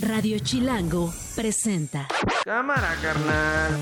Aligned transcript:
Radio 0.00 0.38
Chilango 0.38 1.10
presenta. 1.34 2.06
Cámara, 2.44 2.94
carnal. 3.00 3.78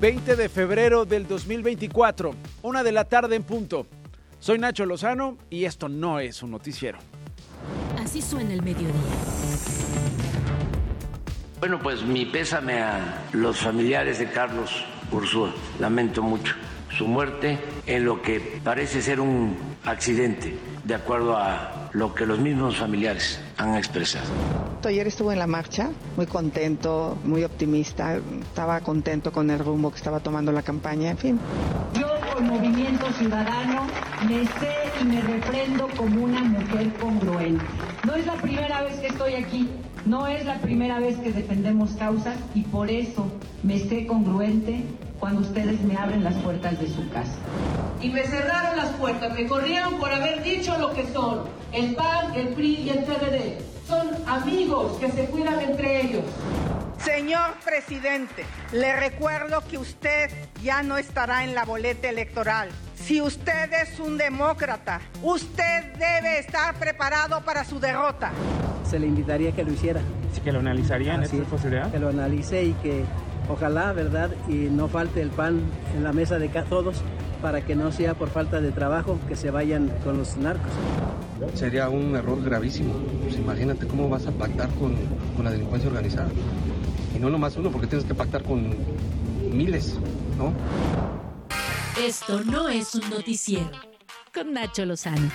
...20 0.00 0.36
de 0.36 0.48
febrero 0.48 1.04
del 1.04 1.28
2024... 1.28 2.34
...una 2.62 2.82
de 2.82 2.92
la 2.92 3.04
tarde 3.04 3.36
en 3.36 3.42
punto... 3.42 3.86
...soy 4.38 4.58
Nacho 4.58 4.86
Lozano 4.86 5.36
y 5.50 5.66
esto 5.66 5.90
no 5.90 6.18
es 6.18 6.42
un 6.42 6.52
noticiero... 6.52 6.98
Así 8.02 8.22
suena 8.22 8.54
el 8.54 8.62
mediodía... 8.62 8.94
Bueno, 11.58 11.78
pues 11.78 12.02
mi 12.02 12.24
pésame 12.24 12.80
a 12.80 13.22
los 13.32 13.58
familiares 13.58 14.18
de 14.18 14.30
Carlos 14.30 14.82
Ursúa. 15.12 15.52
Lamento 15.78 16.22
mucho 16.22 16.54
su 16.96 17.06
muerte 17.06 17.58
en 17.86 18.04
lo 18.04 18.22
que 18.22 18.60
parece 18.62 19.02
ser 19.02 19.20
un 19.20 19.56
accidente, 19.84 20.56
de 20.84 20.94
acuerdo 20.94 21.36
a 21.36 21.90
lo 21.92 22.14
que 22.14 22.26
los 22.26 22.38
mismos 22.38 22.76
familiares 22.76 23.40
han 23.56 23.76
expresado. 23.76 24.26
Ayer 24.84 25.06
estuvo 25.06 25.30
en 25.32 25.38
la 25.38 25.46
marcha, 25.46 25.90
muy 26.16 26.26
contento, 26.26 27.18
muy 27.24 27.44
optimista, 27.44 28.16
estaba 28.40 28.80
contento 28.80 29.30
con 29.30 29.50
el 29.50 29.58
rumbo 29.58 29.90
que 29.90 29.96
estaba 29.96 30.20
tomando 30.20 30.52
la 30.52 30.62
campaña, 30.62 31.10
en 31.10 31.18
fin. 31.18 31.40
Yo 31.94 32.06
por 32.32 32.40
Movimiento 32.40 33.12
Ciudadano 33.12 33.86
me 34.26 34.44
sé 34.44 34.74
y 35.00 35.04
me 35.04 35.20
reprendo 35.20 35.88
como 35.96 36.24
una 36.24 36.40
mujer 36.40 36.92
congruente. 36.94 37.64
No 38.04 38.14
es 38.14 38.26
la 38.26 38.34
primera 38.34 38.82
vez 38.82 38.98
que 39.00 39.08
estoy 39.08 39.34
aquí, 39.34 39.68
no 40.06 40.26
es 40.26 40.44
la 40.44 40.58
primera 40.58 40.98
vez 40.98 41.18
que 41.18 41.32
defendemos 41.32 41.90
causas 41.92 42.36
y 42.54 42.62
por 42.62 42.90
eso 42.90 43.26
me 43.62 43.78
sé 43.78 44.06
congruente 44.06 44.84
cuando 45.18 45.42
ustedes 45.42 45.80
me 45.82 45.96
abren 45.96 46.24
las 46.24 46.34
puertas 46.36 46.80
de 46.80 46.88
su 46.88 47.08
casa. 47.10 47.36
Y 48.00 48.08
me 48.08 48.22
cerraron 48.24 48.76
las 48.76 48.90
puertas, 48.92 49.34
me 49.34 49.46
corrieron 49.46 49.98
por 49.98 50.10
haber 50.10 50.42
dicho 50.42 50.76
lo 50.78 50.94
que 50.94 51.06
son. 51.12 51.40
El 51.72 51.94
PAN, 51.94 52.34
el 52.34 52.48
PRI 52.48 52.76
y 52.76 52.90
el 52.90 53.04
PRD 53.04 53.58
son 53.86 54.08
amigos 54.26 54.96
que 54.98 55.10
se 55.10 55.26
cuidan 55.26 55.60
entre 55.60 56.02
ellos. 56.02 56.24
Señor 57.04 57.54
presidente, 57.64 58.44
le 58.72 58.94
recuerdo 58.94 59.62
que 59.66 59.78
usted 59.78 60.30
ya 60.62 60.82
no 60.82 60.98
estará 60.98 61.44
en 61.44 61.54
la 61.54 61.64
boleta 61.64 62.10
electoral. 62.10 62.68
Si 62.94 63.22
usted 63.22 63.72
es 63.72 63.98
un 63.98 64.18
demócrata, 64.18 65.00
usted 65.22 65.94
debe 65.94 66.38
estar 66.38 66.74
preparado 66.74 67.42
para 67.42 67.64
su 67.64 67.80
derrota. 67.80 68.32
Se 68.84 68.98
le 68.98 69.06
invitaría 69.06 69.48
a 69.48 69.52
que 69.52 69.64
lo 69.64 69.72
hiciera. 69.72 70.02
Sí, 70.34 70.42
que 70.42 70.52
lo 70.52 70.58
analizarían, 70.58 71.22
esta 71.22 71.38
posibilidad. 71.44 71.90
Que 71.90 71.98
lo 71.98 72.10
analice 72.10 72.64
y 72.64 72.72
que 72.74 73.04
ojalá, 73.48 73.92
¿verdad? 73.94 74.30
Y 74.46 74.68
no 74.68 74.86
falte 74.88 75.22
el 75.22 75.30
pan 75.30 75.62
en 75.96 76.04
la 76.04 76.12
mesa 76.12 76.38
de 76.38 76.48
todos 76.48 77.02
para 77.40 77.62
que 77.62 77.74
no 77.74 77.92
sea 77.92 78.12
por 78.12 78.28
falta 78.28 78.60
de 78.60 78.72
trabajo 78.72 79.18
que 79.26 79.36
se 79.36 79.50
vayan 79.50 79.90
con 80.04 80.18
los 80.18 80.36
narcos. 80.36 80.70
Sería 81.54 81.88
un 81.88 82.14
error 82.14 82.42
gravísimo. 82.44 82.92
Pues 83.22 83.36
imagínate 83.36 83.86
cómo 83.86 84.10
vas 84.10 84.26
a 84.26 84.32
pactar 84.32 84.68
con, 84.74 84.94
con 85.34 85.46
la 85.46 85.50
delincuencia 85.50 85.88
organizada. 85.88 86.28
No 87.20 87.28
nomás 87.28 87.54
uno, 87.58 87.70
porque 87.70 87.86
tienes 87.86 88.06
que 88.06 88.14
pactar 88.14 88.42
con 88.42 88.74
miles, 89.52 89.98
¿no? 90.38 90.54
Esto 92.02 92.42
no 92.44 92.70
es 92.70 92.94
un 92.94 93.10
noticiero. 93.10 93.70
Con 94.32 94.54
Nacho 94.54 94.86
Lozano. 94.86 95.30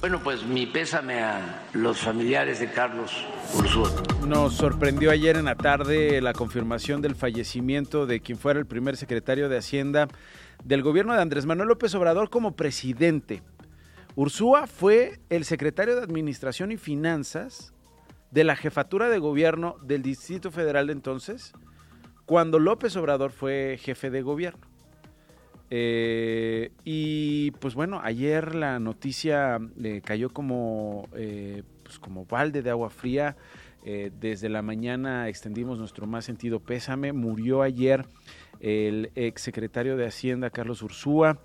Bueno, 0.00 0.20
pues 0.22 0.44
mi 0.44 0.66
pésame 0.66 1.20
a 1.20 1.62
los 1.72 2.00
familiares 2.00 2.60
de 2.60 2.70
Carlos 2.70 3.12
Ursúa. 3.56 3.90
Nos 4.26 4.52
sorprendió 4.52 5.10
ayer 5.10 5.38
en 5.38 5.46
la 5.46 5.54
tarde 5.54 6.20
la 6.20 6.34
confirmación 6.34 7.00
del 7.00 7.14
fallecimiento 7.14 8.04
de 8.04 8.20
quien 8.20 8.36
fuera 8.36 8.60
el 8.60 8.66
primer 8.66 8.98
secretario 8.98 9.48
de 9.48 9.56
Hacienda 9.56 10.06
del 10.64 10.82
gobierno 10.82 11.14
de 11.14 11.22
Andrés 11.22 11.46
Manuel 11.46 11.68
López 11.68 11.94
Obrador 11.94 12.28
como 12.28 12.56
presidente. 12.56 13.42
Ursúa 14.16 14.66
fue 14.66 15.18
el 15.30 15.46
secretario 15.46 15.96
de 15.96 16.02
Administración 16.02 16.72
y 16.72 16.76
Finanzas 16.76 17.72
de 18.32 18.44
la 18.44 18.56
jefatura 18.56 19.08
de 19.08 19.18
gobierno 19.18 19.76
del 19.82 20.02
Distrito 20.02 20.50
Federal 20.50 20.88
de 20.88 20.94
entonces, 20.94 21.52
cuando 22.26 22.58
López 22.58 22.96
Obrador 22.96 23.30
fue 23.30 23.78
jefe 23.78 24.10
de 24.10 24.22
gobierno. 24.22 24.66
Eh, 25.74 26.70
y 26.84 27.50
pues 27.52 27.74
bueno, 27.74 28.00
ayer 28.02 28.54
la 28.54 28.78
noticia 28.78 29.58
le 29.76 30.02
cayó 30.02 30.30
como, 30.30 31.08
eh, 31.14 31.62
pues 31.82 31.98
como 31.98 32.26
balde 32.26 32.62
de 32.62 32.70
agua 32.70 32.90
fría. 32.90 33.36
Eh, 33.84 34.10
desde 34.20 34.48
la 34.48 34.62
mañana 34.62 35.28
extendimos 35.28 35.78
nuestro 35.78 36.06
más 36.06 36.24
sentido 36.24 36.60
pésame. 36.60 37.12
Murió 37.12 37.62
ayer 37.62 38.06
el 38.60 39.10
exsecretario 39.14 39.96
de 39.96 40.06
Hacienda, 40.06 40.50
Carlos 40.50 40.82
Ursúa. 40.82 41.38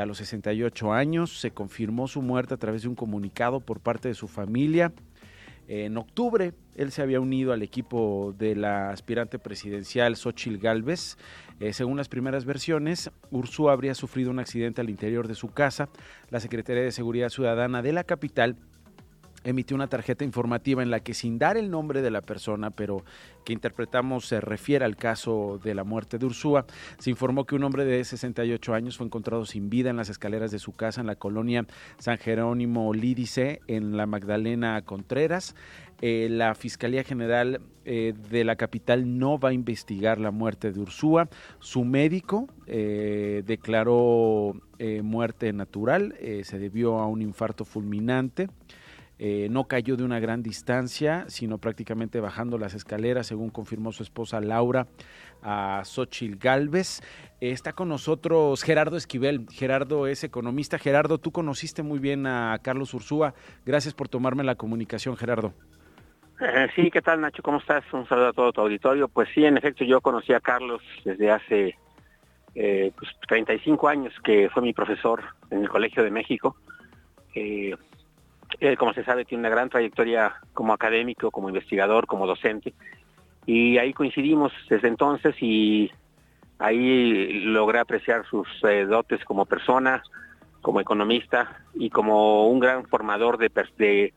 a 0.00 0.06
los 0.06 0.18
68 0.18 0.92
años 0.92 1.38
se 1.38 1.52
confirmó 1.52 2.08
su 2.08 2.20
muerte 2.20 2.54
a 2.54 2.56
través 2.56 2.82
de 2.82 2.88
un 2.88 2.96
comunicado 2.96 3.60
por 3.60 3.78
parte 3.78 4.08
de 4.08 4.14
su 4.14 4.26
familia. 4.26 4.92
En 5.68 5.96
octubre, 5.96 6.52
él 6.76 6.92
se 6.92 7.02
había 7.02 7.20
unido 7.20 7.52
al 7.52 7.62
equipo 7.62 8.34
de 8.38 8.54
la 8.54 8.90
aspirante 8.90 9.38
presidencial 9.38 10.16
Xochil 10.16 10.58
Gálvez. 10.58 11.16
Eh, 11.58 11.72
según 11.72 11.96
las 11.96 12.08
primeras 12.08 12.44
versiones, 12.44 13.10
Ursúa 13.30 13.72
habría 13.72 13.94
sufrido 13.94 14.30
un 14.30 14.38
accidente 14.38 14.80
al 14.80 14.90
interior 14.90 15.26
de 15.26 15.34
su 15.34 15.48
casa. 15.48 15.88
La 16.30 16.38
Secretaría 16.38 16.84
de 16.84 16.92
Seguridad 16.92 17.30
Ciudadana 17.30 17.82
de 17.82 17.92
la 17.92 18.04
capital 18.04 18.56
emitió 19.46 19.76
una 19.76 19.86
tarjeta 19.86 20.24
informativa 20.24 20.82
en 20.82 20.90
la 20.90 21.00
que 21.00 21.14
sin 21.14 21.38
dar 21.38 21.56
el 21.56 21.70
nombre 21.70 22.02
de 22.02 22.10
la 22.10 22.20
persona, 22.20 22.70
pero 22.70 23.04
que 23.44 23.52
interpretamos 23.52 24.26
se 24.26 24.40
refiere 24.40 24.84
al 24.84 24.96
caso 24.96 25.60
de 25.62 25.74
la 25.74 25.84
muerte 25.84 26.18
de 26.18 26.26
Ursúa, 26.26 26.66
se 26.98 27.10
informó 27.10 27.46
que 27.46 27.54
un 27.54 27.62
hombre 27.62 27.84
de 27.84 28.04
68 28.04 28.74
años 28.74 28.96
fue 28.96 29.06
encontrado 29.06 29.46
sin 29.46 29.70
vida 29.70 29.90
en 29.90 29.96
las 29.96 30.08
escaleras 30.08 30.50
de 30.50 30.58
su 30.58 30.74
casa 30.74 31.00
en 31.00 31.06
la 31.06 31.14
colonia 31.14 31.64
San 31.98 32.18
Jerónimo 32.18 32.92
Lídice, 32.92 33.60
en 33.68 33.96
la 33.96 34.06
Magdalena 34.06 34.82
Contreras. 34.82 35.54
Eh, 36.02 36.28
la 36.30 36.54
Fiscalía 36.54 37.04
General 37.04 37.60
eh, 37.84 38.12
de 38.30 38.44
la 38.44 38.56
capital 38.56 39.18
no 39.18 39.38
va 39.38 39.50
a 39.50 39.52
investigar 39.54 40.18
la 40.18 40.30
muerte 40.30 40.72
de 40.72 40.80
Ursúa. 40.80 41.28
Su 41.60 41.84
médico 41.84 42.48
eh, 42.66 43.42
declaró 43.46 44.54
muerte 45.02 45.54
natural, 45.54 46.14
se 46.42 46.58
debió 46.58 46.98
a 46.98 47.06
un 47.06 47.22
infarto 47.22 47.64
fulminante. 47.64 48.50
No 49.18 49.64
cayó 49.64 49.96
de 49.96 50.04
una 50.04 50.20
gran 50.20 50.42
distancia, 50.42 51.24
sino 51.28 51.58
prácticamente 51.58 52.20
bajando 52.20 52.58
las 52.58 52.74
escaleras, 52.74 53.26
según 53.26 53.50
confirmó 53.50 53.92
su 53.92 54.02
esposa 54.02 54.40
Laura 54.40 54.86
a 55.42 55.82
Xochil 55.84 56.36
Galvez. 56.36 57.00
está 57.40 57.72
con 57.72 57.88
nosotros 57.88 58.62
Gerardo 58.62 58.96
Esquivel. 58.96 59.46
Gerardo 59.50 60.06
es 60.06 60.24
economista. 60.24 60.78
Gerardo, 60.78 61.18
tú 61.18 61.32
conociste 61.32 61.82
muy 61.82 61.98
bien 61.98 62.26
a 62.26 62.58
Carlos 62.62 62.92
Ursúa. 62.94 63.34
Gracias 63.64 63.94
por 63.94 64.08
tomarme 64.08 64.44
la 64.44 64.56
comunicación, 64.56 65.16
Gerardo. 65.16 65.54
Eh, 66.40 66.68
sí, 66.76 66.90
¿qué 66.90 67.02
tal 67.02 67.20
Nacho? 67.20 67.42
¿Cómo 67.42 67.58
estás? 67.58 67.84
Un 67.92 68.06
saludo 68.08 68.28
a 68.28 68.32
todo 68.32 68.52
tu 68.52 68.60
auditorio. 68.60 69.08
Pues 69.08 69.28
sí, 69.34 69.44
en 69.44 69.56
efecto, 69.56 69.84
yo 69.84 70.00
conocí 70.00 70.32
a 70.32 70.40
Carlos 70.40 70.82
desde 71.04 71.30
hace 71.30 71.76
eh, 72.54 72.92
pues, 72.98 73.10
35 73.28 73.88
años, 73.88 74.14
que 74.24 74.48
fue 74.50 74.62
mi 74.62 74.72
profesor 74.72 75.22
en 75.50 75.62
el 75.62 75.68
Colegio 75.68 76.02
de 76.02 76.10
México. 76.10 76.56
Eh, 78.60 78.68
él, 78.68 78.78
como 78.78 78.92
se 78.92 79.04
sabe, 79.04 79.24
tiene 79.24 79.42
una 79.42 79.50
gran 79.50 79.68
trayectoria 79.68 80.36
como 80.54 80.72
académico, 80.72 81.30
como 81.30 81.48
investigador, 81.48 82.06
como 82.06 82.26
docente. 82.26 82.74
Y 83.46 83.78
ahí 83.78 83.92
coincidimos 83.92 84.52
desde 84.68 84.88
entonces 84.88 85.34
y 85.40 85.90
ahí 86.58 87.44
logré 87.44 87.78
apreciar 87.78 88.26
sus 88.26 88.48
eh, 88.64 88.84
dotes 88.86 89.24
como 89.24 89.46
persona, 89.46 90.02
como 90.62 90.80
economista 90.80 91.60
y 91.74 91.90
como 91.90 92.48
un 92.48 92.58
gran 92.58 92.86
formador 92.86 93.38
de, 93.38 94.12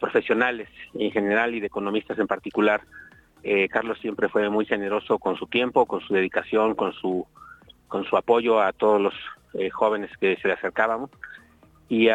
profesionales 0.00 0.68
en 0.94 1.10
general 1.12 1.54
y 1.54 1.60
de 1.60 1.68
economistas 1.68 2.18
en 2.18 2.26
particular. 2.26 2.82
Eh, 3.44 3.68
Carlos 3.68 3.98
siempre 4.00 4.28
fue 4.28 4.48
muy 4.50 4.66
generoso 4.66 5.18
con 5.18 5.36
su 5.36 5.46
tiempo, 5.46 5.86
con 5.86 6.00
su 6.00 6.12
dedicación, 6.12 6.74
con 6.74 6.92
su, 6.92 7.24
con 7.86 8.04
su 8.04 8.16
apoyo 8.16 8.60
a 8.60 8.72
todos 8.72 9.00
los 9.00 9.14
eh, 9.54 9.70
jóvenes 9.70 10.10
que 10.18 10.36
se 10.36 10.48
le 10.48 10.54
acercábamos 10.54 11.10
y, 11.88 12.08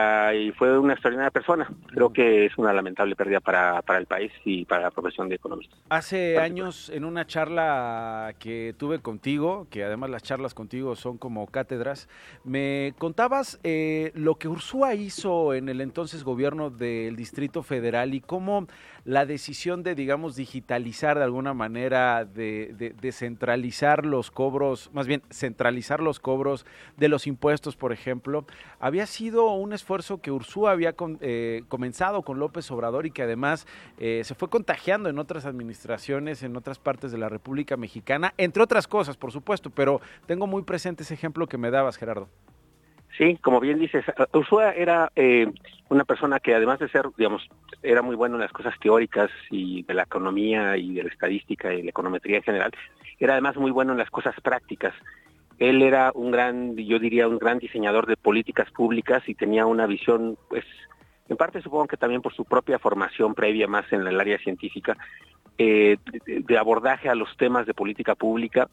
fue 0.57 0.77
una 0.77 0.93
extraordinaria 0.93 1.31
persona. 1.31 1.69
Creo 1.87 2.11
que 2.11 2.45
es 2.45 2.57
una 2.57 2.73
lamentable 2.73 3.15
pérdida 3.15 3.39
para, 3.39 3.81
para 3.81 3.99
el 3.99 4.05
país 4.05 4.31
y 4.43 4.65
para 4.65 4.83
la 4.83 4.91
profesión 4.91 5.29
de 5.29 5.35
economista. 5.35 5.75
Hace 5.89 6.37
años, 6.37 6.89
en 6.89 7.05
una 7.05 7.25
charla 7.25 8.33
que 8.39 8.75
tuve 8.77 8.99
contigo, 8.99 9.67
que 9.69 9.83
además 9.83 10.09
las 10.09 10.23
charlas 10.23 10.53
contigo 10.53 10.95
son 10.95 11.17
como 11.17 11.47
cátedras, 11.47 12.09
me 12.43 12.93
contabas 12.97 13.59
eh, 13.63 14.11
lo 14.15 14.35
que 14.35 14.47
Ursúa 14.47 14.93
hizo 14.95 15.53
en 15.53 15.69
el 15.69 15.81
entonces 15.81 16.23
gobierno 16.23 16.69
del 16.69 17.15
Distrito 17.15 17.63
Federal 17.63 18.13
y 18.13 18.21
cómo 18.21 18.67
la 19.03 19.25
decisión 19.25 19.83
de, 19.83 19.95
digamos, 19.95 20.35
digitalizar 20.35 21.17
de 21.17 21.23
alguna 21.23 21.53
manera, 21.53 22.25
de, 22.25 22.93
de, 22.99 23.11
centralizar 23.11 24.05
los 24.05 24.29
cobros, 24.29 24.91
más 24.93 25.07
bien 25.07 25.23
centralizar 25.31 26.01
los 26.01 26.19
cobros 26.19 26.65
de 26.97 27.09
los 27.09 27.25
impuestos, 27.25 27.75
por 27.75 27.93
ejemplo, 27.93 28.45
había 28.79 29.07
sido 29.07 29.60
un 29.61 29.73
esfuerzo 29.73 30.21
que 30.21 30.31
Ursúa 30.31 30.71
había 30.71 30.93
eh, 31.21 31.63
comenzado 31.69 32.21
con 32.23 32.39
López 32.39 32.69
Obrador 32.71 33.05
y 33.05 33.11
que 33.11 33.23
además 33.23 33.67
eh, 33.97 34.21
se 34.23 34.35
fue 34.35 34.49
contagiando 34.49 35.09
en 35.09 35.19
otras 35.19 35.45
administraciones, 35.45 36.43
en 36.43 36.55
otras 36.57 36.79
partes 36.79 37.11
de 37.11 37.17
la 37.17 37.29
República 37.29 37.77
Mexicana, 37.77 38.33
entre 38.37 38.63
otras 38.63 38.87
cosas, 38.87 39.17
por 39.17 39.31
supuesto, 39.31 39.69
pero 39.69 40.01
tengo 40.25 40.47
muy 40.47 40.63
presente 40.63 41.03
ese 41.03 41.13
ejemplo 41.13 41.47
que 41.47 41.57
me 41.57 41.71
dabas, 41.71 41.97
Gerardo. 41.97 42.27
Sí, 43.17 43.37
como 43.41 43.59
bien 43.59 43.77
dices, 43.77 44.05
Ursúa 44.33 44.71
era 44.71 45.11
eh, 45.15 45.45
una 45.89 46.05
persona 46.05 46.39
que 46.39 46.55
además 46.55 46.79
de 46.79 46.89
ser, 46.89 47.05
digamos, 47.17 47.47
era 47.83 48.01
muy 48.01 48.15
bueno 48.15 48.35
en 48.35 48.41
las 48.41 48.53
cosas 48.53 48.73
teóricas 48.79 49.29
y 49.49 49.83
de 49.83 49.93
la 49.93 50.03
economía 50.03 50.77
y 50.77 50.93
de 50.93 51.03
la 51.03 51.09
estadística 51.09 51.73
y 51.73 51.83
la 51.83 51.89
econometría 51.89 52.37
en 52.37 52.43
general, 52.43 52.71
era 53.19 53.33
además 53.33 53.57
muy 53.57 53.71
bueno 53.71 53.91
en 53.91 53.99
las 53.99 54.09
cosas 54.09 54.33
prácticas. 54.41 54.93
Él 55.61 55.83
era 55.83 56.11
un 56.15 56.31
gran, 56.31 56.75
yo 56.75 56.97
diría, 56.97 57.27
un 57.27 57.37
gran 57.37 57.59
diseñador 57.59 58.07
de 58.07 58.17
políticas 58.17 58.71
públicas 58.71 59.21
y 59.27 59.35
tenía 59.35 59.67
una 59.67 59.85
visión, 59.85 60.35
pues, 60.49 60.65
en 61.29 61.37
parte 61.37 61.61
supongo 61.61 61.85
que 61.87 61.97
también 61.97 62.23
por 62.23 62.33
su 62.33 62.45
propia 62.45 62.79
formación 62.79 63.35
previa 63.35 63.67
más 63.67 63.85
en 63.93 64.05
el 64.07 64.19
área 64.19 64.39
científica, 64.39 64.97
eh, 65.59 65.97
de 66.25 66.57
abordaje 66.57 67.09
a 67.09 67.15
los 67.15 67.37
temas 67.37 67.67
de 67.67 67.75
política 67.75 68.15
pública 68.15 68.67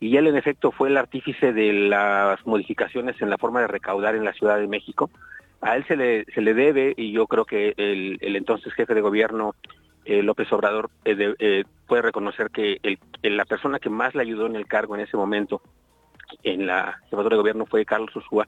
y 0.00 0.16
él 0.16 0.26
en 0.26 0.36
efecto 0.36 0.72
fue 0.72 0.88
el 0.88 0.96
artífice 0.96 1.52
de 1.52 1.72
las 1.72 2.44
modificaciones 2.44 3.22
en 3.22 3.30
la 3.30 3.38
forma 3.38 3.60
de 3.60 3.68
recaudar 3.68 4.16
en 4.16 4.24
la 4.24 4.32
Ciudad 4.32 4.58
de 4.58 4.66
México. 4.66 5.10
A 5.60 5.76
él 5.76 5.84
se 5.86 5.96
le, 5.96 6.24
se 6.34 6.40
le 6.40 6.54
debe, 6.54 6.92
y 6.96 7.12
yo 7.12 7.28
creo 7.28 7.44
que 7.44 7.72
el, 7.76 8.18
entonces 8.20 8.72
jefe 8.72 8.94
de 8.94 9.00
gobierno, 9.00 9.54
eh, 10.04 10.24
López 10.24 10.52
Obrador, 10.52 10.90
eh, 11.04 11.34
eh, 11.38 11.62
puede 11.86 12.02
reconocer 12.02 12.50
que 12.50 12.80
el, 12.82 12.98
la 13.22 13.44
persona 13.44 13.78
que 13.78 13.90
más 13.90 14.16
le 14.16 14.22
ayudó 14.22 14.46
en 14.46 14.56
el 14.56 14.66
cargo 14.66 14.96
en 14.96 15.02
ese 15.02 15.16
momento, 15.16 15.62
en 16.42 16.66
la 16.66 17.00
jefatura 17.10 17.36
de 17.36 17.40
gobierno, 17.40 17.66
fue 17.66 17.84
Carlos 17.84 18.14
Ursúa, 18.14 18.46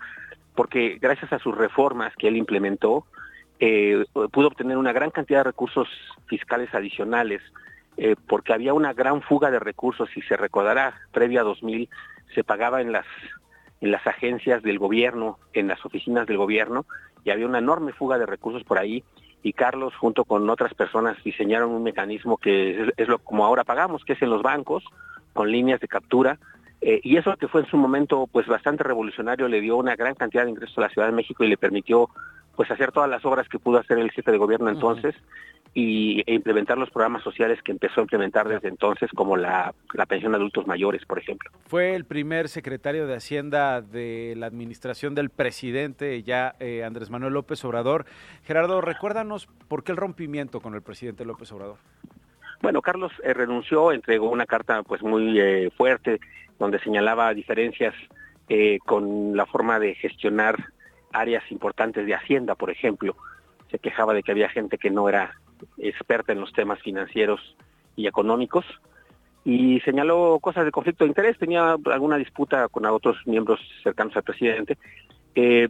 porque 0.54 0.98
gracias 1.00 1.32
a 1.32 1.38
sus 1.38 1.56
reformas 1.56 2.14
que 2.16 2.28
él 2.28 2.36
implementó, 2.36 3.06
pudo 4.30 4.48
obtener 4.48 4.76
una 4.76 4.92
gran 4.92 5.10
cantidad 5.10 5.38
de 5.40 5.44
recursos 5.44 5.88
fiscales 6.26 6.74
adicionales 6.74 7.40
eh, 7.96 8.16
porque 8.26 8.52
había 8.52 8.74
una 8.74 8.92
gran 8.92 9.22
fuga 9.22 9.50
de 9.50 9.60
recursos, 9.60 10.08
y 10.16 10.22
se 10.22 10.36
recordará, 10.36 10.94
previa 11.12 11.42
a 11.42 11.44
2000 11.44 11.88
se 12.34 12.42
pagaba 12.42 12.80
en 12.80 12.90
las, 12.90 13.06
en 13.80 13.92
las 13.92 14.04
agencias 14.06 14.62
del 14.62 14.80
gobierno, 14.80 15.38
en 15.52 15.68
las 15.68 15.84
oficinas 15.84 16.26
del 16.26 16.36
gobierno, 16.36 16.86
y 17.24 17.30
había 17.30 17.46
una 17.46 17.58
enorme 17.58 17.92
fuga 17.92 18.18
de 18.18 18.26
recursos 18.26 18.64
por 18.64 18.78
ahí, 18.78 19.04
y 19.44 19.52
Carlos 19.52 19.94
junto 19.94 20.24
con 20.24 20.48
otras 20.50 20.74
personas 20.74 21.22
diseñaron 21.22 21.70
un 21.70 21.84
mecanismo 21.84 22.36
que 22.36 22.92
es, 22.96 23.08
lo 23.08 23.18
como 23.18 23.44
ahora 23.44 23.62
pagamos, 23.62 24.04
que 24.04 24.14
es 24.14 24.22
en 24.22 24.30
los 24.30 24.42
bancos, 24.42 24.82
con 25.32 25.52
líneas 25.52 25.80
de 25.80 25.86
captura, 25.86 26.38
eh, 26.86 27.00
y 27.02 27.16
eso 27.16 27.34
que 27.38 27.48
fue 27.48 27.62
en 27.62 27.66
su 27.66 27.78
momento 27.78 28.28
pues 28.30 28.46
bastante 28.46 28.84
revolucionario 28.84 29.48
le 29.48 29.62
dio 29.62 29.78
una 29.78 29.96
gran 29.96 30.14
cantidad 30.14 30.44
de 30.44 30.50
ingresos 30.50 30.76
a 30.76 30.82
la 30.82 30.88
Ciudad 30.90 31.08
de 31.08 31.14
México 31.14 31.42
y 31.42 31.48
le 31.48 31.56
permitió 31.56 32.10
pues 32.54 32.70
hacer 32.70 32.92
todas 32.92 33.08
las 33.08 33.24
obras 33.24 33.48
que 33.48 33.58
pudo 33.58 33.78
hacer 33.78 33.98
el 33.98 34.10
jefe 34.10 34.30
de 34.30 34.36
gobierno 34.36 34.68
entonces 34.68 35.14
y, 35.72 36.22
e 36.26 36.34
implementar 36.34 36.76
los 36.76 36.90
programas 36.90 37.22
sociales 37.22 37.58
que 37.62 37.72
empezó 37.72 38.00
a 38.00 38.02
implementar 38.02 38.46
desde 38.46 38.68
entonces, 38.68 39.10
como 39.12 39.36
la, 39.36 39.74
pensión 40.06 40.32
de 40.32 40.36
adultos 40.36 40.66
mayores, 40.66 41.04
por 41.04 41.18
ejemplo. 41.18 41.50
Fue 41.66 41.94
el 41.94 42.04
primer 42.04 42.48
secretario 42.48 43.06
de 43.06 43.16
Hacienda 43.16 43.80
de 43.80 44.34
la 44.36 44.46
administración 44.46 45.14
del 45.14 45.30
presidente, 45.30 46.22
ya 46.22 46.54
eh, 46.60 46.84
Andrés 46.84 47.10
Manuel 47.10 47.32
López 47.32 47.64
Obrador. 47.64 48.04
Gerardo, 48.44 48.82
recuérdanos 48.82 49.48
por 49.66 49.82
qué 49.82 49.92
el 49.92 49.98
rompimiento 49.98 50.60
con 50.60 50.74
el 50.74 50.82
presidente 50.82 51.24
López 51.24 51.50
Obrador. 51.50 51.78
Bueno, 52.62 52.80
Carlos 52.80 53.12
eh, 53.24 53.34
renunció, 53.34 53.90
entregó 53.90 54.30
una 54.30 54.46
carta 54.46 54.82
pues 54.84 55.02
muy 55.02 55.40
eh, 55.40 55.70
fuerte 55.76 56.20
donde 56.58 56.78
señalaba 56.80 57.34
diferencias 57.34 57.94
con 58.84 59.36
la 59.36 59.46
forma 59.46 59.78
de 59.78 59.94
gestionar 59.94 60.56
áreas 61.12 61.44
importantes 61.50 62.04
de 62.04 62.14
Hacienda, 62.14 62.54
por 62.54 62.70
ejemplo. 62.70 63.16
Se 63.70 63.78
quejaba 63.78 64.12
de 64.12 64.22
que 64.22 64.32
había 64.32 64.48
gente 64.50 64.76
que 64.76 64.90
no 64.90 65.08
era 65.08 65.34
experta 65.78 66.32
en 66.32 66.40
los 66.40 66.52
temas 66.52 66.80
financieros 66.82 67.56
y 67.96 68.06
económicos, 68.06 68.66
y 69.44 69.80
señaló 69.80 70.38
cosas 70.40 70.64
de 70.64 70.70
conflicto 70.70 71.04
de 71.04 71.08
interés, 71.08 71.38
tenía 71.38 71.76
alguna 71.86 72.16
disputa 72.16 72.68
con 72.68 72.86
otros 72.86 73.16
miembros 73.26 73.60
cercanos 73.82 74.16
al 74.16 74.22
presidente, 74.22 74.78
eh, 75.34 75.68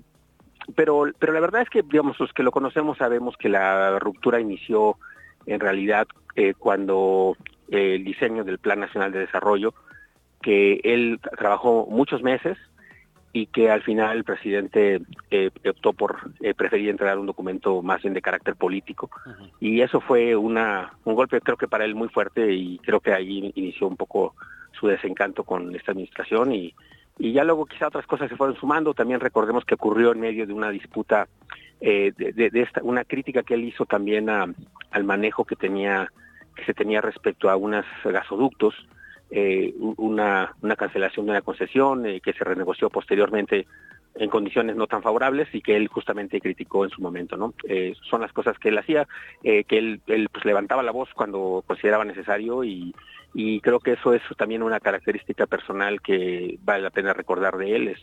pero, 0.75 1.07
pero 1.19 1.33
la 1.33 1.41
verdad 1.41 1.63
es 1.63 1.69
que, 1.69 1.83
digamos, 1.83 2.19
los 2.21 2.33
que 2.33 2.45
lo 2.45 2.53
conocemos 2.53 2.99
sabemos 2.99 3.37
que 3.37 3.49
la 3.49 3.99
ruptura 3.99 4.41
inició 4.41 4.97
en 5.47 5.61
realidad 5.61 6.07
eh, 6.37 6.55
cuando 6.57 7.37
el 7.69 8.05
diseño 8.05 8.45
del 8.45 8.59
Plan 8.59 8.81
Nacional 8.81 9.13
de 9.13 9.21
Desarrollo, 9.21 9.75
que 10.45 10.81
él 10.85 11.19
trabajó 11.39 11.87
muchos 11.91 12.23
meses, 12.23 12.59
y 13.35 13.47
que 13.47 13.69
al 13.69 13.83
final 13.83 14.17
el 14.17 14.25
presidente 14.25 15.03
eh, 15.33 15.51
optó 15.69 15.93
por 15.93 16.31
eh, 16.41 16.55
preferir 16.55 16.89
entregar 16.89 17.19
un 17.19 17.27
documento 17.27 17.83
más 17.83 18.01
bien 18.01 18.15
de 18.15 18.23
carácter 18.23 18.55
político. 18.55 19.11
Y 19.59 19.81
eso 19.81 20.01
fue 20.01 20.37
una 20.37 20.93
un 21.05 21.17
golpe 21.17 21.41
creo 21.41 21.57
que 21.57 21.67
para 21.67 21.85
él 21.85 21.97
muy 21.97 22.09
fuerte 22.09 22.53
y 22.53 22.79
creo 22.79 23.01
que 23.01 23.13
ahí 23.13 23.53
inició 23.57 23.89
un 23.89 23.97
poco 23.97 24.37
su 24.79 24.87
desencanto 24.87 25.43
con 25.43 25.75
esta 25.75 25.91
administración 25.91 26.53
y, 26.53 26.75
y 27.19 27.33
ya 27.33 27.43
luego 27.43 27.67
quizá 27.67 27.89
otras 27.89 28.07
cosas 28.07 28.29
se 28.29 28.37
fueron 28.37 28.57
sumando. 28.57 28.95
También 28.95 29.19
recordemos 29.19 29.65
que 29.65 29.75
ocurrió 29.75 30.13
en 30.13 30.21
medio 30.21 30.47
de 30.47 30.53
una 30.53 30.71
disputa 30.71 31.27
eh, 31.81 32.13
de, 32.17 32.51
esta 32.55 32.85
una 32.85 33.05
crítica 33.05 33.43
que 33.43 33.55
él 33.55 33.65
hizo 33.65 33.85
también 33.85 34.31
al 34.31 35.05
manejo 35.05 35.45
que 35.45 35.57
tenía 35.57 36.09
que 36.55 36.65
se 36.65 36.73
tenía 36.73 37.01
respecto 37.01 37.51
a 37.51 37.57
unos 37.57 37.85
gasoductos 38.05 38.77
eh, 39.31 39.75
una, 39.79 40.55
una, 40.63 40.77
cancelación 40.77 41.27
de 41.27 41.33
una 41.33 41.43
concesión 41.43 42.07
eh, 42.07 42.21
que 42.21 42.33
se 42.33 42.45
renegoció 42.45 42.91
posteriormente 42.91 43.67
en 44.15 44.31
condiciones 44.31 44.77
no 44.77 44.87
tan 44.87 45.03
favorables 45.03 45.49
y 45.53 45.61
que 45.61 45.75
él 45.75 45.89
justamente 45.89 46.41
criticó 46.41 46.85
en 46.85 46.91
su 46.91 47.03
momento, 47.03 47.37
¿no? 47.37 47.53
Eh, 47.69 47.95
son 48.09 48.21
las 48.21 48.33
cosas 48.33 48.57
que 48.59 48.69
él 48.69 48.79
hacía, 48.79 49.09
que 49.43 49.65
él, 49.71 50.01
él 50.07 50.29
pues, 50.31 50.45
levantaba 50.45 50.85
la 50.85 50.93
voz 50.93 51.09
cuando 51.15 51.65
consideraba 51.67 52.05
necesario 52.05 52.63
y, 52.63 52.95
y 53.35 53.61
creo 53.61 53.81
que 53.81 53.93
eso 53.95 54.15
es 54.15 54.23
también 54.37 54.63
una 54.63 54.79
característica 54.79 55.47
personal 55.47 56.01
que 56.01 56.57
vale 56.63 56.85
la 56.85 56.91
pena 56.91 57.13
recordar 57.13 57.57
de 57.57 57.75
él, 57.75 57.89
es, 57.89 57.99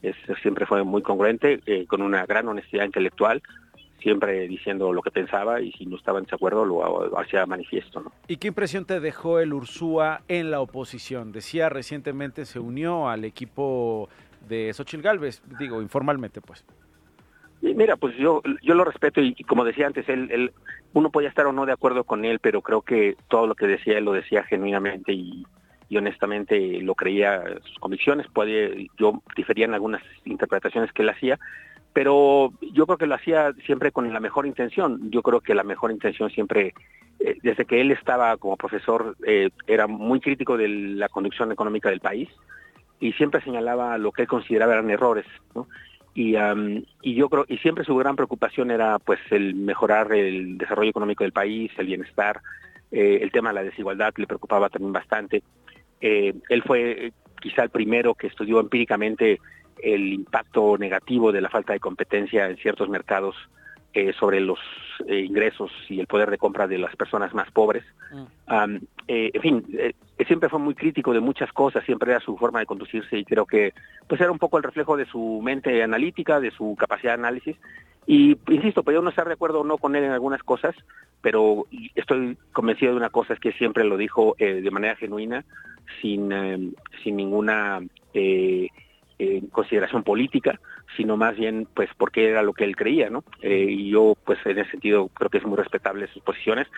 es 0.00 0.16
siempre 0.40 0.64
fue 0.64 0.82
muy 0.82 1.02
congruente, 1.02 1.60
con 1.88 2.00
una 2.00 2.24
gran 2.24 2.48
honestidad 2.48 2.86
intelectual, 2.86 3.42
siempre 4.04 4.46
diciendo 4.46 4.92
lo 4.92 5.02
que 5.02 5.10
pensaba 5.10 5.60
y 5.60 5.72
si 5.72 5.86
no 5.86 5.96
estaba 5.96 6.18
en 6.18 6.26
desacuerdo 6.26 6.64
lo 6.64 7.18
hacía 7.18 7.46
manifiesto. 7.46 8.00
¿no? 8.00 8.12
¿Y 8.28 8.36
qué 8.36 8.48
impresión 8.48 8.84
te 8.84 9.00
dejó 9.00 9.40
el 9.40 9.52
Ursúa 9.52 10.20
en 10.28 10.50
la 10.50 10.60
oposición? 10.60 11.32
Decía 11.32 11.70
recientemente 11.70 12.44
se 12.44 12.60
unió 12.60 13.08
al 13.08 13.24
equipo 13.24 14.08
de 14.46 14.72
Xochitl 14.74 15.02
Galvez, 15.02 15.42
digo, 15.58 15.80
informalmente 15.80 16.42
pues. 16.42 16.64
mira, 17.62 17.96
pues 17.96 18.14
yo, 18.18 18.42
yo 18.62 18.74
lo 18.74 18.84
respeto 18.84 19.22
y, 19.22 19.34
como 19.44 19.64
decía 19.64 19.86
antes, 19.86 20.06
él, 20.08 20.28
él, 20.30 20.52
uno 20.92 21.10
podía 21.10 21.30
estar 21.30 21.46
o 21.46 21.52
no 21.52 21.64
de 21.64 21.72
acuerdo 21.72 22.04
con 22.04 22.26
él, 22.26 22.40
pero 22.40 22.60
creo 22.60 22.82
que 22.82 23.16
todo 23.28 23.46
lo 23.46 23.54
que 23.54 23.66
decía 23.66 23.96
él 23.96 24.04
lo 24.04 24.12
decía 24.12 24.44
genuinamente 24.44 25.14
y, 25.14 25.46
y 25.88 25.96
honestamente 25.96 26.80
lo 26.82 26.94
creía 26.94 27.42
sus 27.64 27.78
convicciones. 27.78 28.26
Puede, 28.28 28.88
yo 28.98 29.22
difería 29.34 29.64
en 29.64 29.72
algunas 29.72 30.02
interpretaciones 30.26 30.92
que 30.92 31.00
él 31.00 31.08
hacía, 31.08 31.38
pero 31.94 32.52
yo 32.60 32.86
creo 32.86 32.98
que 32.98 33.06
lo 33.06 33.14
hacía 33.14 33.54
siempre 33.64 33.92
con 33.92 34.12
la 34.12 34.18
mejor 34.18 34.46
intención. 34.46 35.12
Yo 35.12 35.22
creo 35.22 35.40
que 35.40 35.54
la 35.54 35.62
mejor 35.62 35.92
intención 35.92 36.28
siempre, 36.28 36.74
eh, 37.20 37.36
desde 37.40 37.64
que 37.64 37.80
él 37.80 37.92
estaba 37.92 38.36
como 38.36 38.56
profesor, 38.56 39.16
eh, 39.24 39.50
era 39.68 39.86
muy 39.86 40.20
crítico 40.20 40.56
de 40.56 40.68
la 40.68 41.08
conducción 41.08 41.52
económica 41.52 41.88
del 41.88 42.00
país 42.00 42.28
y 42.98 43.12
siempre 43.12 43.42
señalaba 43.42 43.96
lo 43.96 44.10
que 44.10 44.22
él 44.22 44.28
consideraba 44.28 44.72
eran 44.72 44.90
errores, 44.90 45.24
¿no? 45.54 45.68
Y, 46.16 46.36
y 47.02 47.14
yo 47.14 47.28
creo 47.28 47.44
y 47.48 47.58
siempre 47.58 47.84
su 47.84 47.96
gran 47.96 48.14
preocupación 48.14 48.70
era 48.70 49.00
pues 49.00 49.18
el 49.30 49.54
mejorar 49.54 50.12
el 50.12 50.58
desarrollo 50.58 50.90
económico 50.90 51.24
del 51.24 51.32
país, 51.32 51.72
el 51.76 51.86
bienestar, 51.86 52.40
eh, 52.92 53.18
el 53.20 53.32
tema 53.32 53.48
de 53.50 53.54
la 53.56 53.64
desigualdad 53.64 54.14
le 54.16 54.26
preocupaba 54.26 54.68
también 54.68 54.92
bastante. 54.92 55.42
él 56.00 56.62
fue 56.64 57.12
quizá 57.40 57.64
el 57.64 57.70
primero 57.70 58.14
que 58.14 58.28
estudió 58.28 58.60
empíricamente 58.60 59.40
el 59.82 60.12
impacto 60.12 60.76
negativo 60.78 61.32
de 61.32 61.40
la 61.40 61.50
falta 61.50 61.72
de 61.72 61.80
competencia 61.80 62.46
en 62.46 62.56
ciertos 62.56 62.88
mercados 62.88 63.36
eh, 63.96 64.12
sobre 64.18 64.40
los 64.40 64.58
eh, 65.06 65.20
ingresos 65.20 65.70
y 65.88 66.00
el 66.00 66.08
poder 66.08 66.28
de 66.28 66.36
compra 66.36 66.66
de 66.66 66.78
las 66.78 66.96
personas 66.96 67.32
más 67.32 67.48
pobres. 67.52 67.84
Mm. 68.10 68.76
Eh, 69.06 69.30
en 69.32 69.40
fin, 69.40 69.64
siempre 70.26 70.48
fue 70.48 70.58
muy 70.58 70.74
crítico 70.74 71.12
de 71.12 71.20
muchas 71.20 71.52
cosas, 71.52 71.84
siempre 71.84 72.10
era 72.10 72.18
su 72.18 72.36
forma 72.36 72.58
de 72.58 72.66
conducirse 72.66 73.16
y 73.16 73.24
creo 73.24 73.46
que 73.46 73.72
pues 74.08 74.20
era 74.20 74.32
un 74.32 74.40
poco 74.40 74.56
el 74.56 74.64
reflejo 74.64 74.96
de 74.96 75.06
su 75.06 75.40
mente 75.44 75.80
analítica, 75.80 76.40
de 76.40 76.50
su 76.50 76.74
capacidad 76.76 77.12
de 77.12 77.20
análisis. 77.20 77.56
Y 78.04 78.36
insisto, 78.48 78.82
pues 78.82 78.96
yo 78.96 79.00
no 79.00 79.10
estar 79.10 79.28
de 79.28 79.34
acuerdo 79.34 79.60
o 79.60 79.64
no 79.64 79.78
con 79.78 79.94
él 79.94 80.02
en 80.02 80.10
algunas 80.10 80.42
cosas, 80.42 80.74
pero 81.20 81.66
estoy 81.94 82.36
convencido 82.50 82.90
de 82.90 82.98
una 82.98 83.10
cosa, 83.10 83.34
es 83.34 83.38
que 83.38 83.52
siempre 83.52 83.84
lo 83.84 83.96
dijo 83.96 84.34
de 84.38 84.70
manera 84.72 84.96
genuina, 84.96 85.44
sin, 86.02 86.74
sin 87.04 87.16
ninguna 87.16 87.80
en 89.18 89.46
consideración 89.48 90.02
política, 90.02 90.60
sino 90.96 91.16
más 91.16 91.36
bien 91.36 91.66
pues 91.74 91.90
porque 91.96 92.28
era 92.28 92.42
lo 92.42 92.52
que 92.52 92.64
él 92.64 92.76
creía, 92.76 93.10
¿no? 93.10 93.24
Eh, 93.42 93.66
y 93.68 93.90
yo 93.90 94.16
pues 94.24 94.38
en 94.44 94.58
ese 94.58 94.72
sentido 94.72 95.08
creo 95.08 95.30
que 95.30 95.38
es 95.38 95.44
muy 95.44 95.56
respetable 95.56 96.08
sus 96.08 96.22
posiciones 96.22 96.68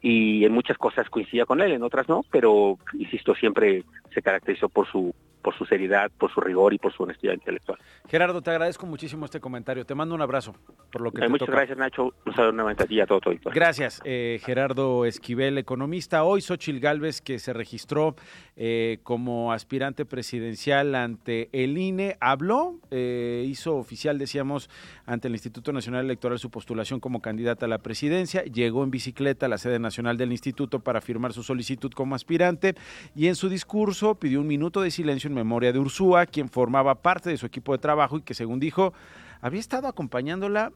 y 0.00 0.44
en 0.44 0.52
muchas 0.52 0.78
cosas 0.78 1.08
coincidía 1.08 1.46
con 1.46 1.60
él, 1.60 1.72
en 1.72 1.82
otras 1.82 2.08
no, 2.08 2.24
pero 2.30 2.78
insisto, 2.94 3.34
siempre 3.34 3.84
se 4.12 4.22
caracterizó 4.22 4.68
por 4.68 4.86
su 4.88 5.14
por 5.42 5.56
su 5.58 5.66
seriedad, 5.66 6.10
por 6.16 6.32
su 6.32 6.40
rigor 6.40 6.72
y 6.72 6.78
por 6.78 6.92
su 6.92 7.02
honestidad 7.02 7.34
intelectual. 7.34 7.78
Gerardo, 8.08 8.40
te 8.40 8.50
agradezco 8.50 8.86
muchísimo 8.86 9.24
este 9.24 9.40
comentario. 9.40 9.84
Te 9.84 9.94
mando 9.94 10.14
un 10.14 10.22
abrazo 10.22 10.54
por 10.90 11.02
lo 11.02 11.10
que 11.10 11.24
eh, 11.24 11.28
Muchas 11.28 11.48
gracias, 11.48 11.76
Nacho. 11.76 12.14
Un 12.24 12.34
saludo 12.34 12.52
nuevamente 12.52 12.84
a 12.84 12.86
ti 12.86 12.94
y 12.94 13.00
a 13.00 13.06
todo, 13.06 13.20
todo, 13.20 13.34
Gracias, 13.52 14.00
eh, 14.04 14.40
Gerardo 14.44 15.04
Esquivel, 15.04 15.58
economista. 15.58 16.24
Hoy 16.24 16.40
Xochil 16.40 16.80
Gálvez, 16.80 17.20
que 17.20 17.38
se 17.38 17.52
registró 17.52 18.14
eh, 18.56 18.98
como 19.02 19.52
aspirante 19.52 20.04
presidencial 20.04 20.94
ante 20.94 21.48
el 21.52 21.78
INE, 21.78 22.16
habló, 22.20 22.78
hizo 22.90 23.76
oficial, 23.76 24.18
decíamos, 24.18 24.68
ante 25.06 25.28
el 25.28 25.34
Instituto 25.34 25.72
Nacional 25.72 26.04
Electoral 26.04 26.38
su 26.38 26.50
postulación 26.50 27.00
como 27.00 27.22
candidata 27.22 27.66
a 27.66 27.68
la 27.68 27.78
presidencia. 27.78 28.44
Llegó 28.44 28.84
en 28.84 28.90
bicicleta 28.90 29.46
a 29.46 29.48
la 29.48 29.58
sede 29.58 29.78
nacional 29.78 30.16
del 30.16 30.32
instituto 30.32 30.80
para 30.80 31.00
firmar 31.00 31.32
su 31.32 31.42
solicitud 31.42 31.92
como 31.92 32.14
aspirante 32.14 32.74
y 33.14 33.26
en 33.28 33.36
su 33.36 33.48
discurso 33.48 34.14
pidió 34.16 34.40
un 34.40 34.46
minuto 34.46 34.80
de 34.80 34.90
silencio 34.90 35.28
en 35.28 35.34
memoria 35.34 35.72
de 35.72 35.78
Ursúa, 35.78 36.26
quien 36.26 36.48
formaba 36.48 37.02
parte 37.02 37.30
de 37.30 37.36
su 37.36 37.46
equipo 37.46 37.72
de 37.72 37.78
trabajo 37.78 38.18
y 38.18 38.22
que, 38.22 38.34
según 38.34 38.60
dijo, 38.60 38.92
había 39.40 39.60
estado 39.60 39.88
acompañándola 39.88 40.72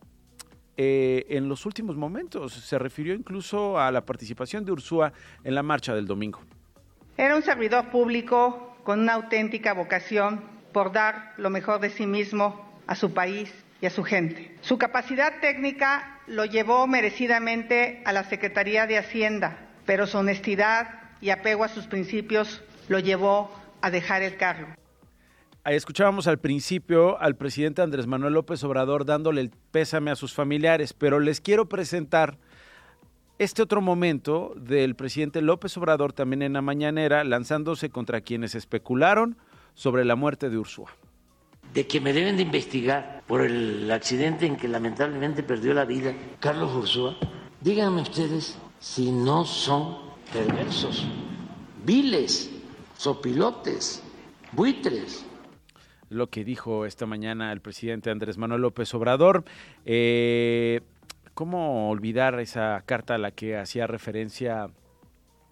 eh, 0.76 1.26
en 1.30 1.48
los 1.48 1.66
últimos 1.66 1.96
momentos. 1.96 2.52
Se 2.52 2.78
refirió 2.78 3.14
incluso 3.14 3.78
a 3.78 3.90
la 3.90 4.04
participación 4.04 4.64
de 4.64 4.72
Ursúa 4.72 5.12
en 5.44 5.54
la 5.54 5.62
marcha 5.62 5.94
del 5.94 6.06
domingo. 6.06 6.40
Era 7.18 7.34
un 7.34 7.42
servidor 7.42 7.86
público 7.86 8.76
con 8.84 9.00
una 9.00 9.14
auténtica 9.14 9.72
vocación 9.72 10.44
por 10.72 10.92
dar 10.92 11.32
lo 11.38 11.48
mejor 11.48 11.80
de 11.80 11.88
sí 11.88 12.06
mismo 12.06 12.70
a 12.86 12.94
su 12.94 13.14
país 13.14 13.50
y 13.80 13.86
a 13.86 13.90
su 13.90 14.04
gente. 14.04 14.54
Su 14.60 14.76
capacidad 14.76 15.40
técnica 15.40 16.20
lo 16.26 16.44
llevó 16.44 16.86
merecidamente 16.86 18.02
a 18.04 18.12
la 18.12 18.24
Secretaría 18.24 18.86
de 18.86 18.98
Hacienda, 18.98 19.56
pero 19.86 20.06
su 20.06 20.18
honestidad 20.18 20.90
y 21.22 21.30
apego 21.30 21.64
a 21.64 21.68
sus 21.68 21.86
principios 21.86 22.62
lo 22.88 22.98
llevó 22.98 23.50
a 23.80 23.90
dejar 23.90 24.22
el 24.22 24.36
cargo. 24.36 24.68
Escuchábamos 25.64 26.26
al 26.26 26.38
principio 26.38 27.18
al 27.18 27.36
presidente 27.36 27.80
Andrés 27.80 28.06
Manuel 28.06 28.34
López 28.34 28.62
Obrador 28.62 29.06
dándole 29.06 29.40
el 29.40 29.50
pésame 29.70 30.10
a 30.10 30.16
sus 30.16 30.34
familiares, 30.34 30.92
pero 30.92 31.18
les 31.18 31.40
quiero 31.40 31.66
presentar 31.68 32.38
este 33.38 33.62
otro 33.62 33.80
momento 33.80 34.54
del 34.56 34.94
presidente 34.94 35.42
López 35.42 35.76
Obrador 35.76 36.12
también 36.12 36.42
en 36.42 36.54
la 36.54 36.62
mañanera 36.62 37.22
lanzándose 37.24 37.90
contra 37.90 38.22
quienes 38.22 38.54
especularon 38.54 39.36
sobre 39.74 40.04
la 40.04 40.16
muerte 40.16 40.48
de 40.48 40.58
Ursúa. 40.58 40.90
De 41.74 41.86
que 41.86 42.00
me 42.00 42.12
deben 42.12 42.36
de 42.36 42.42
investigar 42.42 43.22
por 43.26 43.42
el 43.42 43.90
accidente 43.90 44.46
en 44.46 44.56
que 44.56 44.68
lamentablemente 44.68 45.42
perdió 45.42 45.74
la 45.74 45.84
vida 45.84 46.14
Carlos 46.40 46.74
Ursúa, 46.74 47.16
díganme 47.60 48.02
ustedes 48.02 48.58
si 48.80 49.10
no 49.10 49.44
son 49.44 49.98
perversos, 50.32 51.06
viles 51.84 52.50
sopilotes, 52.96 54.02
buitres. 54.52 55.26
Lo 56.08 56.28
que 56.28 56.44
dijo 56.44 56.86
esta 56.86 57.04
mañana 57.04 57.52
el 57.52 57.60
presidente 57.60 58.10
Andrés 58.10 58.38
Manuel 58.38 58.62
López 58.62 58.94
Obrador. 58.94 59.44
Eh, 59.84 60.80
¿Cómo 61.36 61.90
olvidar 61.90 62.40
esa 62.40 62.82
carta 62.86 63.16
a 63.16 63.18
la 63.18 63.30
que 63.30 63.58
hacía 63.58 63.86
referencia 63.86 64.70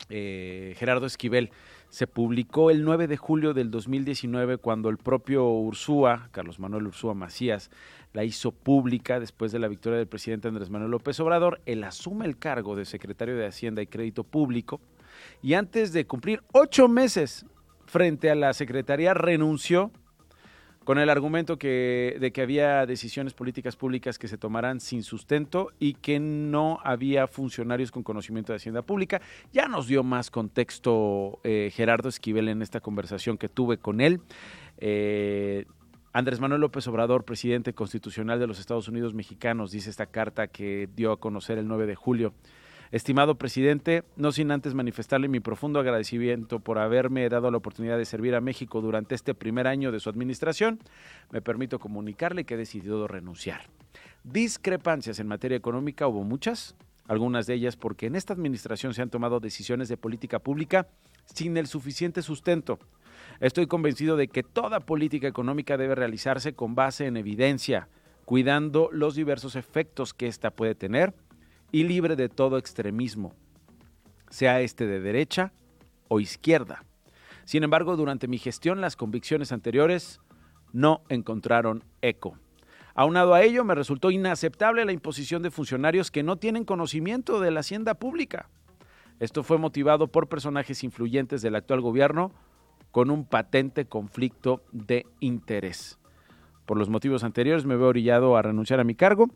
eh, 0.09 0.75
Gerardo 0.79 1.05
Esquivel? 1.05 1.51
Se 1.91 2.07
publicó 2.07 2.71
el 2.71 2.85
9 2.85 3.07
de 3.07 3.19
julio 3.19 3.53
del 3.53 3.71
2019 3.71 4.57
cuando 4.57 4.89
el 4.89 4.97
propio 4.97 5.47
Ursúa, 5.47 6.31
Carlos 6.33 6.59
Manuel 6.59 6.87
Ursúa 6.87 7.13
Macías, 7.13 7.71
la 8.15 8.25
hizo 8.25 8.51
pública 8.51 9.21
después 9.21 9.53
de 9.53 9.59
la 9.59 9.69
victoria 9.69 9.99
del 9.99 10.09
presidente 10.09 10.49
Andrés 10.49 10.71
Manuel 10.71 10.91
López 10.91 11.21
Obrador. 11.21 11.61
Él 11.67 11.85
asume 11.85 12.25
el 12.25 12.39
cargo 12.39 12.77
de 12.77 12.87
secretario 12.87 13.37
de 13.37 13.47
Hacienda 13.47 13.83
y 13.83 13.87
Crédito 13.87 14.25
Público 14.25 14.81
y 15.43 15.53
antes 15.53 15.93
de 15.93 16.07
cumplir 16.07 16.43
ocho 16.55 16.89
meses 16.89 17.45
frente 17.85 18.31
a 18.31 18.35
la 18.35 18.55
Secretaría 18.55 19.13
renunció 19.13 19.91
con 20.85 20.99
el 20.99 21.09
argumento 21.09 21.59
que, 21.59 22.17
de 22.21 22.33
que 22.33 22.43
había 22.43 22.87
decisiones 22.87 23.35
políticas 23.35 23.75
públicas 23.75 24.19
que 24.19 24.29
se 24.29 24.39
tomarán 24.39 24.81
sin 24.81 25.03
sustento 25.03 25.73
y 25.79 25.95
que 25.95 26.21
no 26.21 26.79
había 26.85 27.27
funcionarios 27.27 27.91
con 27.91 28.03
conocimiento 28.03 28.53
de 28.53 28.57
Hacienda 28.57 28.83
Pública. 28.83 29.21
Ya 29.53 29.67
nos 29.67 29.87
dio 29.89 30.03
más 30.05 30.31
contexto 30.31 31.41
eh, 31.43 31.73
Gerardo 31.75 32.09
Esquivel 32.09 32.49
en 32.49 32.63
esta 32.63 32.81
conversación 32.81 33.39
que 33.39 33.49
tuve 33.49 33.79
con 33.79 34.01
él. 34.01 34.21
Eh, 34.79 35.65
Andrés 36.13 36.39
Manuel 36.39 36.61
López 36.61 36.87
Obrador, 36.87 37.25
presidente 37.25 37.73
constitucional 37.73 38.39
de 38.39 38.47
los 38.47 38.61
Estados 38.61 38.87
Unidos 38.87 39.15
mexicanos, 39.15 39.73
dice 39.73 39.91
esta 39.91 40.07
carta 40.07 40.47
que 40.47 40.89
dio 40.95 41.11
a 41.11 41.19
conocer 41.19 41.59
el 41.59 41.67
9 41.67 41.87
de 41.87 41.95
julio 41.97 42.35
Estimado 42.95 43.35
presidente, 43.35 44.05
no 44.15 44.31
sin 44.31 44.53
antes 44.53 44.73
manifestarle 44.73 45.27
mi 45.27 45.41
profundo 45.41 45.81
agradecimiento 45.81 46.61
por 46.61 46.79
haberme 46.79 47.29
dado 47.29 47.51
la 47.51 47.57
oportunidad 47.57 47.99
de 47.99 48.05
servir 48.05 48.37
a 48.37 48.41
México 48.41 48.81
durante 48.81 49.17
este 49.17 49.35
primer 49.35 49.67
año 49.67 49.91
de 49.91 49.99
su 49.99 50.09
administración, 50.09 50.79
me 51.33 51.43
permito 51.43 51.81
comunicarle 51.81 52.45
que 52.45 52.55
he 52.55 52.57
decidido 52.57 53.09
renunciar. 53.09 53.63
Discrepancias 54.23 55.19
en 55.19 55.27
materia 55.27 55.57
económica 55.57 56.07
hubo 56.07 56.23
muchas, 56.23 56.77
algunas 57.09 57.49
de 57.49 57.55
ellas 57.55 57.75
porque 57.75 58.07
en 58.07 58.15
esta 58.15 58.33
administración 58.33 58.95
se 58.95 59.03
han 59.03 59.11
tomado 59.11 59.41
decisiones 59.41 59.89
de 59.89 59.97
política 59.97 60.39
pública 60.39 60.87
sin 61.25 61.57
el 61.57 61.67
suficiente 61.67 62.23
sustento. 62.23 62.79
Estoy 63.41 63.67
convencido 63.67 64.17
de 64.17 64.29
que 64.29 64.45
toda 64.45 64.79
política 64.79 65.27
económica 65.27 65.77
debe 65.77 65.97
realizarse 65.97 66.55
con 66.55 66.77
base 66.77 67.07
en 67.07 67.17
evidencia, 67.17 67.89
cuidando 68.25 68.89
los 68.93 69.17
diversos 69.17 69.57
efectos 69.57 70.15
que 70.15 70.29
ésta 70.29 70.53
puede 70.53 70.77
tener 70.77 71.13
y 71.75 71.83
libre 71.83 72.15
de 72.15 72.29
todo 72.29 72.57
extremismo, 72.57 73.35
sea 74.31 74.61
este 74.61 74.87
de 74.87 75.01
derecha 75.01 75.53
o 76.07 76.21
izquierda. 76.21 76.85
Sin 77.47 77.65
embargo, 77.65 77.97
durante 77.97 78.29
mi 78.29 78.39
gestión 78.39 78.81
las 78.81 78.95
convicciones 78.95 79.51
anteriores 79.51 80.21
no 80.73 81.03
encontraron 81.09 81.83
eco. 82.01 82.39
Aunado 82.95 83.35
a 83.35 83.43
ello, 83.43 83.65
me 83.65 83.75
resultó 83.75 84.13
inaceptable 84.13 84.85
la 84.85 84.93
imposición 84.93 85.43
de 85.43 85.51
funcionarios 85.51 86.13
que 86.13 86.23
no 86.23 86.37
tienen 86.37 86.65
conocimiento 86.65 87.41
de 87.41 87.51
la 87.51 87.59
hacienda 87.59 87.95
pública. 87.95 88.49
Esto 89.19 89.43
fue 89.43 89.59
motivado 89.59 90.07
por 90.07 90.29
personajes 90.29 90.85
influyentes 90.85 91.43
del 91.43 91.57
actual 91.57 91.81
gobierno 91.81 92.31
con 92.93 93.11
un 93.11 93.25
patente 93.25 93.87
conflicto 93.87 94.63
de 94.71 95.07
interés. 95.19 95.99
Por 96.67 96.79
los 96.79 96.89
motivos 96.89 97.25
anteriores 97.25 97.67
me 97.67 97.75
veo 97.75 97.89
orillado 97.89 98.37
a 98.37 98.43
renunciar 98.43 98.79
a 98.79 98.85
mi 98.85 98.95
cargo 98.95 99.29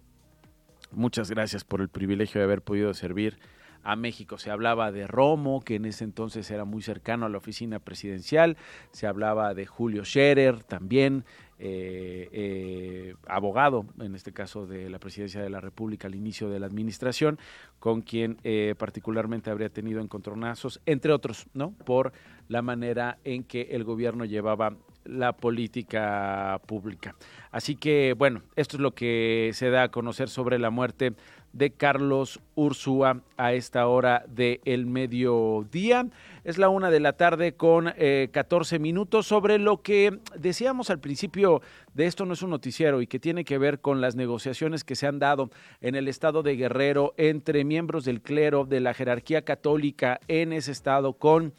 Muchas 0.92 1.30
gracias 1.30 1.64
por 1.64 1.80
el 1.80 1.88
privilegio 1.88 2.40
de 2.40 2.44
haber 2.44 2.62
podido 2.62 2.94
servir 2.94 3.38
a 3.82 3.96
México. 3.96 4.38
Se 4.38 4.50
hablaba 4.50 4.92
de 4.92 5.06
Romo, 5.06 5.60
que 5.60 5.76
en 5.76 5.84
ese 5.84 6.04
entonces 6.04 6.50
era 6.50 6.64
muy 6.64 6.82
cercano 6.82 7.26
a 7.26 7.28
la 7.28 7.38
oficina 7.38 7.78
presidencial. 7.78 8.56
Se 8.90 9.06
hablaba 9.06 9.54
de 9.54 9.66
Julio 9.66 10.04
Scherer, 10.04 10.64
también 10.64 11.24
eh, 11.58 12.28
eh, 12.32 13.14
abogado, 13.26 13.86
en 13.98 14.14
este 14.14 14.32
caso 14.32 14.66
de 14.66 14.88
la 14.90 14.98
presidencia 14.98 15.42
de 15.42 15.50
la 15.50 15.60
República 15.60 16.06
al 16.06 16.14
inicio 16.14 16.48
de 16.48 16.60
la 16.60 16.66
administración, 16.66 17.38
con 17.78 18.02
quien 18.02 18.38
eh, 18.44 18.74
particularmente 18.78 19.50
habría 19.50 19.68
tenido 19.68 20.00
encontronazos, 20.00 20.80
entre 20.86 21.12
otros, 21.12 21.46
¿no? 21.54 21.72
Por 21.72 22.12
la 22.48 22.62
manera 22.62 23.18
en 23.24 23.44
que 23.44 23.68
el 23.70 23.84
gobierno 23.84 24.24
llevaba 24.24 24.76
la 25.08 25.32
política 25.32 26.60
pública. 26.66 27.14
Así 27.50 27.76
que, 27.76 28.14
bueno, 28.16 28.42
esto 28.56 28.76
es 28.76 28.80
lo 28.80 28.92
que 28.92 29.50
se 29.54 29.70
da 29.70 29.84
a 29.84 29.88
conocer 29.90 30.28
sobre 30.28 30.58
la 30.58 30.70
muerte 30.70 31.14
de 31.52 31.70
Carlos 31.70 32.40
Ursúa 32.54 33.22
a 33.36 33.52
esta 33.52 33.86
hora 33.86 34.24
del 34.28 34.86
mediodía. 34.86 36.06
Es 36.44 36.58
la 36.58 36.68
una 36.68 36.90
de 36.90 37.00
la 37.00 37.14
tarde 37.14 37.54
con 37.54 37.92
eh, 37.96 38.28
14 38.32 38.78
minutos 38.78 39.26
sobre 39.26 39.58
lo 39.58 39.82
que 39.82 40.20
decíamos 40.36 40.90
al 40.90 41.00
principio 41.00 41.62
de 41.94 42.06
esto 42.06 42.26
no 42.26 42.34
es 42.34 42.42
un 42.42 42.50
noticiero 42.50 43.00
y 43.02 43.06
que 43.06 43.18
tiene 43.18 43.44
que 43.44 43.58
ver 43.58 43.80
con 43.80 44.00
las 44.00 44.14
negociaciones 44.14 44.84
que 44.84 44.94
se 44.94 45.06
han 45.06 45.18
dado 45.18 45.50
en 45.80 45.94
el 45.94 46.06
estado 46.06 46.42
de 46.42 46.56
Guerrero 46.56 47.14
entre 47.16 47.64
miembros 47.64 48.04
del 48.04 48.20
clero 48.20 48.64
de 48.64 48.80
la 48.80 48.94
jerarquía 48.94 49.42
católica 49.42 50.20
en 50.28 50.52
ese 50.52 50.70
estado 50.70 51.14
con 51.14 51.54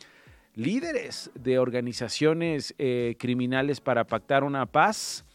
líderes 0.56 1.32
de 1.36 1.60
organizaciones 1.60 2.74
eh, 2.78 3.16
criminales 3.20 3.82
para 3.82 4.06
pactar 4.06 4.44
una 4.44 4.66
paz. 4.66 5.26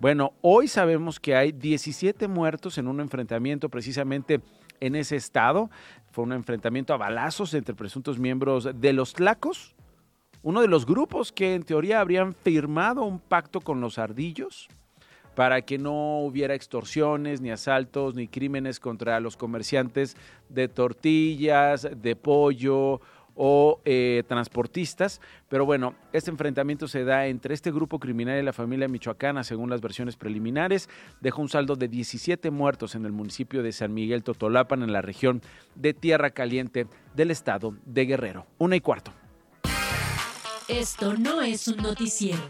Bueno, 0.00 0.32
hoy 0.42 0.68
sabemos 0.68 1.20
que 1.20 1.36
hay 1.36 1.52
17 1.52 2.28
muertos 2.28 2.78
en 2.78 2.88
un 2.88 3.00
enfrentamiento 3.00 3.68
precisamente 3.68 4.40
en 4.80 4.96
ese 4.96 5.16
estado. 5.16 5.70
Fue 6.10 6.24
un 6.24 6.32
enfrentamiento 6.32 6.92
a 6.92 6.98
balazos 6.98 7.54
entre 7.54 7.74
presuntos 7.74 8.18
miembros 8.18 8.68
de 8.74 8.92
los 8.92 9.14
Tlacos, 9.14 9.74
uno 10.42 10.60
de 10.60 10.68
los 10.68 10.84
grupos 10.84 11.32
que 11.32 11.54
en 11.54 11.62
teoría 11.62 12.00
habrían 12.00 12.34
firmado 12.34 13.04
un 13.04 13.18
pacto 13.18 13.60
con 13.62 13.80
los 13.80 13.98
ardillos 13.98 14.68
para 15.34 15.62
que 15.62 15.78
no 15.78 16.20
hubiera 16.20 16.54
extorsiones, 16.54 17.40
ni 17.40 17.50
asaltos, 17.50 18.14
ni 18.14 18.28
crímenes 18.28 18.78
contra 18.78 19.18
los 19.20 19.36
comerciantes 19.36 20.16
de 20.48 20.68
tortillas, 20.68 21.88
de 21.96 22.14
pollo 22.14 23.00
o 23.34 23.80
eh, 23.84 24.22
transportistas. 24.26 25.20
Pero 25.48 25.66
bueno, 25.66 25.94
este 26.12 26.30
enfrentamiento 26.30 26.88
se 26.88 27.04
da 27.04 27.26
entre 27.26 27.54
este 27.54 27.70
grupo 27.70 27.98
criminal 27.98 28.38
y 28.38 28.42
la 28.42 28.52
familia 28.52 28.88
michoacana, 28.88 29.44
según 29.44 29.70
las 29.70 29.80
versiones 29.80 30.16
preliminares. 30.16 30.88
Dejó 31.20 31.42
un 31.42 31.48
saldo 31.48 31.76
de 31.76 31.88
17 31.88 32.50
muertos 32.50 32.94
en 32.94 33.04
el 33.04 33.12
municipio 33.12 33.62
de 33.62 33.72
San 33.72 33.92
Miguel 33.94 34.22
Totolapan, 34.22 34.82
en 34.82 34.92
la 34.92 35.02
región 35.02 35.42
de 35.74 35.94
Tierra 35.94 36.30
Caliente 36.30 36.86
del 37.14 37.30
estado 37.30 37.74
de 37.84 38.06
Guerrero. 38.06 38.46
Una 38.58 38.76
y 38.76 38.80
cuarto. 38.80 39.12
Esto 40.68 41.14
no 41.14 41.42
es 41.42 41.68
un 41.68 41.76
noticiero. 41.76 42.40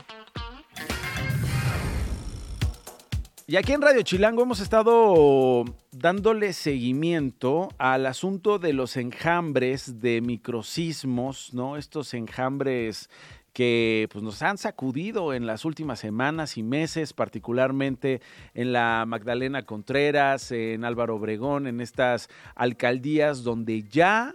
Y 3.46 3.56
aquí 3.56 3.72
en 3.72 3.82
Radio 3.82 4.00
Chilango 4.00 4.42
hemos 4.42 4.60
estado 4.60 5.66
dándole 5.92 6.54
seguimiento 6.54 7.68
al 7.76 8.06
asunto 8.06 8.58
de 8.58 8.72
los 8.72 8.96
enjambres 8.96 10.00
de 10.00 10.22
microsismos, 10.22 11.52
¿no? 11.52 11.76
Estos 11.76 12.14
enjambres 12.14 13.10
que 13.52 14.08
pues, 14.10 14.24
nos 14.24 14.40
han 14.40 14.56
sacudido 14.56 15.34
en 15.34 15.46
las 15.46 15.66
últimas 15.66 16.00
semanas 16.00 16.56
y 16.56 16.62
meses, 16.62 17.12
particularmente 17.12 18.22
en 18.54 18.72
la 18.72 19.04
Magdalena 19.06 19.66
Contreras, 19.66 20.50
en 20.50 20.82
Álvaro 20.86 21.16
Obregón, 21.16 21.66
en 21.66 21.82
estas 21.82 22.30
alcaldías 22.54 23.44
donde 23.44 23.82
ya 23.82 24.34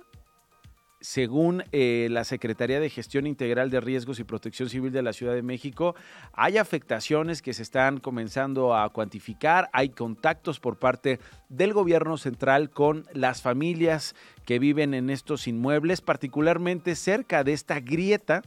según 1.01 1.63
eh, 1.71 2.07
la 2.11 2.23
Secretaría 2.23 2.79
de 2.79 2.89
Gestión 2.89 3.25
Integral 3.25 3.69
de 3.69 3.79
Riesgos 3.79 4.19
y 4.19 4.25
Protección 4.25 4.69
Civil 4.69 4.91
de 4.91 5.01
la 5.01 5.13
Ciudad 5.13 5.33
de 5.33 5.41
México, 5.41 5.95
hay 6.33 6.57
afectaciones 6.57 7.41
que 7.41 7.53
se 7.53 7.63
están 7.63 7.99
comenzando 7.99 8.75
a 8.75 8.89
cuantificar, 8.89 9.69
hay 9.71 9.89
contactos 9.89 10.59
por 10.59 10.77
parte 10.77 11.19
del 11.47 11.73
gobierno 11.73 12.17
central 12.17 12.69
con 12.69 13.05
las 13.13 13.41
familias 13.41 14.15
que 14.45 14.59
viven 14.59 14.93
en 14.93 15.09
estos 15.09 15.47
inmuebles, 15.47 16.01
particularmente 16.01 16.95
cerca 16.95 17.43
de 17.43 17.53
esta 17.53 17.79
grieta 17.79 18.41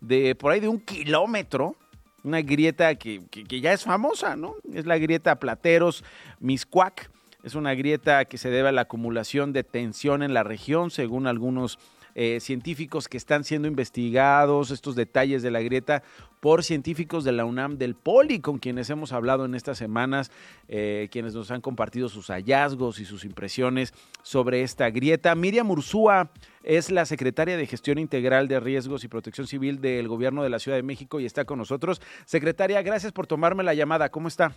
de 0.00 0.34
por 0.34 0.52
ahí 0.52 0.60
de 0.60 0.68
un 0.68 0.80
kilómetro, 0.80 1.76
una 2.24 2.40
grieta 2.40 2.94
que, 2.96 3.22
que 3.30 3.60
ya 3.60 3.72
es 3.72 3.84
famosa, 3.84 4.34
¿no? 4.34 4.56
Es 4.72 4.86
la 4.86 4.98
grieta 4.98 5.38
Plateros 5.38 6.04
Miscuac 6.40 7.10
es 7.44 7.54
una 7.54 7.74
grieta 7.74 8.24
que 8.24 8.38
se 8.38 8.50
debe 8.50 8.70
a 8.70 8.72
la 8.72 8.82
acumulación 8.82 9.52
de 9.52 9.64
tensión 9.64 10.22
en 10.22 10.32
la 10.32 10.42
región, 10.42 10.90
según 10.90 11.26
algunos 11.26 11.78
eh, 12.14 12.38
científicos 12.40 13.06
que 13.06 13.18
están 13.18 13.44
siendo 13.44 13.68
investigados, 13.68 14.70
estos 14.70 14.94
detalles 14.94 15.42
de 15.42 15.50
la 15.50 15.60
grieta 15.60 16.02
por 16.40 16.62
científicos 16.64 17.22
de 17.24 17.32
la 17.32 17.44
UNAM 17.44 17.76
del 17.76 17.96
Poli, 17.96 18.38
con 18.40 18.58
quienes 18.58 18.88
hemos 18.88 19.12
hablado 19.12 19.44
en 19.44 19.54
estas 19.54 19.76
semanas, 19.76 20.30
eh, 20.68 21.08
quienes 21.10 21.34
nos 21.34 21.50
han 21.50 21.60
compartido 21.60 22.08
sus 22.08 22.28
hallazgos 22.28 22.98
y 22.98 23.04
sus 23.04 23.24
impresiones 23.24 23.92
sobre 24.22 24.62
esta 24.62 24.88
grieta. 24.90 25.34
Miriam 25.34 25.70
Ursúa 25.70 26.30
es 26.62 26.90
la 26.90 27.04
secretaria 27.04 27.56
de 27.58 27.66
Gestión 27.66 27.98
Integral 27.98 28.48
de 28.48 28.60
Riesgos 28.60 29.04
y 29.04 29.08
Protección 29.08 29.46
Civil 29.46 29.80
del 29.80 30.08
Gobierno 30.08 30.42
de 30.42 30.50
la 30.50 30.60
Ciudad 30.60 30.78
de 30.78 30.82
México 30.82 31.20
y 31.20 31.26
está 31.26 31.44
con 31.44 31.58
nosotros. 31.58 32.00
Secretaria, 32.24 32.80
gracias 32.82 33.12
por 33.12 33.26
tomarme 33.26 33.64
la 33.64 33.74
llamada. 33.74 34.08
¿Cómo 34.08 34.28
está? 34.28 34.54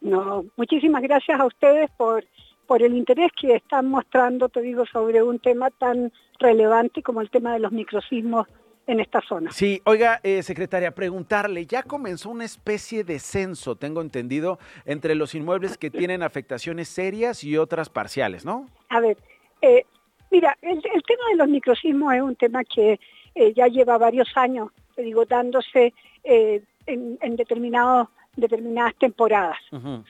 No, 0.00 0.44
muchísimas 0.56 1.02
gracias 1.02 1.40
a 1.40 1.46
ustedes 1.46 1.90
por, 1.96 2.24
por 2.66 2.82
el 2.82 2.96
interés 2.96 3.30
que 3.40 3.56
están 3.56 3.88
mostrando, 3.88 4.48
te 4.48 4.60
digo, 4.60 4.86
sobre 4.86 5.22
un 5.22 5.38
tema 5.38 5.70
tan 5.70 6.12
relevante 6.38 7.02
como 7.02 7.20
el 7.20 7.30
tema 7.30 7.52
de 7.52 7.60
los 7.60 7.72
microsismos 7.72 8.46
en 8.86 9.00
esta 9.00 9.20
zona. 9.20 9.50
Sí, 9.52 9.82
oiga, 9.84 10.18
eh, 10.22 10.42
secretaria, 10.42 10.94
preguntarle, 10.94 11.66
ya 11.66 11.82
comenzó 11.82 12.30
una 12.30 12.44
especie 12.44 13.04
de 13.04 13.18
censo, 13.18 13.76
tengo 13.76 14.00
entendido, 14.00 14.58
entre 14.86 15.14
los 15.14 15.34
inmuebles 15.34 15.76
que 15.76 15.90
tienen 15.90 16.22
afectaciones 16.22 16.88
serias 16.88 17.44
y 17.44 17.58
otras 17.58 17.90
parciales, 17.90 18.46
¿no? 18.46 18.66
A 18.88 19.00
ver, 19.00 19.18
eh, 19.60 19.84
mira, 20.30 20.56
el, 20.62 20.80
tema 20.80 21.22
de 21.30 21.36
los 21.36 21.48
microsismos 21.48 22.14
es 22.14 22.22
un 22.22 22.36
tema 22.36 22.64
que 22.64 22.98
eh, 23.34 23.52
ya 23.54 23.66
lleva 23.66 23.98
varios 23.98 24.28
años, 24.36 24.70
te 24.96 25.02
digo, 25.02 25.26
dándose 25.26 25.92
en, 26.24 27.18
en 27.20 27.36
determinados 27.36 28.08
determinadas 28.38 28.94
temporadas. 28.96 29.58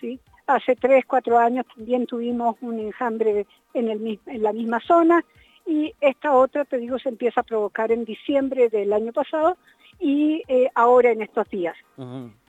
¿sí? 0.00 0.20
Hace 0.46 0.76
tres, 0.76 1.04
cuatro 1.06 1.38
años 1.38 1.66
también 1.74 2.06
tuvimos 2.06 2.56
un 2.60 2.78
enjambre 2.78 3.46
en, 3.74 3.88
el, 3.88 4.20
en 4.26 4.42
la 4.42 4.52
misma 4.52 4.80
zona 4.80 5.24
y 5.66 5.92
esta 6.00 6.32
otra, 6.32 6.64
te 6.64 6.78
digo, 6.78 6.98
se 6.98 7.08
empieza 7.08 7.40
a 7.40 7.44
provocar 7.44 7.92
en 7.92 8.04
diciembre 8.04 8.68
del 8.68 8.92
año 8.92 9.12
pasado 9.12 9.56
y 10.00 10.42
eh, 10.48 10.70
ahora 10.74 11.10
en 11.10 11.22
estos 11.22 11.48
días. 11.50 11.76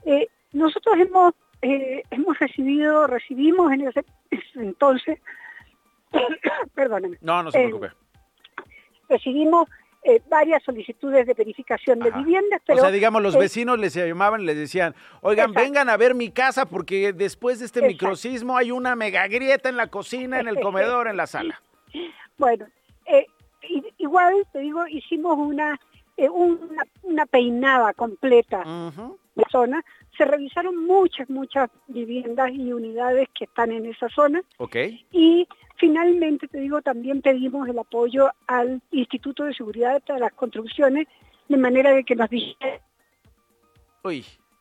Eh, 0.04 0.28
nosotros 0.52 0.96
hemos, 0.98 1.34
eh, 1.62 2.02
hemos 2.10 2.38
recibido, 2.38 3.06
recibimos 3.06 3.72
en 3.72 3.88
ese, 3.88 4.04
entonces, 4.54 5.18
perdóname. 6.74 7.18
No, 7.20 7.42
no 7.42 7.50
se 7.50 7.58
preocupe. 7.58 7.90
recibimos 9.08 9.68
eh, 10.02 10.22
varias 10.30 10.62
solicitudes 10.62 11.26
de 11.26 11.34
verificación 11.34 11.98
de 11.98 12.10
viviendas. 12.10 12.62
Pero, 12.66 12.78
o 12.78 12.82
sea, 12.82 12.90
digamos, 12.90 13.22
los 13.22 13.36
vecinos 13.36 13.78
les 13.78 13.94
llamaban, 13.94 14.46
les 14.46 14.56
decían, 14.56 14.94
oigan, 15.20 15.52
vengan 15.52 15.90
a 15.90 15.96
ver 15.98 16.14
mi 16.14 16.30
casa 16.30 16.64
porque 16.64 17.12
después 17.12 17.58
de 17.58 17.66
este 17.66 17.82
microsismo 17.82 18.56
hay 18.56 18.70
una 18.70 18.96
mega 18.96 19.28
grieta 19.28 19.68
en 19.68 19.76
la 19.76 19.88
cocina, 19.88 20.40
en 20.40 20.48
el 20.48 20.58
comedor, 20.60 21.06
en 21.06 21.18
la 21.18 21.26
sala. 21.26 21.60
Bueno, 22.38 22.66
eh, 23.04 23.26
igual, 23.98 24.46
te 24.52 24.60
digo, 24.60 24.86
hicimos 24.86 25.36
una, 25.36 25.78
eh, 26.16 26.30
una, 26.30 27.26
peinada 27.26 27.92
completa 27.92 28.64
de 29.34 29.44
zona. 29.50 29.84
Se 30.16 30.24
revisaron 30.24 30.76
muchas, 30.86 31.30
muchas 31.30 31.70
viviendas 31.88 32.50
y 32.52 32.72
unidades 32.72 33.28
que 33.34 33.44
están 33.44 33.72
en 33.72 33.86
esa 33.86 34.08
zona. 34.08 34.42
Y 35.12 35.46
Finalmente, 35.80 36.46
te 36.46 36.60
digo, 36.60 36.82
también 36.82 37.22
pedimos 37.22 37.66
el 37.66 37.78
apoyo 37.78 38.30
al 38.46 38.82
Instituto 38.90 39.44
de 39.44 39.54
Seguridad 39.54 40.02
de 40.02 40.18
las 40.18 40.32
Construcciones, 40.34 41.08
de 41.48 41.56
manera 41.56 41.90
de 41.92 42.04
que 42.04 42.14
nos 42.14 42.28
dijera 42.28 42.80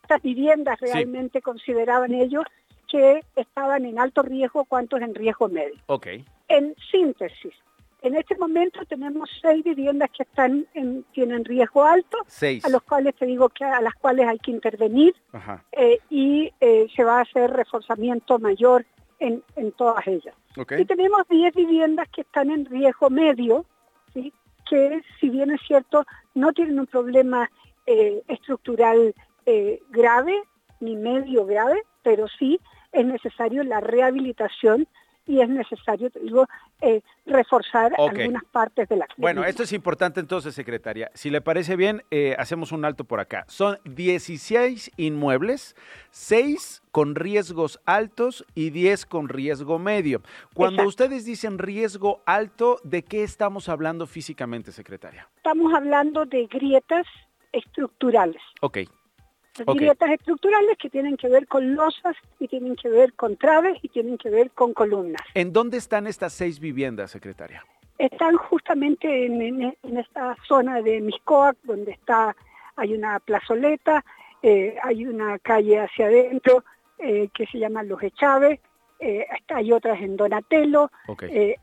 estas 0.01 0.21
viviendas 0.21 0.79
realmente 0.79 1.41
consideraban 1.41 2.13
ellos 2.13 2.45
que 2.87 3.21
estaban 3.35 3.85
en 3.85 3.99
alto 3.99 4.21
riesgo, 4.21 4.63
cuántos 4.63 5.01
en 5.01 5.13
riesgo 5.13 5.49
medio. 5.49 5.75
Okay. 5.87 6.23
En 6.47 6.73
síntesis, 6.89 7.53
en 8.01 8.15
este 8.15 8.35
momento 8.37 8.85
tenemos 8.85 9.29
seis 9.41 9.63
viviendas 9.63 10.09
que 10.11 10.23
están 10.23 10.65
en, 10.73 11.03
tienen 11.11 11.43
riesgo 11.43 11.83
alto, 11.83 12.17
a 12.19 12.69
los 12.69 12.81
cuales 12.83 13.15
te 13.15 13.25
digo 13.25 13.49
que 13.49 13.65
a 13.65 13.81
las 13.81 13.93
cuales 13.95 14.27
hay 14.27 14.39
que 14.39 14.51
intervenir 14.51 15.15
eh, 15.71 15.99
y 16.09 16.51
eh, 16.61 16.87
se 16.95 17.03
va 17.03 17.19
a 17.19 17.21
hacer 17.21 17.51
reforzamiento 17.51 18.39
mayor 18.39 18.85
en, 19.19 19.43
en 19.55 19.71
todas 19.73 20.07
ellas. 20.07 20.35
Y 20.77 20.85
tenemos 20.85 21.23
10 21.29 21.53
viviendas 21.53 22.07
que 22.09 22.21
están 22.21 22.49
en 22.51 22.65
riesgo 22.65 23.09
medio, 23.09 23.65
¿sí? 24.13 24.31
que 24.69 25.01
si 25.19 25.29
bien 25.29 25.51
es 25.51 25.61
cierto, 25.67 26.05
no 26.35 26.53
tienen 26.53 26.79
un 26.79 26.87
problema 26.87 27.49
eh, 27.85 28.21
estructural 28.27 29.13
grave 29.89 30.43
ni 30.79 30.95
medio 30.95 31.43
grave, 31.43 31.81
pero 32.03 32.27
sí 32.27 32.59
es 32.91 33.03
necesario 33.03 33.63
la 33.63 33.79
rehabilitación 33.79 34.87
y 35.29 35.41
es 35.41 35.47
necesario, 35.47 36.09
digo, 36.23 36.47
eh, 36.81 37.01
reforzar 37.27 37.91
algunas 37.99 38.43
partes 38.45 38.89
de 38.89 38.95
la 38.95 39.07
Bueno, 39.15 39.43
esto 39.43 39.61
es 39.61 39.71
importante 39.73 40.19
entonces, 40.19 40.55
secretaria. 40.55 41.11
Si 41.13 41.29
le 41.29 41.39
parece 41.39 41.75
bien, 41.75 42.01
eh, 42.09 42.35
hacemos 42.39 42.71
un 42.71 42.83
alto 42.83 43.03
por 43.03 43.19
acá. 43.19 43.45
Son 43.47 43.77
16 43.85 44.91
inmuebles, 44.97 45.75
6 46.09 46.81
con 46.91 47.13
riesgos 47.13 47.79
altos 47.85 48.43
y 48.55 48.71
10 48.71 49.05
con 49.05 49.29
riesgo 49.29 49.77
medio. 49.77 50.23
Cuando 50.55 50.83
ustedes 50.83 51.25
dicen 51.25 51.59
riesgo 51.59 52.23
alto, 52.25 52.79
¿de 52.83 53.03
qué 53.03 53.21
estamos 53.21 53.69
hablando 53.69 54.07
físicamente, 54.07 54.71
secretaria? 54.71 55.29
Estamos 55.37 55.71
hablando 55.75 56.25
de 56.25 56.47
grietas 56.47 57.05
estructurales. 57.51 58.41
Ok 58.61 58.79
grietas 59.65 60.09
estructurales 60.11 60.77
que 60.77 60.89
tienen 60.89 61.17
que 61.17 61.29
ver 61.29 61.47
con 61.47 61.75
losas 61.75 62.15
y 62.39 62.47
tienen 62.47 62.75
que 62.75 62.89
ver 62.89 63.13
con 63.13 63.37
traves 63.37 63.77
y 63.81 63.89
tienen 63.89 64.17
que 64.17 64.29
ver 64.29 64.51
con 64.51 64.73
columnas. 64.73 65.21
¿En 65.33 65.53
dónde 65.53 65.77
están 65.77 66.07
estas 66.07 66.33
seis 66.33 66.59
viviendas, 66.59 67.11
secretaria? 67.11 67.65
Están 67.97 68.37
justamente 68.37 69.25
en, 69.25 69.75
esta 69.97 70.37
zona 70.47 70.81
de 70.81 71.01
Miscoac, 71.01 71.57
donde 71.63 71.91
está, 71.91 72.35
hay 72.75 72.93
una 72.93 73.19
plazoleta, 73.19 74.05
eh, 74.41 74.77
hay 74.83 75.05
una 75.05 75.37
calle 75.39 75.81
hacia 75.81 76.05
adentro 76.05 76.63
eh, 76.97 77.29
que 77.33 77.45
se 77.47 77.59
llama 77.59 77.83
Los 77.83 78.01
Echaves, 78.01 78.59
eh, 78.99 79.25
hay 79.47 79.71
otras 79.71 80.01
en 80.01 80.17
Donatello, 80.17 80.91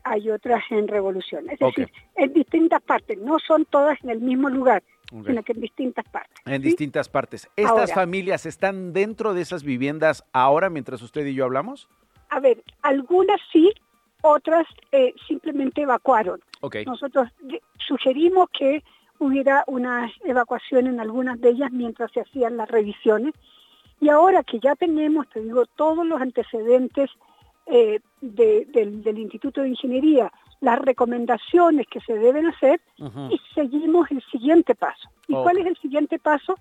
hay 0.03 0.29
otras 0.29 0.63
en 0.69 0.87
Revolución. 0.87 1.49
Es 1.49 1.59
decir, 1.59 1.91
en 2.15 2.33
distintas 2.33 2.81
partes, 2.81 3.17
no 3.17 3.37
son 3.39 3.65
todas 3.65 3.97
en 4.03 4.09
el 4.09 4.21
mismo 4.21 4.49
lugar 4.49 4.83
sino 5.09 5.43
que 5.43 5.53
en 5.53 5.61
distintas 5.61 6.05
partes. 6.09 6.35
En 6.45 6.61
distintas 6.61 7.09
partes. 7.09 7.49
¿Estas 7.55 7.93
familias 7.93 8.45
están 8.45 8.93
dentro 8.93 9.33
de 9.33 9.41
esas 9.41 9.63
viviendas 9.63 10.23
ahora 10.33 10.69
mientras 10.69 11.01
usted 11.01 11.25
y 11.25 11.33
yo 11.33 11.45
hablamos? 11.45 11.87
A 12.29 12.39
ver, 12.39 12.61
algunas 12.81 13.39
sí, 13.51 13.73
otras 14.21 14.67
eh, 14.91 15.13
simplemente 15.27 15.81
evacuaron. 15.81 16.41
Nosotros 16.85 17.29
sugerimos 17.77 18.49
que 18.49 18.83
hubiera 19.19 19.63
una 19.67 20.11
evacuación 20.25 20.87
en 20.87 20.99
algunas 20.99 21.39
de 21.39 21.49
ellas 21.49 21.71
mientras 21.71 22.11
se 22.11 22.21
hacían 22.21 22.57
las 22.57 22.69
revisiones. 22.69 23.33
Y 23.99 24.09
ahora 24.09 24.43
que 24.43 24.59
ya 24.59 24.75
tenemos, 24.75 25.27
te 25.29 25.41
digo, 25.41 25.65
todos 25.75 26.05
los 26.05 26.21
antecedentes 26.21 27.09
eh, 27.65 27.99
del, 28.21 29.03
del 29.03 29.17
Instituto 29.17 29.61
de 29.61 29.69
Ingeniería 29.69 30.31
las 30.59 30.79
recomendaciones 30.79 31.87
que 31.87 32.01
se 32.01 32.13
deben 32.13 32.47
hacer 32.47 32.81
y 33.29 33.39
seguimos 33.53 34.09
el 34.11 34.23
siguiente 34.31 34.75
paso. 34.75 35.09
¿Y 35.27 35.33
cuál 35.33 35.57
es 35.59 35.67
el 35.67 35.77
siguiente 35.77 36.19
paso? 36.19 36.55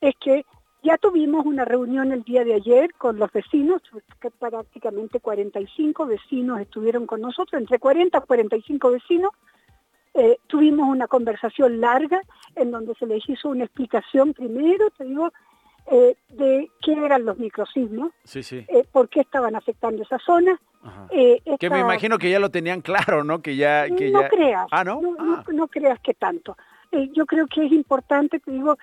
Es 0.00 0.14
que 0.20 0.44
ya 0.82 0.96
tuvimos 0.98 1.44
una 1.44 1.64
reunión 1.64 2.12
el 2.12 2.22
día 2.22 2.44
de 2.44 2.54
ayer 2.54 2.94
con 2.94 3.18
los 3.18 3.30
vecinos, 3.32 3.82
que 4.20 4.30
prácticamente 4.30 5.20
45 5.20 6.06
vecinos 6.06 6.60
estuvieron 6.60 7.06
con 7.06 7.20
nosotros, 7.20 7.60
entre 7.60 7.78
40 7.78 8.18
y 8.18 8.20
45 8.20 8.90
vecinos. 8.90 9.32
Eh, 10.14 10.38
tuvimos 10.46 10.88
una 10.88 11.06
conversación 11.06 11.80
larga 11.80 12.20
en 12.56 12.70
donde 12.70 12.94
se 12.94 13.06
les 13.06 13.28
hizo 13.28 13.48
una 13.48 13.64
explicación 13.64 14.32
primero, 14.32 14.90
te 14.90 15.04
digo, 15.04 15.32
eh, 15.86 16.16
de 16.30 16.70
qué 16.82 16.92
eran 16.92 17.24
los 17.24 17.38
microsismos, 17.38 18.12
sí, 18.24 18.42
sí. 18.42 18.64
Eh, 18.68 18.84
por 18.90 19.08
qué 19.08 19.20
estaban 19.20 19.56
afectando 19.56 20.02
esa 20.02 20.18
zona. 20.18 20.60
Que 21.10 21.70
me 21.70 21.80
imagino 21.80 22.16
que 22.18 22.30
ya 22.30 22.38
lo 22.38 22.50
tenían 22.50 22.80
claro, 22.80 23.22
¿no? 23.22 23.42
Que 23.42 23.56
ya, 23.56 23.86
que 23.94 24.10
no 24.10 24.22
ya... 24.22 24.28
creas, 24.28 24.66
ah, 24.70 24.84
¿no? 24.84 25.00
No, 25.00 25.44
no, 25.52 25.68
creas 25.68 26.00
que 26.00 26.14
tanto. 26.14 26.56
yo 27.12 27.26
creo 27.26 27.46
que 27.46 27.66
es 27.66 27.72
importante, 27.72 28.40
te 28.40 28.50
digo, 28.50 28.78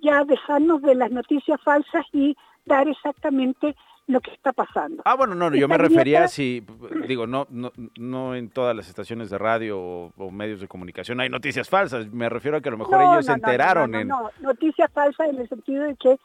ya 0.00 0.24
dejarnos 0.24 0.80
de 0.82 0.94
las 0.94 1.10
noticias 1.10 1.60
falsas 1.62 2.06
y 2.12 2.36
dar 2.64 2.88
exactamente 2.88 3.74
lo 4.08 4.20
que 4.20 4.30
está 4.32 4.52
pasando. 4.52 5.02
Ah, 5.04 5.14
bueno, 5.14 5.34
no, 5.34 5.54
yo 5.54 5.68
me 5.68 5.76
refería 5.76 6.24
a 6.24 6.28
si, 6.28 6.64
digo, 7.06 7.26
no, 7.26 7.46
no, 7.50 7.70
no 7.98 8.34
en 8.34 8.48
todas 8.48 8.74
las 8.74 8.88
estaciones 8.88 9.28
de 9.28 9.36
radio 9.36 9.78
o, 9.78 10.30
medios 10.30 10.60
de 10.60 10.68
comunicación 10.68 11.20
hay 11.20 11.28
noticias 11.28 11.68
falsas, 11.68 12.10
me 12.10 12.28
refiero 12.28 12.56
a 12.56 12.60
que 12.60 12.68
a 12.70 12.72
lo 12.72 12.78
mejor 12.78 13.02
ellos 13.02 13.26
se 13.26 13.32
enteraron 13.32 13.90
no, 13.90 13.98
en... 13.98 14.08
No, 14.08 14.30
noticias 14.40 14.90
falsas 14.92 15.28
en 15.28 15.38
el 15.38 15.48
sentido 15.48 15.84
de 15.84 15.94
que 15.96 16.18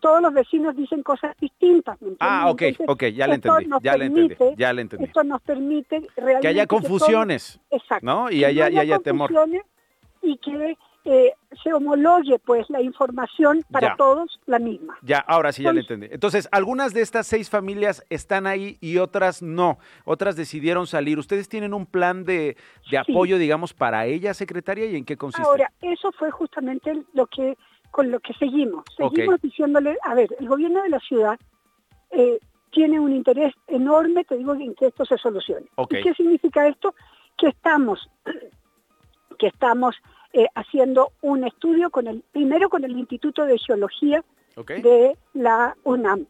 todos 0.00 0.20
los 0.22 0.32
vecinos 0.32 0.76
dicen 0.76 1.02
cosas 1.02 1.36
distintas. 1.38 1.98
ah, 2.20 2.50
ok, 2.50 2.62
ok, 2.86 3.04
ya 3.04 3.26
le 3.26 3.34
entendí, 3.34 3.68
ya 3.82 3.96
le 3.96 4.04
entendí, 4.06 4.36
ya 4.56 4.72
le 4.72 4.82
entendí. 4.82 5.04
Esto 5.04 5.24
nos 5.24 5.42
permite 5.42 6.00
realmente... 6.16 6.40
Que 6.40 6.48
haya 6.48 6.66
confusiones, 6.66 7.60
exacto, 7.70 8.04
¿no? 8.04 8.30
Y 8.30 8.44
haya, 8.44 8.70
y 8.70 8.78
haya 8.78 8.98
temor. 8.98 9.30
Y 10.22 10.38
que 10.38 10.76
eh, 11.04 11.34
se 11.62 11.72
homologue 11.72 12.38
pues 12.38 12.68
la 12.70 12.80
información 12.80 13.62
para 13.70 13.94
todos 13.96 14.40
la 14.46 14.58
misma. 14.58 14.96
Ya, 15.02 15.18
ahora 15.18 15.52
sí 15.52 15.62
ya 15.62 15.72
le 15.72 15.80
entendí. 15.80 16.08
Entonces, 16.10 16.48
algunas 16.50 16.94
de 16.94 17.02
estas 17.02 17.26
seis 17.26 17.50
familias 17.50 18.04
están 18.08 18.46
ahí 18.46 18.78
y 18.80 18.96
otras 18.96 19.42
no. 19.42 19.78
Otras 20.04 20.34
decidieron 20.34 20.86
salir. 20.86 21.18
¿Ustedes 21.18 21.48
tienen 21.48 21.74
un 21.74 21.84
plan 21.84 22.24
de, 22.24 22.56
apoyo, 22.98 23.36
digamos, 23.36 23.74
para 23.74 24.06
ella, 24.06 24.32
secretaria, 24.32 24.86
y 24.86 24.96
en 24.96 25.04
qué 25.04 25.16
consiste? 25.16 25.46
Ahora, 25.46 25.70
eso 25.82 26.10
fue 26.12 26.30
justamente 26.30 27.04
lo 27.12 27.26
que 27.26 27.56
con 27.90 28.10
lo 28.10 28.18
que 28.18 28.32
seguimos. 28.34 28.84
Seguimos 28.96 29.40
diciéndole, 29.40 29.96
a 30.02 30.14
ver, 30.14 30.34
el 30.40 30.48
gobierno 30.48 30.82
de 30.82 30.88
la 30.88 30.98
ciudad 30.98 31.38
eh, 32.10 32.40
tiene 32.72 32.98
un 32.98 33.12
interés 33.12 33.54
enorme, 33.68 34.24
te 34.24 34.36
digo, 34.36 34.54
en 34.54 34.74
que 34.74 34.86
esto 34.86 35.04
se 35.04 35.16
solucione. 35.16 35.66
¿Y 35.90 36.02
qué 36.02 36.12
significa 36.14 36.66
esto? 36.66 36.94
Que 37.38 37.48
estamos, 37.48 38.10
que 39.38 39.46
estamos 39.46 39.94
eh, 40.36 40.48
haciendo 40.56 41.12
un 41.22 41.44
estudio 41.44 41.90
con 41.90 42.08
el 42.08 42.24
primero 42.32 42.68
con 42.68 42.82
el 42.82 42.98
Instituto 42.98 43.46
de 43.46 43.56
Geología 43.56 44.24
de 44.56 45.16
la 45.32 45.76
UNAM, 45.84 46.26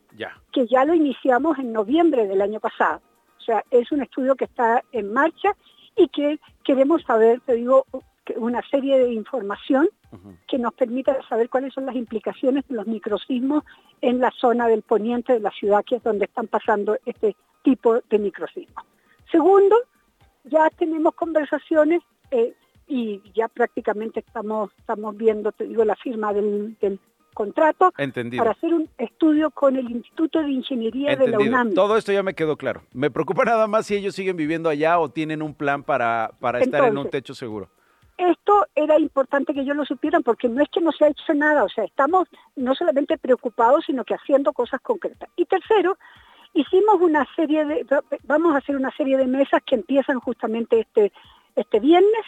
que 0.53 0.67
ya 0.67 0.85
lo 0.85 0.93
iniciamos 0.93 1.59
en 1.59 1.73
noviembre 1.73 2.27
del 2.27 2.43
año 2.43 2.61
pasado. 2.61 3.01
O 3.38 3.40
sea, 3.40 3.64
es 3.71 3.90
un 3.93 4.03
estudio 4.03 4.37
que 4.37 4.45
está 4.45 4.83
en 4.93 5.11
marcha 5.11 5.57
y 5.97 6.09
que 6.09 6.38
queremos 6.64 7.03
saber, 7.05 7.40
te 7.47 7.55
digo, 7.55 7.87
una 8.37 8.61
serie 8.71 8.99
de 8.99 9.12
información 9.12 9.88
que 10.47 10.59
nos 10.59 10.75
permita 10.75 11.17
saber 11.27 11.49
cuáles 11.49 11.73
son 11.73 11.87
las 11.87 11.97
implicaciones 11.97 12.69
de 12.69 12.75
los 12.75 12.87
microsismos 12.87 13.64
en 14.03 14.21
la 14.21 14.31
zona 14.33 14.69
del 14.69 14.83
poniente 14.83 15.33
de 15.33 15.40
la 15.40 15.51
ciudad, 15.51 15.83
que 15.83 15.97
es 15.97 16.03
donde 16.03 16.27
están 16.27 16.47
pasando 16.47 16.99
este 17.07 17.35
tipo 17.62 18.01
de 18.11 18.19
microsismos. 18.19 18.85
Segundo, 19.33 19.77
ya 20.45 20.69
tenemos 20.71 21.14
conversaciones 21.14 22.03
eh, 22.31 22.55
y 22.87 23.23
ya 23.35 23.49
prácticamente 23.49 24.20
estamos, 24.20 24.70
estamos 24.79 25.16
viendo, 25.16 25.53
te 25.53 25.66
digo, 25.66 25.85
la 25.85 25.97
firma 25.97 26.33
del, 26.33 26.77
contrato 27.35 27.92
para 28.38 28.53
hacer 28.53 28.73
un 28.73 28.88
estudio 28.97 29.51
con 29.51 29.77
el 29.77 29.90
Instituto 29.90 30.40
de 30.40 30.51
Ingeniería 30.51 31.16
de 31.16 31.29
la 31.29 31.38
UNAM. 31.38 31.75
Todo 31.75 31.97
esto 31.97 32.12
ya 32.12 32.23
me 32.23 32.35
quedó 32.35 32.57
claro. 32.57 32.83
Me 32.92 33.11
preocupa 33.11 33.44
nada 33.44 33.66
más 33.66 33.87
si 33.87 33.97
ellos 33.97 34.14
siguen 34.14 34.37
viviendo 34.37 34.68
allá 34.68 34.99
o 35.01 35.11
tienen 35.11 35.42
un 35.42 35.53
plan 35.53 35.83
para, 35.83 36.31
para 36.38 36.61
estar 36.61 36.85
en 36.85 36.97
un 36.97 37.11
techo 37.11 37.35
seguro. 37.35 37.68
Esto 38.16 38.66
era 38.77 38.99
importante 39.01 39.53
que 39.53 39.62
ellos 39.62 39.77
lo 39.77 39.85
supieran 39.85 40.23
porque 40.23 40.49
no 40.49 40.62
es 40.62 40.68
que 40.68 40.81
no 40.81 40.92
se 40.92 41.05
ha 41.05 41.09
hecho 41.09 41.35
nada, 41.35 41.64
o 41.64 41.68
sea, 41.68 41.83
estamos 41.83 42.29
no 42.55 42.75
solamente 42.77 43.18
preocupados, 43.18 43.85
sino 43.87 44.05
que 44.05 44.14
haciendo 44.14 44.53
cosas 44.53 44.81
concretas. 44.81 45.29
Y 45.35 45.47
tercero, 45.47 45.99
hicimos 46.53 47.01
una 47.01 47.27
serie 47.35 47.64
de, 47.64 47.85
vamos 48.23 48.55
a 48.55 48.59
hacer 48.59 48.77
una 48.77 48.92
serie 48.92 49.16
de 49.16 49.27
mesas 49.27 49.61
que 49.66 49.75
empiezan 49.75 50.20
justamente 50.20 50.79
este, 50.81 51.12
este 51.57 51.81
viernes 51.81 52.25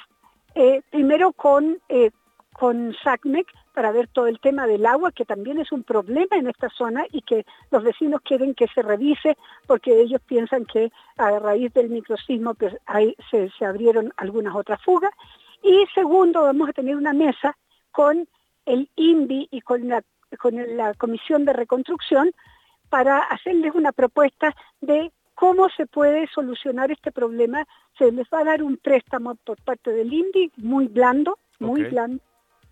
eh, 0.57 0.81
primero 0.91 1.33
con, 1.33 1.79
eh, 1.91 2.11
con 2.55 2.97
SACMEC 3.05 3.47
para 3.75 3.93
ver 3.93 4.09
todo 4.09 4.27
el 4.27 4.41
tema 4.41 4.67
del 4.67 4.87
agua, 4.87 5.13
que 5.13 5.27
también 5.27 5.59
es 5.59 5.71
un 5.71 5.83
problema 5.83 6.35
en 6.35 6.49
esta 6.49 6.71
zona 6.71 7.05
y 7.13 7.21
que 7.21 7.45
los 7.71 7.85
vecinos 7.85 8.23
quieren 8.23 8.55
que 8.55 8.67
se 8.69 8.81
revise 8.81 9.37
porque 9.67 10.01
ellos 10.01 10.19
piensan 10.27 10.65
que 10.65 10.91
a 11.19 11.39
raíz 11.39 11.75
del 11.75 11.91
microsismo 11.91 12.55
pues, 12.55 12.75
se, 13.31 13.51
se 13.51 13.65
abrieron 13.67 14.15
algunas 14.17 14.55
otras 14.55 14.83
fugas. 14.83 15.13
Y 15.63 15.85
segundo, 15.95 16.45
vamos 16.45 16.71
a 16.71 16.73
tener 16.73 16.97
una 16.97 17.13
mesa 17.13 17.55
con 17.93 18.27
el 18.65 18.89
INVI 18.97 19.49
y 19.51 19.61
con 19.61 19.89
la, 19.89 20.03
con 20.39 20.55
la 20.75 20.95
Comisión 20.95 21.45
de 21.45 21.53
Reconstrucción 21.53 22.33
para 22.89 23.19
hacerles 23.19 23.75
una 23.75 23.93
propuesta 23.93 24.57
de 24.81 25.13
¿Cómo 25.37 25.69
se 25.69 25.87
puede 25.87 26.27
solucionar 26.29 26.91
este 26.91 27.13
problema? 27.13 27.67
Se 27.99 28.11
les 28.11 28.27
va 28.33 28.41
a 28.41 28.45
dar 28.45 28.63
un 28.63 28.79
préstamo 28.79 29.35
por 29.35 29.63
parte 29.63 29.93
del 29.93 30.11
INDI 30.11 30.51
muy 30.57 30.89
blando, 30.89 31.39
muy 31.61 31.85
blando, 31.85 32.23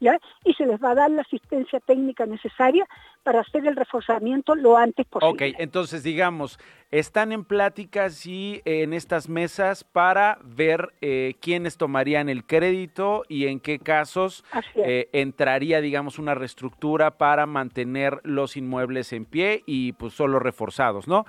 ¿ya? 0.00 0.18
y 0.44 0.54
se 0.54 0.64
les 0.64 0.82
va 0.82 0.92
a 0.92 0.94
dar 0.94 1.10
la 1.10 1.20
asistencia 1.20 1.78
técnica 1.80 2.24
necesaria 2.24 2.86
para 3.22 3.40
hacer 3.40 3.66
el 3.66 3.76
reforzamiento 3.76 4.54
lo 4.54 4.78
antes 4.78 5.06
posible. 5.06 5.50
Ok, 5.50 5.56
entonces 5.58 6.02
digamos, 6.02 6.58
están 6.90 7.32
en 7.32 7.44
pláticas 7.44 8.24
y 8.24 8.62
en 8.64 8.92
estas 8.92 9.28
mesas 9.28 9.84
para 9.84 10.38
ver 10.42 10.94
eh, 11.00 11.34
quiénes 11.40 11.76
tomarían 11.76 12.28
el 12.30 12.44
crédito 12.44 13.24
y 13.28 13.46
en 13.46 13.60
qué 13.60 13.78
casos 13.78 14.44
eh, 14.74 15.08
entraría, 15.12 15.80
digamos, 15.80 16.18
una 16.18 16.34
reestructura 16.34 17.18
para 17.18 17.46
mantener 17.46 18.20
los 18.22 18.56
inmuebles 18.56 19.12
en 19.12 19.26
pie 19.26 19.62
y 19.66 19.92
pues 19.92 20.14
solo 20.14 20.38
reforzados, 20.38 21.08
¿no? 21.08 21.26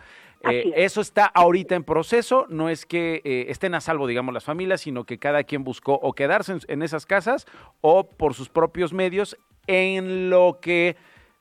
Eh, 0.49 0.73
eso 0.75 1.01
está 1.01 1.25
ahorita 1.25 1.75
en 1.75 1.83
proceso, 1.83 2.45
no 2.49 2.69
es 2.69 2.85
que 2.85 3.21
eh, 3.23 3.45
estén 3.49 3.75
a 3.75 3.81
salvo, 3.81 4.07
digamos, 4.07 4.33
las 4.33 4.43
familias, 4.43 4.81
sino 4.81 5.05
que 5.05 5.17
cada 5.17 5.43
quien 5.43 5.63
buscó 5.63 5.93
o 5.93 6.13
quedarse 6.13 6.57
en, 6.67 6.81
esas 6.81 7.05
casas 7.05 7.45
o 7.81 8.07
por 8.07 8.33
sus 8.33 8.49
propios 8.49 8.93
medios 8.93 9.37
en 9.67 10.29
lo 10.29 10.59
que 10.61 10.95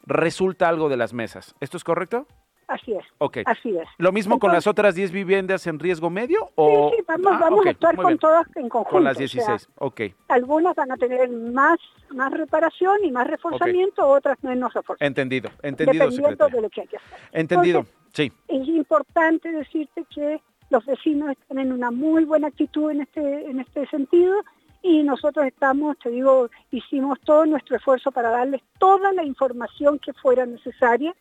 resulta 0.06 0.68
algo 0.68 0.88
de 0.88 0.96
las 0.96 1.12
mesas. 1.12 1.54
¿Esto 1.60 1.76
es 1.76 1.84
correcto? 1.84 2.26
Así 2.66 2.92
es. 2.92 3.04
Ok. 3.18 3.38
Así 3.44 3.76
es. 3.76 3.86
¿Lo 3.98 4.10
mismo 4.10 4.38
con 4.38 4.50
las 4.50 4.66
otras 4.66 4.94
10 4.94 5.12
viviendas 5.12 5.66
en 5.66 5.78
riesgo 5.78 6.08
medio? 6.08 6.50
O... 6.54 6.90
Sí, 6.90 6.96
sí, 6.96 7.04
vamos, 7.06 7.32
ah, 7.34 7.38
vamos 7.38 7.66
a 7.66 7.70
actuar 7.70 7.96
con 7.96 8.18
todas 8.18 8.46
en 8.56 8.68
conjunto. 8.70 8.90
Con 8.90 9.04
las 9.04 9.18
16, 9.18 9.68
ok. 9.76 10.00
Algunas 10.28 10.74
van 10.74 10.92
a 10.92 10.96
tener 10.96 11.28
más, 11.28 11.78
más 12.10 12.32
reparación 12.32 13.04
y 13.04 13.10
más 13.10 13.26
reforzamiento, 13.26 14.06
otras 14.06 14.42
menos 14.42 14.72
reforzamiento. 14.72 15.20
Entendido, 15.20 15.50
entendido, 15.62 16.04
Dependiendo 16.04 16.48
de 16.48 16.60
lo 16.62 16.70
que 16.70 16.80
hay 16.82 16.86
que 16.86 16.96
hacer. 16.96 17.18
Entendido. 17.32 17.86
Sí. 18.14 18.32
Es 18.48 18.68
importante 18.68 19.50
decirte 19.50 20.04
que 20.14 20.40
los 20.70 20.86
vecinos 20.86 21.30
están 21.30 21.58
en 21.58 21.72
una 21.72 21.90
muy 21.90 22.24
buena 22.24 22.48
actitud 22.48 22.90
en 22.90 23.02
este, 23.02 23.50
en 23.50 23.60
este 23.60 23.86
sentido 23.88 24.36
y 24.82 25.02
nosotros 25.02 25.46
estamos, 25.46 25.98
te 25.98 26.10
digo, 26.10 26.48
hicimos 26.70 27.18
todo 27.20 27.44
nuestro 27.46 27.76
esfuerzo 27.76 28.12
para 28.12 28.30
darles 28.30 28.62
toda 28.78 29.12
la 29.12 29.24
información 29.24 29.98
que 29.98 30.12
fuera 30.12 30.46
necesaria 30.46 31.14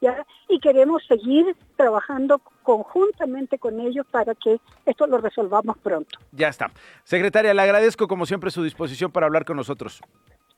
¿ya? 0.00 0.26
y 0.48 0.58
queremos 0.58 1.04
seguir 1.06 1.54
trabajando 1.76 2.40
conjuntamente 2.62 3.58
con 3.58 3.80
ellos 3.80 4.06
para 4.10 4.34
que 4.34 4.60
esto 4.84 5.06
lo 5.06 5.18
resolvamos 5.18 5.78
pronto. 5.78 6.18
Ya 6.32 6.48
está. 6.48 6.70
Secretaria, 7.04 7.54
le 7.54 7.62
agradezco 7.62 8.08
como 8.08 8.26
siempre 8.26 8.50
su 8.50 8.62
disposición 8.62 9.12
para 9.12 9.26
hablar 9.26 9.44
con 9.44 9.56
nosotros. 9.56 10.00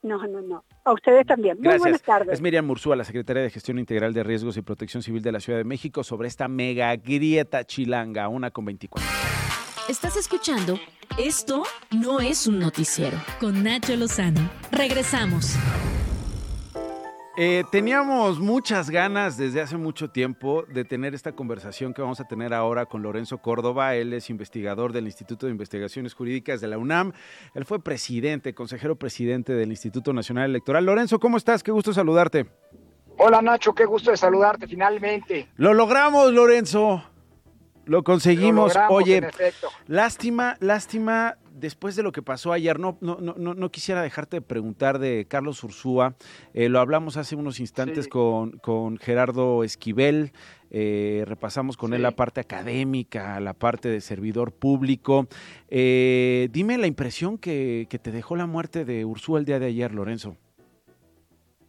No, 0.05 0.19
no, 0.27 0.43
no. 0.43 0.64
A 0.85 0.93
ustedes 0.93 1.27
también. 1.27 1.57
Muy 1.59 1.79
buenas 1.79 2.03
tardes. 2.03 2.35
Es 2.35 2.43
Miriam 2.43 2.67
Mursúa, 2.67 2.95
la 2.95 3.05
secretaria 3.05 3.43
de 3.43 3.49
Gestión 3.49 3.79
Integral 3.79 4.12
de 4.12 4.23
Riesgos 4.23 4.55
y 4.59 4.62
Protección 4.62 5.03
Civil 5.03 5.23
de 5.23 5.33
la 5.33 5.40
Ciudad 5.40 5.59
de 5.59 5.64
México, 5.64 6.05
sobre 6.05 6.29
esta 6.29 6.47
mega 6.47 6.95
grieta 6.95 7.64
chilanga, 7.64 8.29
una 8.29 8.51
con 8.51 8.67
24. 8.67 9.11
Estás 9.88 10.17
escuchando 10.17 10.79
Esto 11.19 11.62
no 11.90 12.21
es 12.21 12.47
un 12.47 12.59
noticiero 12.59 13.17
con 13.40 13.64
Nacho 13.64 13.97
Lozano. 13.97 14.51
Regresamos. 14.71 15.57
Eh, 17.37 17.64
teníamos 17.73 18.38
muchas 18.38 18.90
ganas 18.90 19.37
desde 19.37 19.61
hace 19.61 19.77
mucho 19.77 20.09
tiempo 20.09 20.64
de 20.68 20.85
tener 20.85 21.14
esta 21.14 21.33
conversación 21.33 21.92
que 21.92 22.01
vamos 22.01 22.20
a 22.20 22.29
tener 22.29 22.55
ahora 22.55 22.87
con 22.87 23.03
Lorenzo 23.03 23.38
Córdoba. 23.38 23.97
Él 23.97 24.12
es 24.12 24.31
investigador 24.31 24.92
del 24.92 25.07
Instituto 25.07 25.47
de 25.47 25.53
Investigaciones 25.53 26.14
Jurídicas 26.14 26.61
de 26.61 26.68
la 26.68 26.79
UNAM. 26.79 27.12
Él 27.55 27.64
fue 27.64 27.83
presidente, 27.83 28.55
consejero 28.55 28.94
presidente 28.97 29.53
del 29.53 29.70
Instituto 29.70 30.12
Nacional 30.12 30.49
Electoral. 30.49 30.87
Lorenzo, 30.87 31.18
¿cómo 31.18 31.37
estás? 31.37 31.64
Qué 31.64 31.73
gusto 31.73 31.92
saludarte. 31.92 32.47
Hola 33.18 33.42
Nacho, 33.42 33.75
qué 33.75 33.85
gusto 33.85 34.12
de 34.12 34.16
saludarte 34.16 34.68
finalmente. 34.68 35.49
Lo 35.57 35.75
logramos, 35.75 36.33
Lorenzo. 36.33 37.03
Lo 37.85 38.05
conseguimos. 38.05 38.75
Oye, 38.88 39.29
lástima, 39.88 40.57
lástima, 40.61 41.37
después 41.55 41.97
de 41.97 42.03
lo 42.03 42.12
que 42.12 42.23
pasó 42.23 42.53
ayer, 42.53 42.79
no, 42.79 42.99
no, 43.01 43.17
no, 43.21 43.35
no 43.37 43.71
quisiera 43.71 44.03
dejarte 44.03 44.38
de 44.38 44.40
preguntar 44.43 44.99
de 44.99 45.27
Carlos 45.29 45.62
Ursúa. 45.64 46.14
Eh, 46.53 46.69
lo 46.69 46.81
hablamos 46.81 47.17
hace 47.17 47.37
unos 47.37 47.61
instantes 47.61 48.09
con, 48.09 48.59
con, 48.59 48.99
Gerardo 48.99 49.64
Esquivel. 49.64 50.33
Eh, 50.71 51.25
repasamos 51.27 51.77
con 51.77 51.95
él 51.95 52.03
la 52.03 52.11
parte 52.11 52.40
académica, 52.40 53.38
la 53.40 53.55
parte 53.55 53.88
de 53.88 54.01
servidor 54.01 54.53
público. 54.53 55.29
Eh, 55.69 56.49
dime 56.51 56.77
la 56.79 56.88
impresión 56.88 57.38
que, 57.38 57.87
que 57.88 57.99
te 57.99 58.11
dejó 58.11 58.35
la 58.37 58.47
muerte 58.47 58.85
de 58.85 59.05
Ursúa 59.05 59.38
el 59.38 59.45
día 59.45 59.59
de 59.59 59.67
ayer, 59.67 59.95
Lorenzo. 59.95 60.37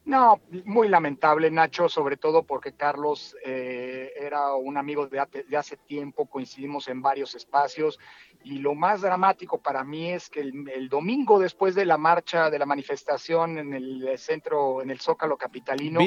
No, 0.06 0.40
muy 0.66 0.88
lamentable, 0.88 1.50
Nacho, 1.50 1.90
sobre 1.90 2.16
todo 2.16 2.44
porque 2.44 2.74
Carlos 2.74 3.36
eh, 3.44 4.14
era 4.16 4.54
un 4.54 4.78
amigo 4.78 5.08
de, 5.08 5.20
hace 5.58 5.78
tiempo, 5.78 6.28
coincidimos 6.28 6.88
en 6.90 7.02
varios 7.02 7.34
espacios 7.34 8.00
y 8.46 8.60
lo 8.60 8.76
más 8.76 9.02
dramático 9.02 9.58
para 9.58 9.84
mí 9.84 10.12
es 10.12 10.30
que 10.30 10.42
el, 10.42 10.88
domingo 10.88 11.40
después 11.40 11.74
de 11.74 11.84
la 11.84 11.98
marcha, 11.98 12.52
de 12.52 12.60
la 12.60 12.68
manifestación 12.68 13.58
en 13.58 13.74
el 13.74 14.18
centro, 14.20 14.84
en 14.84 14.92
el 14.92 15.00
Zócalo 15.00 15.36
Capitalino, 15.36 16.00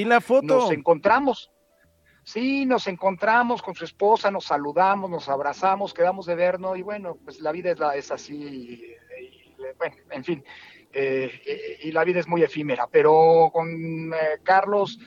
nos 0.42 0.70
encontramos. 0.70 1.50
Sí, 2.22 2.64
nos 2.64 2.86
encontramos 2.86 3.60
con 3.60 3.74
su 3.74 3.84
esposa, 3.84 4.30
nos 4.30 4.44
saludamos, 4.44 5.10
nos 5.10 5.28
abrazamos, 5.28 5.92
quedamos 5.92 6.26
de 6.26 6.36
vernos 6.36 6.78
y 6.78 6.82
bueno, 6.82 7.16
pues 7.24 7.40
la 7.40 7.50
vida 7.50 7.72
es, 7.72 7.78
la, 7.80 7.96
es 7.96 8.12
así, 8.12 8.94
bueno, 9.76 9.96
en 10.10 10.24
fin. 10.24 10.44
Eh, 10.92 11.40
eh, 11.44 11.78
y 11.82 11.90
la 11.90 12.04
vida 12.04 12.20
es 12.20 12.28
muy 12.28 12.44
efímera. 12.44 12.86
Pero 12.86 13.50
con 13.52 13.68
eh, 14.14 14.38
Carlos, 14.44 15.00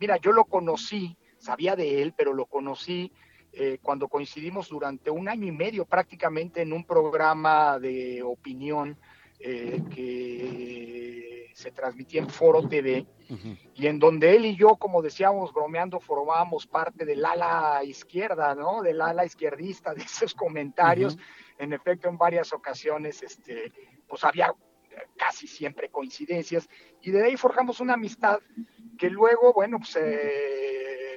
mira, 0.00 0.16
yo 0.16 0.32
lo 0.32 0.46
conocí, 0.46 1.18
sabía 1.36 1.76
de 1.76 2.00
él, 2.00 2.14
pero 2.16 2.32
lo 2.32 2.46
conocí 2.46 3.12
cuando 3.82 4.08
coincidimos 4.08 4.68
durante 4.68 5.10
un 5.10 5.28
año 5.28 5.46
y 5.46 5.52
medio 5.52 5.84
prácticamente 5.84 6.62
en 6.62 6.72
un 6.72 6.84
programa 6.84 7.78
de 7.78 8.22
opinión 8.22 8.96
que 9.38 11.28
se 11.58 11.72
transmitía 11.72 12.20
en 12.20 12.30
Foro 12.30 12.68
TV 12.68 13.04
y 13.74 13.88
en 13.88 13.98
donde 13.98 14.36
él 14.36 14.46
y 14.46 14.54
yo, 14.54 14.76
como 14.76 15.02
decíamos 15.02 15.52
bromeando, 15.52 15.98
formábamos 15.98 16.68
parte 16.68 17.04
del 17.04 17.24
ala 17.24 17.82
izquierda, 17.82 18.54
¿no? 18.54 18.80
Del 18.80 19.00
ala 19.00 19.24
izquierdista 19.24 19.92
de 19.94 20.02
esos 20.02 20.34
comentarios. 20.34 21.18
En 21.58 21.72
efecto, 21.72 22.08
en 22.08 22.16
varias 22.16 22.52
ocasiones, 22.52 23.24
este, 23.24 23.72
pues 24.06 24.22
había 24.22 24.54
casi 25.16 25.48
siempre 25.48 25.90
coincidencias, 25.90 26.68
y 27.02 27.10
de 27.10 27.24
ahí 27.24 27.36
forjamos 27.36 27.80
una 27.80 27.94
amistad 27.94 28.38
que 28.96 29.10
luego, 29.10 29.52
bueno, 29.52 29.78
pues 29.78 29.90
se 29.90 31.07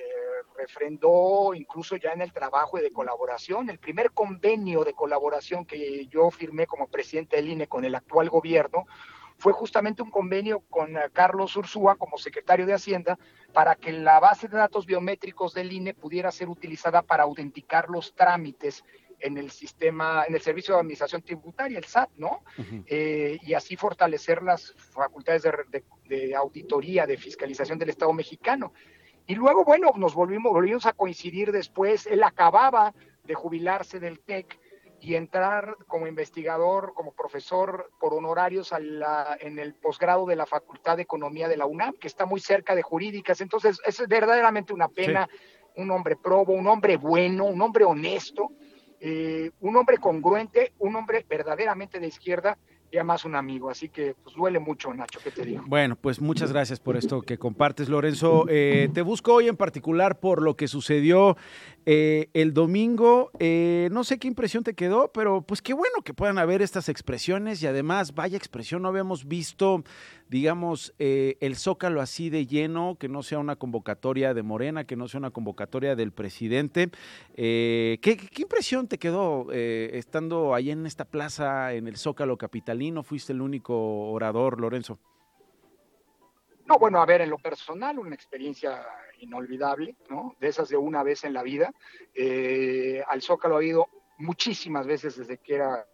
refrendó 0.61 1.53
incluso 1.53 1.95
ya 1.95 2.11
en 2.11 2.21
el 2.21 2.31
trabajo 2.31 2.77
de 2.77 2.91
colaboración. 2.91 3.69
El 3.69 3.79
primer 3.79 4.11
convenio 4.11 4.83
de 4.83 4.93
colaboración 4.93 5.65
que 5.65 6.07
yo 6.07 6.29
firmé 6.29 6.67
como 6.67 6.87
presidente 6.87 7.35
del 7.35 7.49
INE 7.49 7.67
con 7.67 7.83
el 7.85 7.95
actual 7.95 8.29
gobierno 8.29 8.85
fue 9.37 9.53
justamente 9.53 10.03
un 10.03 10.11
convenio 10.11 10.59
con 10.69 10.95
Carlos 11.13 11.55
Ursúa 11.57 11.95
como 11.95 12.17
secretario 12.17 12.67
de 12.67 12.75
Hacienda 12.75 13.17
para 13.53 13.75
que 13.75 13.91
la 13.91 14.19
base 14.19 14.47
de 14.47 14.57
datos 14.57 14.85
biométricos 14.85 15.55
del 15.55 15.71
INE 15.73 15.95
pudiera 15.95 16.31
ser 16.31 16.47
utilizada 16.47 17.01
para 17.01 17.23
autenticar 17.23 17.89
los 17.89 18.13
trámites 18.13 18.83
en 19.21 19.37
el 19.37 19.51
sistema, 19.51 20.25
en 20.27 20.35
el 20.35 20.41
Servicio 20.41 20.73
de 20.73 20.81
Administración 20.81 21.21
Tributaria, 21.21 21.77
el 21.77 21.85
SAT, 21.85 22.09
¿no? 22.17 22.43
Eh, 22.87 23.37
y 23.41 23.53
así 23.53 23.75
fortalecer 23.75 24.41
las 24.43 24.73
facultades 24.73 25.43
de, 26.07 26.35
auditoría, 26.35 27.05
de 27.05 27.17
fiscalización 27.17 27.79
del 27.79 27.89
Estado 27.89 28.13
mexicano. 28.13 28.73
Y 29.27 29.35
luego, 29.35 29.63
bueno, 29.63 29.91
nos 29.95 30.13
volvimos, 30.13 30.51
volvimos 30.51 30.85
a 30.85 30.93
coincidir 30.93 31.51
después, 31.51 32.05
él 32.07 32.23
acababa 32.23 32.93
de 33.23 33.33
jubilarse 33.33 33.99
del 33.99 34.19
TEC 34.19 34.59
y 34.99 35.15
entrar 35.15 35.77
como 35.87 36.05
investigador, 36.05 36.93
como 36.93 37.13
profesor 37.13 37.89
por 37.99 38.13
honorarios 38.13 38.71
en 38.71 39.57
el 39.57 39.73
posgrado 39.73 40.27
de 40.27 40.35
la 40.35 40.45
Facultad 40.45 40.97
de 40.97 41.03
Economía 41.03 41.47
de 41.47 41.57
la 41.57 41.65
UNAM, 41.65 41.95
que 41.95 42.07
está 42.07 42.25
muy 42.25 42.39
cerca 42.39 42.75
de 42.75 42.83
jurídicas. 42.83 43.41
Entonces, 43.41 43.79
es 43.83 44.07
verdaderamente 44.07 44.73
una 44.73 44.87
pena, 44.87 45.27
un 45.75 45.89
hombre 45.89 46.17
probo, 46.17 46.53
un 46.53 46.67
hombre 46.67 46.97
bueno, 46.97 47.45
un 47.45 47.59
hombre 47.61 47.83
honesto, 47.83 48.51
eh, 48.99 49.49
un 49.61 49.75
hombre 49.75 49.97
congruente, 49.97 50.73
un 50.77 50.95
hombre 50.95 51.25
verdaderamente 51.27 51.99
de 51.99 52.07
izquierda 52.07 52.59
y 52.91 52.97
además 52.97 53.25
un 53.25 53.35
amigo. 53.35 53.69
Así 53.69 53.89
que 53.89 54.15
pues 54.21 54.35
duele 54.35 54.59
mucho, 54.59 54.93
Nacho, 54.93 55.19
¿qué 55.23 55.31
te 55.31 55.45
digo? 55.45 55.63
Bueno, 55.65 55.95
pues 55.95 56.19
muchas 56.19 56.51
gracias 56.51 56.79
por 56.79 56.97
esto 56.97 57.21
que 57.21 57.37
compartes, 57.37 57.89
Lorenzo. 57.89 58.45
Eh, 58.49 58.89
te 58.93 59.01
busco 59.01 59.33
hoy 59.33 59.47
en 59.47 59.55
particular 59.55 60.19
por 60.19 60.41
lo 60.41 60.55
que 60.55 60.67
sucedió 60.67 61.37
eh, 61.85 62.29
el 62.33 62.53
domingo. 62.53 63.31
no 63.39 64.03
sé 64.03 64.19
qué 64.19 64.27
impresión 64.27 64.63
te 64.63 64.73
quedó, 64.73 65.11
pero 65.11 65.41
pues 65.41 65.61
qué 65.61 65.73
bueno 65.73 66.01
que 66.03 66.13
puedan 66.13 66.37
haber 66.37 66.61
estas 66.61 66.89
expresiones 66.89 67.61
y 67.63 67.67
además, 67.67 68.13
vaya 68.13 68.37
expresión, 68.37 68.81
no 68.81 68.89
habíamos 68.89 69.27
visto 69.27 69.83
digamos, 70.31 70.93
eh, 70.97 71.35
el 71.41 71.57
zócalo 71.57 71.99
así 71.99 72.29
de 72.29 72.47
lleno, 72.47 72.95
que 72.97 73.09
no 73.09 73.21
sea 73.21 73.37
una 73.37 73.57
convocatoria 73.57 74.33
de 74.33 74.43
Morena, 74.43 74.85
que 74.85 74.95
no 74.95 75.09
sea 75.09 75.17
una 75.17 75.31
convocatoria 75.31 75.93
del 75.97 76.13
presidente. 76.13 76.89
Eh, 77.35 77.99
¿qué, 78.01 78.17
impresión 78.37 78.87
te 78.87 78.97
quedó 78.97 79.47
eh, 79.51 79.89
estando 79.95 80.55
ahí 80.55 80.71
en 80.71 80.85
esta 80.85 81.03
plaza, 81.03 81.73
en 81.73 81.85
el 81.89 81.97
zócalo 81.97 82.37
capitalino? 82.37 83.03
¿Fuiste 83.03 83.33
el 83.33 83.41
único 83.41 84.09
orador, 84.09 84.61
Lorenzo? 84.61 84.99
No, 86.65 86.79
bueno, 86.79 87.01
a 87.01 87.05
ver, 87.05 87.19
en 87.19 87.29
lo 87.29 87.37
personal, 87.37 87.99
una 87.99 88.15
experiencia 88.15 88.87
inolvidable, 89.21 89.95
¿no? 90.09 90.35
De 90.39 90.47
esas 90.47 90.69
de 90.69 90.77
una 90.77 91.03
vez 91.03 91.23
en 91.23 91.33
la 91.33 91.43
vida. 91.43 91.73
al 93.07 93.21
Zócalo 93.21 93.57
ha 93.57 93.63
ido 93.63 93.87
muchísimas 94.17 94.85
veces 94.85 95.17
desde 95.17 95.37
que 95.37 95.55
era 95.55 95.85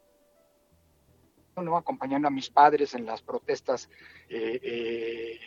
¿no? 1.63 1.77
acompañando 1.77 2.27
a 2.27 2.31
mis 2.31 2.49
padres 2.49 2.93
en 2.93 3.05
las 3.05 3.21
protestas, 3.21 3.89
eh, 4.29 4.59
eh, 4.61 5.39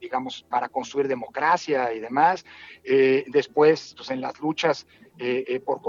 digamos, 0.00 0.44
para 0.48 0.68
construir 0.68 1.08
democracia 1.08 1.92
y 1.92 2.00
demás. 2.00 2.44
Eh, 2.84 3.24
después, 3.28 3.94
pues 3.96 4.10
en 4.10 4.20
las 4.20 4.38
luchas, 4.40 4.86
por, 5.64 5.80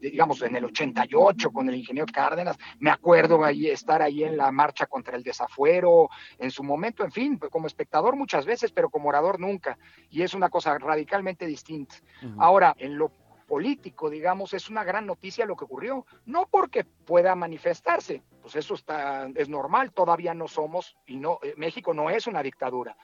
digamos, 0.00 0.40
en 0.40 0.56
el 0.56 0.64
88 0.64 1.50
con 1.50 1.68
el 1.68 1.74
ingeniero 1.74 2.06
Cárdenas, 2.10 2.56
me 2.78 2.90
acuerdo 2.90 3.44
ahí, 3.44 3.68
estar 3.68 4.00
ahí 4.00 4.24
en 4.24 4.38
la 4.38 4.50
marcha 4.50 4.86
contra 4.86 5.16
el 5.16 5.22
desafuero, 5.22 6.08
en 6.38 6.50
su 6.50 6.62
momento, 6.62 7.04
en 7.04 7.12
fin, 7.12 7.38
como 7.50 7.66
espectador 7.66 8.16
muchas 8.16 8.46
veces, 8.46 8.72
pero 8.72 8.88
como 8.88 9.10
orador 9.10 9.38
nunca. 9.38 9.78
Y 10.08 10.22
es 10.22 10.32
una 10.32 10.48
cosa 10.48 10.78
radicalmente 10.78 11.44
distinta. 11.44 11.96
Ahora, 12.38 12.74
en 12.78 12.96
lo 12.96 13.12
político, 13.50 14.08
digamos, 14.08 14.54
es 14.54 14.70
una 14.70 14.84
gran 14.84 15.06
noticia 15.06 15.44
lo 15.44 15.56
que 15.56 15.64
ocurrió. 15.64 16.06
No 16.24 16.46
porque 16.48 16.84
pueda 16.84 17.34
manifestarse, 17.34 18.22
pues 18.40 18.54
eso 18.54 18.74
está, 18.74 19.28
es 19.34 19.48
normal, 19.48 19.92
todavía 19.92 20.34
no 20.34 20.46
somos, 20.46 20.96
y 21.04 21.16
no, 21.16 21.40
eh, 21.42 21.54
México 21.56 21.92
no 21.92 22.10
es 22.10 22.28
una 22.28 22.44
dictadura 22.44 22.96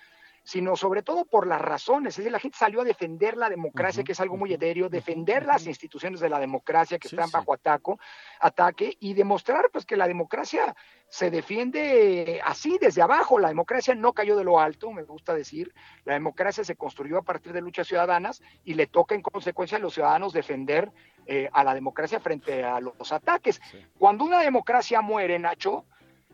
sino 0.47 0.77
sobre 0.77 1.03
todo 1.03 1.25
por 1.25 1.45
las 1.45 1.61
razones. 1.61 2.13
Es 2.13 2.19
decir, 2.19 2.31
la 2.31 2.39
gente 2.39 2.57
salió 2.57 2.83
a 2.83 2.85
defender 2.85 3.37
la 3.37 3.51
democracia, 3.51 4.05
que 4.05 4.13
es 4.13 4.21
algo 4.21 4.37
muy 4.37 4.53
etéreo, 4.53 4.89
defender 4.89 5.45
las 5.45 5.67
instituciones 5.67 6.21
de 6.21 6.29
la 6.29 6.39
democracia 6.39 7.01
que 7.01 7.09
están 7.09 7.29
bajo 7.33 7.53
ataco, 7.53 7.99
ataque 8.39 8.97
y 9.01 9.15
demostrar 9.15 9.71
pues 9.73 9.85
que 9.85 9.97
la 9.97 10.07
democracia 10.07 10.77
se 11.09 11.33
defiende 11.33 12.41
así 12.45 12.79
desde 12.81 13.03
abajo. 13.03 13.41
La 13.41 13.49
democracia 13.49 13.97
no 13.97 14.13
cayó 14.13 14.37
de 14.37 14.45
lo 14.45 14.61
alto, 14.61 14.93
me 14.93 15.03
gusta 15.03 15.35
decir. 15.35 15.75
La 16.05 16.13
democracia 16.13 16.63
se 16.63 16.77
construyó 16.77 17.19
a 17.19 17.23
partir 17.23 17.53
de 17.53 17.61
luchas 17.61 17.89
ciudadanas 17.89 18.41
y 18.63 18.75
le 18.75 18.87
toca 18.87 19.17
en 19.17 19.23
consecuencia 19.23 19.79
a 19.79 19.81
los 19.81 19.95
ciudadanos 19.95 20.33
defender 20.33 20.93
eh, 21.27 21.51
a 21.53 21.65
la 21.65 21.75
democracia 21.75 22.21
frente 22.21 22.63
a 22.63 22.79
los 22.79 23.11
ataques. 23.11 23.61
Cuando 23.99 24.23
una 24.23 24.43
democracia 24.43 25.01
muere, 25.01 25.41
Nacho, 25.41 25.87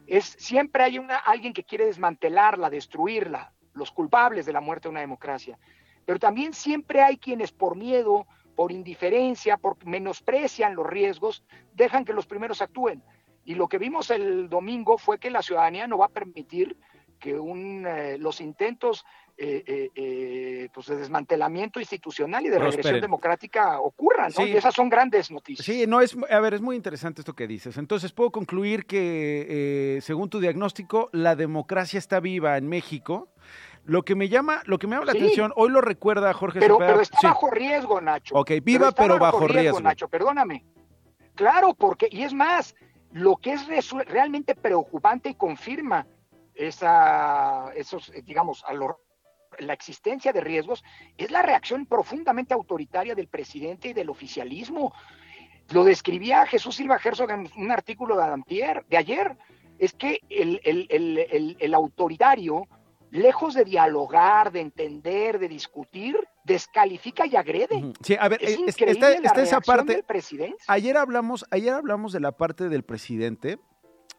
es 0.07 0.37
siempre 0.38 0.83
hay 0.83 0.98
una 0.98 1.16
alguien 1.16 1.55
que 1.55 1.64
quiere 1.64 1.87
desmantelarla, 1.87 2.68
destruirla 2.68 3.55
los 3.74 3.90
culpables 3.90 4.46
de 4.46 4.52
la 4.52 4.61
muerte 4.61 4.88
de 4.88 4.90
una 4.90 5.00
democracia. 5.00 5.58
Pero 6.04 6.18
también 6.18 6.52
siempre 6.52 7.02
hay 7.02 7.16
quienes 7.16 7.52
por 7.52 7.76
miedo, 7.76 8.26
por 8.54 8.72
indiferencia, 8.72 9.56
por 9.56 9.85
menosprecian 9.87 10.74
los 10.74 10.87
riesgos, 10.87 11.44
dejan 11.74 12.04
que 12.04 12.12
los 12.12 12.26
primeros 12.26 12.61
actúen. 12.62 13.02
Y 13.44 13.54
lo 13.54 13.68
que 13.68 13.78
vimos 13.78 14.11
el 14.11 14.48
domingo 14.48 14.98
fue 14.98 15.18
que 15.18 15.30
la 15.30 15.42
ciudadanía 15.42 15.87
no 15.87 15.98
va 15.98 16.06
a 16.06 16.11
permitir 16.11 16.76
que 17.22 17.38
un, 17.38 17.87
eh, 17.87 18.18
los 18.18 18.40
intentos 18.40 19.06
eh, 19.38 19.90
eh, 19.94 20.68
pues 20.74 20.88
de 20.88 20.96
desmantelamiento 20.96 21.78
institucional 21.78 22.44
y 22.44 22.48
de 22.48 22.58
regresión 22.58 23.00
democrática 23.00 23.80
ocurran, 23.80 24.32
¿no? 24.37 24.44
Y 24.44 24.52
esas 24.56 24.74
son 24.74 24.88
grandes 24.88 25.30
noticias. 25.30 25.64
Sí, 25.64 25.87
no 25.87 26.00
es, 26.00 26.16
a 26.28 26.40
ver, 26.40 26.54
es 26.54 26.61
muy 26.61 26.74
interesante 26.74 27.20
esto 27.20 27.35
que 27.35 27.46
dices. 27.46 27.78
Entonces 27.78 28.12
puedo 28.12 28.30
concluir 28.30 28.87
que, 28.87 30.00
según 30.02 30.28
tu 30.28 30.40
diagnóstico, 30.40 31.08
la 31.12 31.37
democracia 31.37 31.98
está 31.98 32.18
viva 32.18 32.58
en 32.58 32.68
México 32.68 33.28
lo 33.85 34.04
que 34.04 34.14
me 34.14 34.28
llama, 34.28 34.62
lo 34.66 34.78
que 34.78 34.87
me 34.87 34.94
llama 34.94 35.06
la 35.06 35.12
atención, 35.12 35.52
hoy 35.56 35.70
lo 35.70 35.80
recuerda 35.80 36.32
Jorge 36.32 36.61
Pero, 36.61 36.78
pero 36.78 37.00
está 37.00 37.18
bajo 37.22 37.50
riesgo, 37.50 38.00
Nacho. 38.00 38.37
Ok, 38.37 38.52
viva 38.62 38.92
pero, 38.92 39.18
bajo, 39.18 39.48
riesgo, 39.48 39.80
Nacho, 39.80 40.08
perdóname. 40.08 40.64
Claro, 41.35 41.74
porque, 41.74 42.08
y 42.08 42.22
es 42.22 42.32
más, 42.32 42.76
lo 43.11 43.37
que 43.37 43.54
es 43.54 43.90
realmente 44.06 44.54
preocupante 44.54 45.30
y 45.30 45.35
confirma 45.35 46.06
esa, 46.54 47.72
esos, 47.74 48.12
digamos, 48.24 48.64
a 48.66 48.72
los 48.72 48.92
la 49.58 49.74
existencia 49.74 50.32
de 50.32 50.40
riesgos, 50.40 50.82
es 51.18 51.30
la 51.30 51.42
reacción 51.42 51.84
profundamente 51.84 52.54
autoritaria 52.54 53.14
del 53.14 53.28
presidente 53.28 53.88
y 53.88 53.92
del 53.92 54.08
oficialismo. 54.08 54.94
Lo 55.70 55.84
describía 55.84 56.46
Jesús 56.46 56.76
Silva 56.76 56.98
Herzog 57.02 57.30
en 57.30 57.50
un 57.56 57.70
artículo 57.70 58.16
de, 58.16 58.82
de 58.88 58.96
ayer. 58.96 59.36
Es 59.78 59.92
que 59.92 60.20
el, 60.30 60.60
el 61.60 61.74
autoritario, 61.74 62.66
lejos 63.10 63.54
de 63.54 63.64
dialogar, 63.64 64.52
de 64.52 64.60
entender, 64.60 65.38
de 65.38 65.48
discutir, 65.48 66.16
descalifica 66.44 67.26
y 67.26 67.36
agrede. 67.36 67.92
Sí, 68.02 68.16
a 68.18 68.28
ver, 68.28 68.42
es 68.42 68.58
eh, 68.58 68.64
está, 68.66 69.42
esa 69.42 69.60
parte. 69.60 70.02
Ayer 70.66 70.96
hablamos, 70.96 71.44
ayer 71.50 71.74
hablamos 71.74 72.12
de 72.12 72.20
la 72.20 72.32
parte 72.32 72.68
del 72.68 72.84
presidente. 72.84 73.58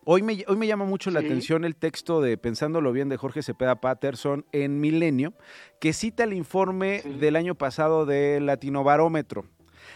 Hoy 0.05 0.21
me, 0.21 0.43
hoy 0.47 0.57
me 0.57 0.67
llama 0.67 0.83
mucho 0.83 1.11
la 1.11 1.21
atención 1.21 1.63
el 1.63 1.77
texto 1.77 2.19
de 2.19 2.37
Pensándolo 2.37 2.91
bien 2.91 3.07
de 3.07 3.15
Jorge 3.15 3.41
Cepeda 3.41 3.79
Patterson 3.79 4.45
en 4.51 4.81
Milenio, 4.81 5.33
que 5.79 5.93
cita 5.93 6.25
el 6.25 6.33
informe 6.33 7.01
del 7.21 7.37
año 7.37 7.55
pasado 7.55 8.05
de 8.05 8.41
Latinobarómetro. 8.41 9.45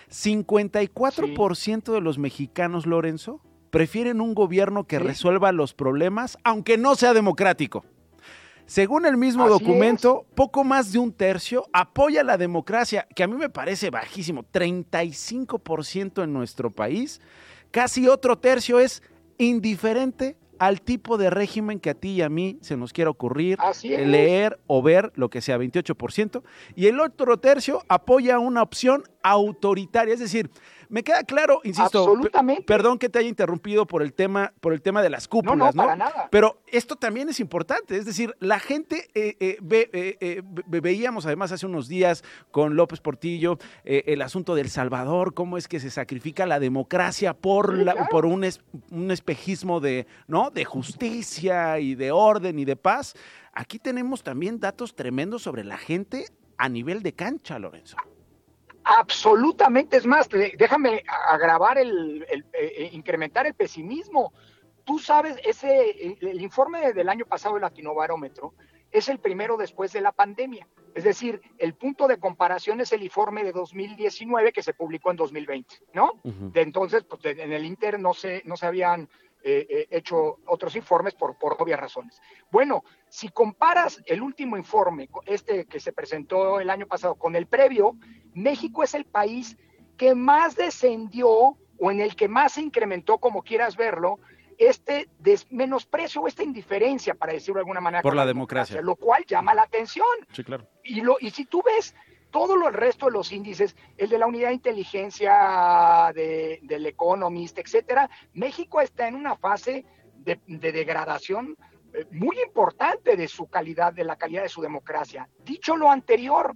54% 0.10 1.92
de 1.92 2.00
los 2.00 2.18
mexicanos, 2.20 2.86
Lorenzo, 2.86 3.42
prefieren 3.70 4.22
un 4.22 4.34
gobierno 4.34 4.86
que 4.86 4.98
resuelva 4.98 5.52
los 5.52 5.74
problemas, 5.74 6.38
aunque 6.46 6.78
no 6.78 6.96
sea 6.96 7.14
democrático. 7.14 7.84
Según 8.66 9.06
el 9.06 9.18
mismo 9.18 9.50
documento, 9.50 10.26
poco 10.36 10.64
más 10.64 10.94
de 10.94 11.00
un 11.00 11.12
tercio 11.12 11.66
apoya 11.74 12.24
la 12.24 12.38
democracia, 12.38 13.08
que 13.14 13.24
a 13.24 13.28
mí 13.28 13.36
me 13.36 13.50
parece 13.50 13.90
bajísimo, 13.90 14.46
35% 14.54 16.24
en 16.24 16.32
nuestro 16.32 16.72
país. 16.72 17.20
Casi 17.72 18.08
otro 18.08 18.38
tercio 18.38 18.80
es 18.80 19.04
indiferente 19.38 20.38
al 20.60 20.82
tipo 20.82 21.18
de 21.18 21.30
régimen 21.30 21.80
que 21.80 21.92
a 21.92 21.94
ti 21.94 22.10
y 22.10 22.22
a 22.22 22.30
mí 22.30 22.58
se 22.62 22.78
nos 22.78 22.94
quiera 22.94 23.10
ocurrir, 23.10 23.58
leer 23.84 24.60
o 24.68 24.82
ver, 24.82 25.12
lo 25.16 25.30
que 25.30 25.42
sea, 25.42 25.58
28%. 25.58 26.42
Y 26.76 26.88
el 26.88 27.00
otro 27.00 27.38
tercio 27.38 27.84
apoya 27.88 28.40
una 28.40 28.62
opción 28.62 29.04
autoritaria, 29.22 30.14
es 30.14 30.20
decir, 30.20 30.50
me 30.90 31.04
queda 31.04 31.24
claro, 31.24 31.62
insisto, 31.64 32.00
Absolutamente. 32.00 32.64
perdón 32.64 32.98
que 32.98 33.10
te 33.10 33.20
haya 33.20 33.30
interrumpido 33.30 33.86
por 33.86 34.02
el 34.02 34.14
tema, 34.14 34.54
por 34.60 34.74
el 34.74 34.82
tema 34.82 35.02
de 35.02 35.10
las 35.10 35.28
cúpulas, 35.28 35.76
¿no? 35.76 35.88
Pero 36.30 36.62
esto 36.68 36.96
también 36.96 37.30
es 37.30 37.40
importante, 37.40 37.98
es 37.98 38.06
decir, 38.06 38.36
la 38.40 38.60
gente 38.60 39.08
eh, 39.14 39.36
eh, 39.40 40.18
eh, 40.20 40.42
veíamos 40.68 41.26
además 41.26 41.52
hace 41.52 41.66
unos 41.66 41.88
días 41.88 42.24
con 42.52 42.76
López 42.76 43.00
Portillo 43.00 43.58
el 43.84 44.22
asunto 44.22 44.56
del 44.56 44.70
Salvador, 44.70 45.34
cómo 45.34 45.58
es 45.58 45.68
que 45.68 45.80
se 45.80 45.90
sacrifica 45.90 46.46
la 46.46 46.60
democracia 46.60 47.34
por 47.34 47.74
la, 47.74 48.08
por 48.10 48.26
un, 48.26 48.48
un 48.92 49.12
espejismo 49.12 49.80
de, 49.80 50.08
¿no? 50.28 50.50
de 50.50 50.66
justicia 50.66 51.80
y 51.80 51.96
de 51.96 52.12
orden 52.12 52.60
y 52.60 52.66
de 52.66 52.76
paz. 52.76 53.16
Aquí 53.54 53.80
tenemos 53.80 54.24
también 54.24 54.60
datos 54.60 54.96
tremendos 54.96 55.42
sobre 55.44 55.64
la 55.64 55.78
gente 55.78 56.26
a 56.58 56.70
nivel 56.70 57.04
de 57.04 57.14
cancha, 57.14 57.60
Lorenzo. 57.60 57.98
Absolutamente, 58.96 59.98
es 59.98 60.06
más, 60.06 60.30
déjame 60.30 61.04
agravar 61.30 61.78
el, 61.78 62.24
eh, 62.30 62.44
eh, 62.54 62.90
incrementar 62.94 63.46
el 63.46 63.54
pesimismo. 63.54 64.32
Tú 64.86 64.98
sabes, 64.98 65.36
ese, 65.44 66.16
el, 66.22 66.42
informe 66.42 66.94
del 66.94 67.10
año 67.10 67.26
pasado 67.26 67.56
del 67.56 67.64
Latinobarómetro 67.64 68.54
es 68.90 69.10
el 69.10 69.20
primero 69.20 69.58
después 69.58 69.92
de 69.92 70.00
la 70.00 70.14
pandemia. 70.14 70.66
Es 70.96 71.04
decir, 71.04 71.42
el 71.58 71.74
punto 71.74 72.08
de 72.08 72.18
comparación 72.18 72.80
es 72.80 72.94
el 72.94 73.04
informe 73.04 73.44
de 73.44 73.52
2019 73.52 74.54
que 74.54 74.64
se 74.64 74.74
publicó 74.74 75.12
en 75.12 75.18
2020, 75.18 75.76
¿no? 75.94 76.14
De 76.24 76.62
entonces, 76.62 77.04
pues 77.04 77.26
en 77.26 77.52
el 77.52 77.66
Inter 77.66 78.00
no 78.00 78.14
se, 78.14 78.42
no 78.46 78.56
se 78.56 78.68
habían 78.68 79.10
eh, 79.50 79.66
eh, 79.70 79.88
hecho 79.92 80.40
otros 80.46 80.76
informes 80.76 81.14
por, 81.14 81.38
por 81.38 81.56
obvias 81.58 81.80
razones. 81.80 82.22
Bueno, 82.52 82.84
si 83.08 83.30
comparas 83.30 84.04
el 84.06 84.22
último 84.22 84.58
informe, 84.58 85.08
este 85.26 85.66
que 85.68 85.80
se 85.80 85.94
presentó 85.94 86.60
el 86.60 86.70
año 86.70 86.86
pasado, 86.86 87.16
con 87.16 87.34
el 87.34 87.48
previo, 87.48 87.96
México 88.34 88.84
es 88.84 88.94
el 88.94 89.06
país 89.06 89.58
que 89.96 90.16
más 90.16 90.58
descendió 90.58 91.30
o 91.30 91.92
en 91.92 92.02
el 92.02 92.18
que 92.18 92.28
más 92.28 92.56
se 92.56 92.62
incrementó, 92.62 93.20
como 93.20 93.42
quieras 93.42 93.78
verlo, 93.78 94.20
este 94.58 95.08
menosprecio 95.50 96.24
o 96.24 96.28
esta 96.28 96.44
indiferencia, 96.44 97.16
para 97.16 97.32
decirlo 97.32 97.56
de 97.56 97.62
alguna 97.62 97.80
manera. 97.80 98.02
Por 98.02 98.18
la, 98.18 98.26
democracia. 98.26 98.82
Lo 98.82 98.98
cual 98.98 99.24
llama 99.26 99.54
la 99.54 99.62
atención. 99.62 100.06
Sí, 100.34 100.44
claro. 100.44 100.68
Y, 100.84 101.00
lo, 101.00 101.16
y 101.22 101.30
si 101.30 101.46
tú 101.46 101.64
ves 101.64 101.96
todo 102.32 102.68
el 102.68 102.74
resto 102.74 103.08
de 103.08 103.14
los 103.14 103.32
índices, 103.32 103.76
el 103.98 104.10
de 104.10 104.18
la 104.18 104.28
unidad 104.28 104.50
de 104.50 104.56
inteligencia 104.56 106.12
de, 106.14 106.60
del 106.64 106.86
Economist, 106.86 107.58
etcétera, 107.58 108.10
México 108.34 108.82
está 108.82 109.08
en 109.08 109.16
una 109.16 109.36
fase 109.36 109.86
de, 110.14 110.40
degradación 110.72 111.58
eh, 111.94 112.06
muy 112.12 112.40
importante 112.42 113.16
de 113.16 113.28
su 113.28 113.48
calidad, 113.48 113.94
de 113.94 114.04
la 114.04 114.18
calidad 114.18 114.44
de 114.44 114.50
su 114.50 114.62
democracia. 114.62 115.30
Dicho 115.44 115.76
lo 115.78 115.90
anterior, 115.90 116.56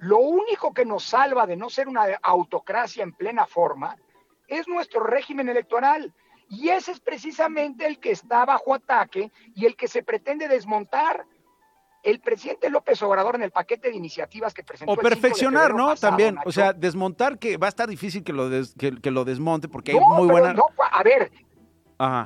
lo 0.00 0.18
único 0.18 0.72
que 0.72 0.84
nos 0.84 1.04
salva 1.04 1.46
de 1.46 1.56
no 1.56 1.68
ser 1.68 1.88
una 1.88 2.04
autocracia 2.22 3.02
en 3.02 3.12
plena 3.12 3.46
forma 3.46 3.96
es 4.46 4.66
nuestro 4.68 5.00
régimen 5.04 5.48
electoral. 5.48 6.14
Y 6.48 6.70
ese 6.70 6.92
es 6.92 7.00
precisamente 7.00 7.86
el 7.86 7.98
que 7.98 8.12
está 8.12 8.46
bajo 8.46 8.74
ataque 8.74 9.30
y 9.54 9.66
el 9.66 9.76
que 9.76 9.86
se 9.86 10.02
pretende 10.02 10.48
desmontar 10.48 11.26
el 12.02 12.20
presidente 12.20 12.70
López 12.70 13.02
Obrador 13.02 13.36
en 13.36 13.42
el 13.42 13.50
paquete 13.50 13.90
de 13.90 13.96
iniciativas 13.96 14.54
que 14.54 14.62
presentó. 14.62 14.92
O 14.92 14.96
perfeccionar, 14.96 15.74
¿no? 15.74 15.94
También, 15.96 16.38
o 16.44 16.52
sea, 16.52 16.72
desmontar 16.72 17.38
que 17.38 17.56
va 17.56 17.66
a 17.66 17.70
estar 17.70 17.88
difícil 17.88 18.22
que 18.22 18.32
lo, 18.32 18.48
que, 18.78 19.10
lo 19.10 19.24
desmonte 19.24 19.68
porque 19.68 19.92
hay 19.92 20.00
muy 20.00 20.28
buena... 20.28 20.52
No, 20.52 20.66
a 20.90 21.02
ver, 21.02 21.30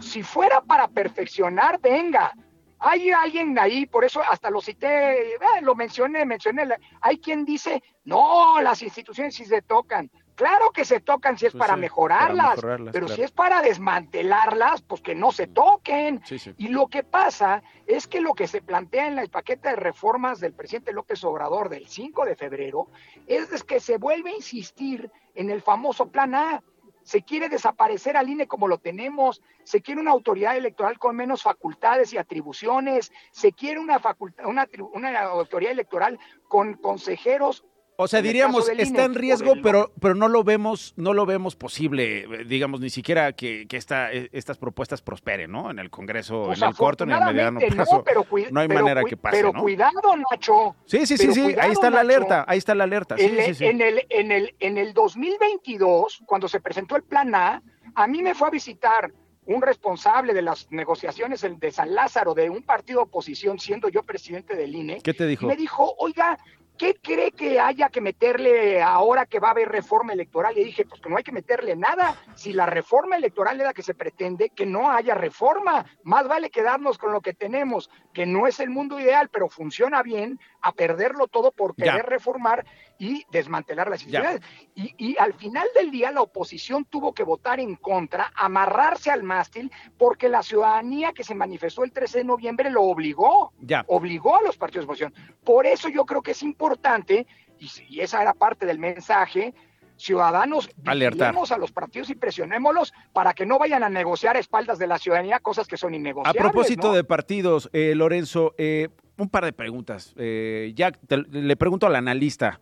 si 0.01 0.23
fuera 0.23 0.61
para 0.61 0.89
perfeccionar, 0.89 1.81
venga. 1.81 2.33
Hay 2.79 3.11
alguien 3.11 3.57
ahí, 3.59 3.87
por 3.87 4.05
eso 4.05 4.21
hasta 4.29 4.51
lo 4.51 4.61
cité, 4.61 5.35
eh, 5.35 5.39
lo 5.63 5.77
mencioné, 5.77 6.27
mencioné, 6.27 6.67
hay 7.01 7.19
quien 7.19 7.45
dice, 7.45 7.81
no, 8.05 8.61
las 8.61 8.83
instituciones 8.83 9.37
sí 9.37 9.45
se 9.45 9.63
tocan. 9.63 10.11
Claro 10.43 10.73
que 10.73 10.85
se 10.85 10.99
tocan 10.99 11.39
si 11.39 11.47
es 11.47 11.53
pues 11.53 11.61
para, 11.61 11.77
mejorarlas, 11.77 12.59
pero 12.91 13.07
si 13.07 13.23
es 13.23 13.31
para 13.31 13.63
desmantelarlas, 13.63 14.83
pues 14.83 15.01
que 15.01 15.15
no 15.15 15.31
se 15.31 15.47
toquen. 15.47 16.21
y 16.59 16.67
lo 16.67 16.89
que 16.89 17.05
pasa 17.05 17.63
es 17.87 18.09
que 18.09 18.21
lo 18.21 18.35
que 18.35 18.49
se 18.49 18.61
plantea 18.61 19.07
en 19.07 19.21
el 19.21 19.31
paquete 19.31 19.69
de 19.69 19.77
reformas 19.77 20.41
del 20.41 20.53
presidente 20.53 20.93
López 20.93 21.23
Obrador 21.23 21.69
del 21.69 21.87
5 21.87 22.25
de 22.25 22.35
febrero 22.35 22.89
es 23.29 23.63
que 23.63 23.79
se 23.79 23.99
vuelve 23.99 24.31
a 24.31 24.35
insistir 24.35 25.13
en 25.37 25.49
el 25.49 25.63
famoso 25.63 26.09
plan 26.09 26.35
A. 26.35 26.65
Se 27.05 27.23
quiere 27.23 27.49
desaparecer 27.49 28.17
al 28.17 28.29
INE 28.29 28.49
como 28.49 28.67
lo 28.67 28.79
tenemos, 28.79 29.43
se 29.63 29.81
quiere 29.81 30.01
una 30.01 30.11
autoridad 30.11 30.57
electoral 30.57 30.99
con 30.99 31.15
menos 31.15 31.45
facultades 31.45 32.13
y 32.15 32.19
atribuciones, 32.19 33.13
se 33.31 33.53
quiere 33.53 33.79
una, 33.79 34.01
una, 34.45 34.69
una 34.93 35.21
autoridad 35.21 35.71
electoral 35.71 36.19
con 36.49 36.75
consejeros 36.75 37.65
o 37.97 38.09
sea, 38.09 38.23
diríamos, 38.23 38.69
está 38.69 39.05
en 39.05 39.15
riesgo, 39.15 39.55
pero, 39.63 39.93
pero 40.01 40.15
no 40.15 40.29
lo 40.29 40.45
vemos, 40.45 40.95
no 40.97 41.13
lo 41.13 41.27
vemos 41.27 41.57
posible, 41.57 42.21
eh, 42.21 42.45
digamos, 42.45 42.81
ni 42.81 42.91
siquiera 42.91 43.33
que, 43.33 43.67
que 43.69 43.77
esta, 43.77 44.13
eh, 44.13 44.29
estas 44.33 44.59
propuestas 44.59 45.03
prosperen, 45.03 45.51
¿no? 45.51 45.71
En 45.71 45.79
el 45.79 45.91
Congreso, 45.91 46.45
pues 46.47 46.63
en 46.63 46.69
el 46.69 46.75
corto, 46.75 47.05
en 47.05 47.13
el 47.13 47.21
mediano 47.25 47.61
plazo. 47.61 47.97
No, 47.97 48.05
pero 48.05 48.27
no 48.51 48.61
hay 48.61 48.69
manera 48.69 49.03
que 49.05 49.17
pase, 49.17 49.37
Pero 49.37 49.53
cuidado, 49.53 50.01
Nacho. 50.31 50.75
Sí, 50.87 51.07
sí, 51.07 51.17
sí, 51.17 51.33
sí, 51.33 51.55
ahí 51.61 51.73
está 51.73 51.91
la 51.91 52.01
alerta, 52.01 52.45
ahí 52.49 52.59
está 52.59 52.75
la 52.75 52.85
alerta. 52.85 53.17
en, 53.19 53.81
el, 53.81 54.07
en, 54.09 54.33
el, 54.33 54.55
en 54.59 54.79
el 54.79 54.95
2022, 54.95 56.23
cuando 56.27 56.49
se 56.49 56.61
presentó 56.61 56.97
el 56.97 57.03
Plan 57.03 57.35
A, 57.35 57.63
a 57.95 58.07
mí 58.07 58.23
me 58.23 58.35
fue 58.35 58.49
a 58.49 58.51
visitar 58.51 59.13
un 59.45 59.61
responsable 59.61 60.35
de 60.35 60.43
las 60.43 60.71
negociaciones 60.71 61.45
de 61.59 61.71
San 61.73 61.95
Lázaro 61.95 62.33
de 62.35 62.49
un 62.49 62.63
partido 62.63 63.01
de 63.01 63.05
oposición, 63.05 63.59
siendo 63.59 63.89
yo 63.89 64.03
presidente 64.03 64.55
del 64.55 64.75
INE. 64.75 65.01
¿Qué 65.03 65.15
te 65.15 65.27
dijo? 65.27 65.47
me 65.47 65.57
dijo, 65.57 65.95
oiga, 65.99 66.39
¿qué 66.79 66.97
cree 67.01 67.33
que 67.33 67.61
haya 67.61 67.89
que 67.89 68.01
meterle 68.01 68.83
ahora 68.83 69.27
que 69.27 69.41
va 69.41 69.49
a 69.49 69.51
haber 69.53 69.69
reforma 69.69 70.13
electoral? 70.13 70.57
Y 70.57 70.65
dije, 70.65 70.85
pues 70.85 71.01
que 71.01 71.09
no 71.09 71.17
hay 71.17 71.23
que 71.23 71.33
meterle 71.33 71.77
nada. 71.77 72.17
Si 72.35 72.53
la 72.53 72.67
reforma 72.67 73.17
electoral 73.17 73.61
es 73.61 73.67
la 73.67 73.75
que 73.75 73.83
se 73.83 73.95
pretende, 73.95 74.51
que 74.51 74.67
no 74.67 74.91
haya 74.91 75.15
reforma. 75.15 75.85
Más 76.03 76.27
vale 76.29 76.51
quedarnos 76.51 76.99
con 76.99 77.13
lo 77.13 77.21
que 77.21 77.35
tenemos, 77.35 77.91
que 78.13 78.27
no 78.27 78.47
es 78.47 78.61
el 78.61 78.71
mundo 78.71 78.99
ideal, 78.99 79.29
pero 79.31 79.49
funciona 79.49 80.03
bien, 80.03 80.41
a 80.61 80.73
perderlo 80.73 81.29
todo 81.29 81.53
por 81.53 81.75
querer 81.75 82.07
reformar 82.07 82.65
y 83.03 83.27
desmantelar 83.33 83.91
las 83.91 84.01
instituciones. 84.05 84.41
Y, 84.77 84.95
y, 84.97 85.19
al 85.19 85.35
final 85.35 85.67
del 85.75 85.91
día 85.91 86.13
la 86.13 86.23
oposición 86.23 86.85
tuvo 86.85 87.13
que 87.13 87.25
votar 87.25 87.59
en 87.59 87.75
contra, 87.75 88.33
amarrarse 88.37 89.11
al 89.11 89.25
mástil, 89.25 89.73
porque 89.99 90.29
la 90.29 90.45
ciudadanía 90.45 91.13
que 91.13 91.25
se 91.25 91.35
manifestó 91.35 91.83
el 91.83 91.91
13 91.91 92.19
de 92.19 92.25
noviembre 92.25 92.71
lo 92.71 92.83
obligó, 92.83 93.53
ya. 93.59 93.85
obligó 93.89 94.37
a 94.37 94.43
los 94.43 94.57
partidos 94.57 94.85
de 94.85 94.87
oposición. 94.87 95.15
Por 95.43 95.67
eso 95.67 95.89
yo 95.89 96.07
creo 96.07 96.23
que 96.23 96.31
es 96.31 96.45
importante, 96.45 97.27
y, 97.59 97.99
esa 97.99 98.23
era 98.23 98.35
parte 98.35 98.67
del 98.67 98.79
mensaje, 98.79 99.53
ciudadanos, 99.97 100.71
vigilemos 100.77 101.51
a 101.51 101.59
los 101.59 101.73
partidos 101.73 102.09
y 102.09 102.15
presionémoslos 102.15 102.93
para 103.13 103.35
que 103.35 103.47
no 103.47 103.59
vayan 103.59 103.83
a 103.83 103.89
negociar 103.89 104.37
a 104.37 104.39
espaldas 104.39 104.79
de 104.79 104.87
la 104.87 104.99
ciudadanía 104.99 105.41
cosas 105.41 105.67
que 105.67 105.77
son 105.77 105.93
innegociables. 105.93 106.41
A 106.41 106.45
propósito 106.45 106.93
de 106.93 107.03
partidos, 107.03 107.69
eh, 107.73 107.95
Lorenzo, 107.97 108.55
eh, 108.59 108.91
un 109.17 109.29
par 109.29 109.45
de 109.45 109.53
preguntas. 109.53 110.15
Eh, 110.17 110.73
ya 110.75 110.93
le 111.09 111.57
pregunto 111.57 111.87
al 111.87 111.97
analista. 111.97 112.61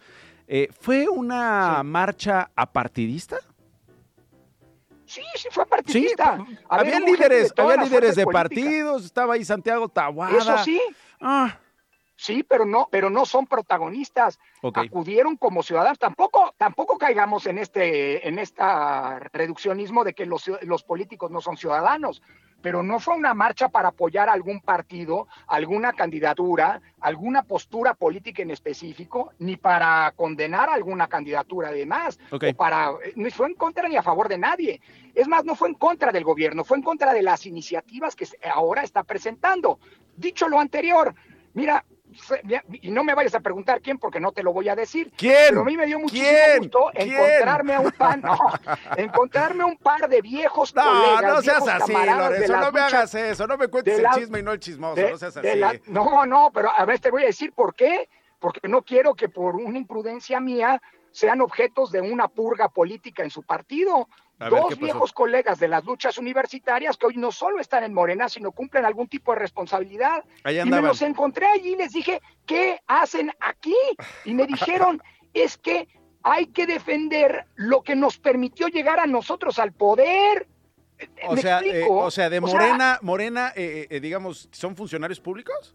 Eh, 0.53 0.69
¿Fue 0.81 1.09
una 1.09 1.85
marcha 1.85 2.51
apartidista? 2.57 3.39
Sí, 5.07 5.23
sí 5.37 5.47
fue 5.49 5.65
partidista. 5.65 6.45
había 6.69 6.99
líderes, 6.99 7.55
había 7.57 7.77
líderes 7.77 8.17
de 8.17 8.27
partidos, 8.27 9.05
estaba 9.05 9.35
ahí 9.35 9.45
Santiago 9.45 9.89
Tahuada. 9.89 10.37
Eso 10.37 10.59
sí. 10.59 10.81
Ah. 11.21 11.57
Sí, 12.17 12.43
pero 12.43 12.67
no, 12.67 12.89
pero 12.91 13.11
no 13.11 13.27
son 13.27 13.47
protagonistas. 13.47 14.41
Acudieron 14.75 15.37
como 15.37 15.63
ciudadanos. 15.63 16.01
Tampoco, 16.01 16.53
tampoco 16.59 16.99
caigamos 16.99 17.47
en 17.47 17.59
este, 17.59 18.27
en 18.27 18.41
esta 18.41 19.21
reduccionismo 19.33 20.03
de 20.03 20.15
que 20.15 20.27
los, 20.27 20.51
los 20.63 20.83
políticos 20.83 21.31
no 21.31 21.41
son 21.41 21.59
ciudadanos 21.59 22.23
pero 22.63 22.83
no 22.83 23.01
fue 23.01 23.15
una 23.15 23.35
marcha 23.35 23.69
para 23.69 23.89
apoyar 23.89 24.29
a 24.29 24.33
algún 24.33 24.61
partido, 24.61 25.29
alguna 25.47 25.93
candidatura, 25.93 26.81
alguna 27.01 27.43
postura 27.43 27.95
política 27.95 28.43
en 28.43 28.51
específico, 28.51 29.33
ni 29.39 29.57
para 29.57 30.13
condenar 30.17 30.69
alguna 30.69 31.09
candidatura 31.09 31.69
además, 31.69 32.19
o 32.31 32.39
para, 32.57 32.93
no 33.17 33.31
fue 33.31 33.49
en 33.49 33.55
contra 33.55 33.89
ni 33.89 33.97
a 33.97 34.03
favor 34.03 34.29
de 34.29 34.39
nadie. 34.39 34.81
Es 35.15 35.29
más, 35.29 35.45
no 35.45 35.55
fue 35.55 35.69
en 35.69 35.75
contra 35.75 36.13
del 36.13 36.25
gobierno, 36.25 36.65
fue 36.65 36.77
en 36.77 36.83
contra 36.83 37.13
de 37.13 37.23
las 37.23 37.47
iniciativas 37.47 38.15
que 38.17 38.27
ahora 38.53 38.83
está 38.83 39.03
presentando. 39.05 39.79
Dicho 40.17 40.49
lo 40.49 40.61
anterior, 40.61 41.15
mira, 41.55 41.85
y 42.83 42.91
no 42.91 43.05
me 43.05 43.15
vayas 43.15 43.35
a 43.35 43.41
preguntar 43.41 43.81
quién 43.81 43.99
porque 43.99 44.21
no 44.21 44.33
te 44.33 44.43
lo 44.43 44.53
voy 44.53 44.69
a 44.69 44.77
decir. 44.77 45.13
¿Quién? 45.17 45.49
Pero 45.49 45.61
a 45.63 45.65
mí 45.65 45.77
me 45.77 45.87
dio 45.87 45.99
muchísimo 45.99 46.29
gusto 46.59 46.91
encontrarme 46.95 47.75
a 47.75 47.81
un 47.81 47.91
pan, 47.93 48.21
no, 48.23 48.39
encontrarme 48.97 49.65
un 49.65 49.77
par 49.77 50.09
de 50.09 50.21
viejos 50.21 50.75
no, 50.75 50.83
colegas. 50.83 51.35
No, 51.35 51.43
seas 51.43 51.69
así, 51.69 51.93
Lorenzo, 51.93 52.57
no 52.57 52.73
me 52.73 52.81
hagas 52.81 53.15
eso, 53.15 53.47
no 53.47 53.57
me 53.57 53.69
cuentes 53.69 53.99
el 53.99 54.07
chisme 54.15 54.41
y 54.41 54.43
no 54.43 54.53
el 54.53 54.61
chismoso, 54.61 55.01
no 55.01 55.19
seas 55.19 55.37
así. 55.37 55.49
no, 55.87 56.27
no, 56.27 56.51
pero 56.53 56.71
a 56.77 56.85
ver, 56.85 56.99
te 56.99 57.11
voy 57.11 57.23
a 57.23 57.27
decir 57.27 57.53
por 57.53 57.75
qué. 57.75 58.09
Porque 58.41 58.69
no 58.69 58.81
quiero 58.81 59.15
que 59.15 59.29
por 59.29 59.57
una 59.57 59.77
imprudencia 59.77 60.41
mía 60.41 60.81
sean 61.11 61.43
objetos 61.43 61.93
de 61.93 62.01
una 62.01 62.27
purga 62.29 62.69
política 62.69 63.23
en 63.23 63.31
su 63.31 63.43
partido. 63.43 64.09
Dos 64.49 64.79
viejos 64.79 65.13
colegas 65.13 65.59
de 65.59 65.69
las 65.69 65.85
luchas 65.85 66.17
universitarias 66.17 66.97
que 66.97 67.07
hoy 67.07 67.17
no 67.17 67.31
solo 67.31 67.61
están 67.61 67.85
en 67.85 67.93
Morena, 67.93 68.29
sino 68.29 68.53
cumplen 68.53 68.87
algún 68.87 69.07
tipo 69.07 69.33
de 69.33 69.39
responsabilidad. 69.39 70.25
y 70.49 70.69
me 70.69 70.81
los 70.81 71.03
encontré 71.03 71.47
allí 71.47 71.73
y 71.73 71.77
les 71.77 71.93
dije, 71.93 72.23
¿qué 72.47 72.81
hacen 72.87 73.31
aquí? 73.41 73.77
Y 74.25 74.33
me 74.33 74.47
dijeron, 74.47 75.03
es 75.35 75.59
que 75.59 75.89
hay 76.23 76.47
que 76.47 76.67
defender 76.67 77.47
lo 77.55 77.83
que 77.83 77.97
nos 77.97 78.19
permitió 78.19 78.69
llegar 78.69 78.99
a 79.01 79.07
nosotros 79.07 79.59
al 79.59 79.73
poder. 79.73 80.49
O, 81.27 81.37
sea, 81.37 81.61
eh, 81.61 81.87
o 81.89 82.11
sea, 82.11 82.29
de 82.29 82.41
Morena, 82.41 82.99
Morena, 83.03 83.53
eh, 83.57 83.87
eh, 83.89 84.01
digamos, 84.01 84.49
¿son 84.53 84.77
funcionarios 84.77 85.21
públicos? 85.21 85.75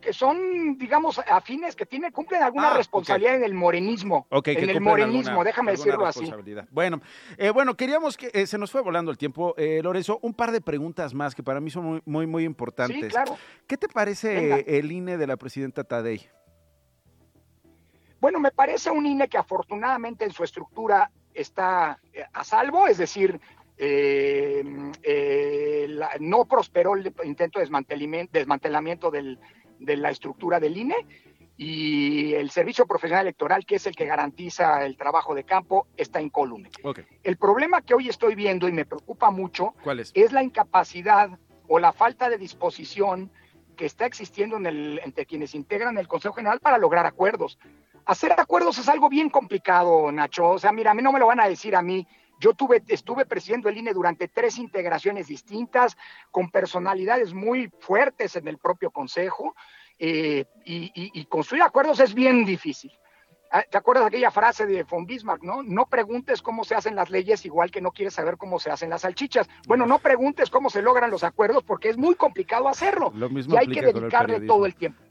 Que 0.00 0.12
son, 0.12 0.78
digamos, 0.78 1.18
afines, 1.18 1.74
que 1.74 1.86
tienen, 1.86 2.12
cumplen 2.12 2.42
alguna 2.42 2.72
ah, 2.72 2.76
responsabilidad 2.76 3.36
en 3.36 3.44
el 3.44 3.54
morenismo. 3.54 4.26
en 4.30 4.70
el 4.70 4.80
morenismo, 4.80 5.44
déjame 5.44 5.72
decirlo 5.72 6.06
así. 6.06 6.30
Bueno, 6.70 7.00
eh, 7.36 7.50
bueno, 7.50 7.76
queríamos 7.76 8.16
que 8.16 8.30
eh, 8.32 8.46
se 8.46 8.58
nos 8.58 8.70
fue 8.70 8.80
volando 8.80 9.10
el 9.10 9.18
tiempo. 9.18 9.54
Eh, 9.56 9.80
Lorenzo, 9.82 10.18
un 10.22 10.34
par 10.34 10.52
de 10.52 10.60
preguntas 10.60 11.14
más 11.14 11.34
que 11.34 11.42
para 11.42 11.60
mí 11.60 11.70
son 11.70 11.84
muy, 11.84 12.02
muy, 12.06 12.26
muy 12.26 12.44
importantes. 12.44 13.00
Sí, 13.00 13.08
claro. 13.08 13.36
¿Qué 13.66 13.76
te 13.76 13.88
parece 13.88 14.64
el 14.78 14.90
INE 14.92 15.16
de 15.16 15.26
la 15.26 15.36
presidenta 15.36 15.84
Tadei? 15.84 16.28
Bueno, 18.20 18.40
me 18.40 18.50
parece 18.50 18.90
un 18.90 19.06
INE 19.06 19.28
que 19.28 19.38
afortunadamente 19.38 20.24
en 20.24 20.32
su 20.32 20.44
estructura 20.44 21.10
está 21.34 22.00
a 22.32 22.44
salvo, 22.44 22.88
es 22.88 22.98
decir, 22.98 23.40
no 26.18 26.44
prosperó 26.46 26.94
el 26.96 27.12
intento 27.24 27.60
de 27.60 27.68
desmantelamiento 28.32 29.10
del, 29.10 29.38
de 29.78 29.96
la 29.96 30.10
estructura 30.10 30.60
del 30.60 30.76
INE 30.76 30.96
y 31.56 32.34
el 32.34 32.50
Servicio 32.50 32.86
Profesional 32.86 33.26
Electoral, 33.26 33.66
que 33.66 33.74
es 33.74 33.86
el 33.88 33.96
que 33.96 34.06
garantiza 34.06 34.86
el 34.86 34.96
trabajo 34.96 35.34
de 35.34 35.42
campo, 35.42 35.88
está 35.96 36.20
incólume. 36.20 36.70
El 37.24 37.36
problema 37.36 37.82
que 37.82 37.94
hoy 37.94 38.08
estoy 38.08 38.36
viendo 38.36 38.68
y 38.68 38.72
me 38.72 38.84
preocupa 38.84 39.32
mucho 39.32 39.74
es? 40.14 40.32
la 40.32 40.44
incapacidad 40.44 41.36
o 41.66 41.80
la 41.80 41.92
falta 41.92 42.30
de 42.30 42.38
disposición 42.38 43.32
que 43.76 43.86
está 43.86 44.06
existiendo 44.06 44.56
en 44.56 44.66
el, 44.66 45.00
entre 45.04 45.26
quienes 45.26 45.54
integran 45.54 45.98
el 45.98 46.06
Consejo 46.06 46.34
General 46.34 46.60
para 46.60 46.78
lograr 46.78 47.06
acuerdos. 47.06 47.58
Hacer 48.04 48.32
acuerdos 48.32 48.78
es 48.78 48.88
algo 48.88 49.08
bien 49.08 49.28
complicado, 49.28 50.10
Nacho. 50.12 50.50
O 50.50 50.58
sea, 50.58 50.72
mira, 50.72 50.92
a 50.92 50.94
mí 50.94 51.02
no 51.02 51.12
me 51.12 51.18
lo 51.18 51.26
van 51.26 51.40
a 51.40 51.48
decir 51.48 51.74
a 51.74 51.82
mí. 51.82 52.06
Yo 52.40 52.54
tuve, 52.54 52.82
estuve 52.88 53.26
presidiendo 53.26 53.68
el 53.68 53.76
INE 53.76 53.92
durante 53.92 54.28
tres 54.28 54.58
integraciones 54.58 55.26
distintas, 55.26 55.96
con 56.30 56.50
personalidades 56.50 57.34
muy 57.34 57.70
fuertes 57.80 58.36
en 58.36 58.48
el 58.48 58.58
propio 58.58 58.90
Consejo, 58.90 59.54
eh, 59.98 60.44
y, 60.64 61.24
construir 61.26 61.62
acuerdos 61.62 61.98
es 62.00 62.14
bien 62.14 62.44
difícil. 62.44 62.92
Ah, 63.50 63.64
¿Te 63.68 63.78
acuerdas 63.78 64.04
de 64.04 64.08
aquella 64.08 64.30
frase 64.30 64.66
de 64.66 64.82
von 64.84 65.06
Bismarck, 65.06 65.42
no? 65.42 65.62
No 65.62 65.86
preguntes 65.86 66.42
cómo 66.42 66.64
se 66.64 66.74
hacen 66.74 66.94
las 66.94 67.08
leyes 67.08 67.46
igual 67.46 67.70
que 67.70 67.80
no 67.80 67.92
quieres 67.92 68.14
saber 68.14 68.36
cómo 68.36 68.60
se 68.60 68.70
hacen 68.70 68.90
las 68.90 69.02
salchichas. 69.02 69.48
Bueno, 69.66 69.86
no 69.86 69.98
preguntes 69.98 70.50
cómo 70.50 70.68
se 70.68 70.82
logran 70.82 71.10
los 71.10 71.24
acuerdos 71.24 71.64
porque 71.64 71.88
es 71.88 71.96
muy 71.96 72.14
complicado 72.14 72.68
hacerlo. 72.68 73.12
y 73.14 73.56
hay 73.56 73.66
que 73.68 73.80
dedicarle 73.82 74.40
todo 74.42 74.66
el 74.66 74.74
tiempo. 74.74 75.02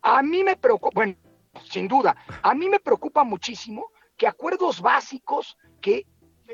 A 0.00 0.22
mí 0.22 0.42
me 0.44 0.56
preocupa, 0.56 0.94
bueno, 0.94 1.14
sin 1.64 1.88
duda, 1.88 2.16
a 2.42 2.54
mí 2.54 2.68
me 2.68 2.80
preocupa 2.80 3.22
muchísimo 3.22 3.90
que 4.16 4.26
acuerdos 4.26 4.80
básicos 4.80 5.58
que 5.80 6.06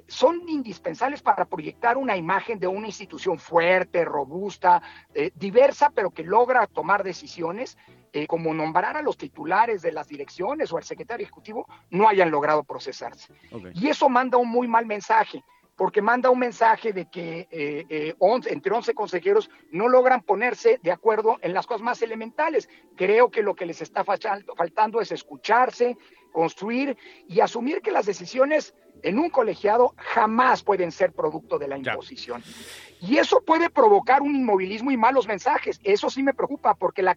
son 0.06 0.48
indispensables 0.48 1.22
para 1.22 1.44
proyectar 1.44 1.96
una 1.96 2.16
imagen 2.16 2.58
de 2.58 2.66
una 2.66 2.86
institución 2.86 3.38
fuerte, 3.38 4.04
robusta, 4.04 4.82
eh, 5.14 5.30
diversa, 5.34 5.90
pero 5.94 6.10
que 6.10 6.24
logra 6.24 6.66
tomar 6.66 7.04
decisiones, 7.04 7.76
eh, 8.12 8.26
como 8.26 8.54
nombrar 8.54 8.96
a 8.96 9.02
los 9.02 9.16
titulares 9.16 9.82
de 9.82 9.92
las 9.92 10.08
direcciones 10.08 10.72
o 10.72 10.76
al 10.76 10.84
secretario 10.84 11.24
ejecutivo, 11.24 11.66
no 11.90 12.08
hayan 12.08 12.30
logrado 12.30 12.64
procesarse. 12.64 13.32
Y 13.74 13.88
eso 13.88 14.08
manda 14.08 14.38
un 14.38 14.48
muy 14.48 14.68
mal 14.68 14.86
mensaje 14.86 15.42
porque 15.76 16.00
manda 16.00 16.30
un 16.30 16.38
mensaje 16.38 16.92
de 16.92 17.06
que 17.06 17.48
eh, 17.50 18.14
entre 18.46 18.72
11 18.72 18.94
consejeros 18.94 19.50
no 19.72 19.88
logran 19.88 20.22
ponerse 20.22 20.78
de 20.84 20.92
acuerdo 20.92 21.38
en 21.42 21.52
las 21.52 21.66
cosas 21.66 21.82
más 21.82 22.00
elementales. 22.00 22.68
Creo 22.94 23.28
que 23.28 23.42
lo 23.42 23.56
que 23.56 23.66
les 23.66 23.82
está 23.82 24.04
faltando 24.04 25.00
es 25.00 25.10
escucharse, 25.10 25.96
construir 26.32 26.96
y 27.26 27.40
asumir 27.40 27.80
que 27.80 27.90
las 27.90 28.06
decisiones 28.06 28.72
en 29.04 29.18
un 29.18 29.30
colegiado 29.30 29.94
jamás 29.96 30.62
pueden 30.62 30.90
ser 30.90 31.12
producto 31.12 31.58
de 31.58 31.68
la 31.68 31.78
imposición. 31.78 32.42
Y 33.00 33.18
eso 33.18 33.42
puede 33.42 33.68
provocar 33.68 34.22
un 34.22 34.34
inmovilismo 34.34 34.90
y 34.90 34.96
malos 34.96 35.28
mensajes. 35.28 35.78
Eso 35.84 36.08
sí 36.08 36.22
me 36.22 36.32
preocupa 36.32 36.74
porque 36.74 37.02
la, 37.02 37.16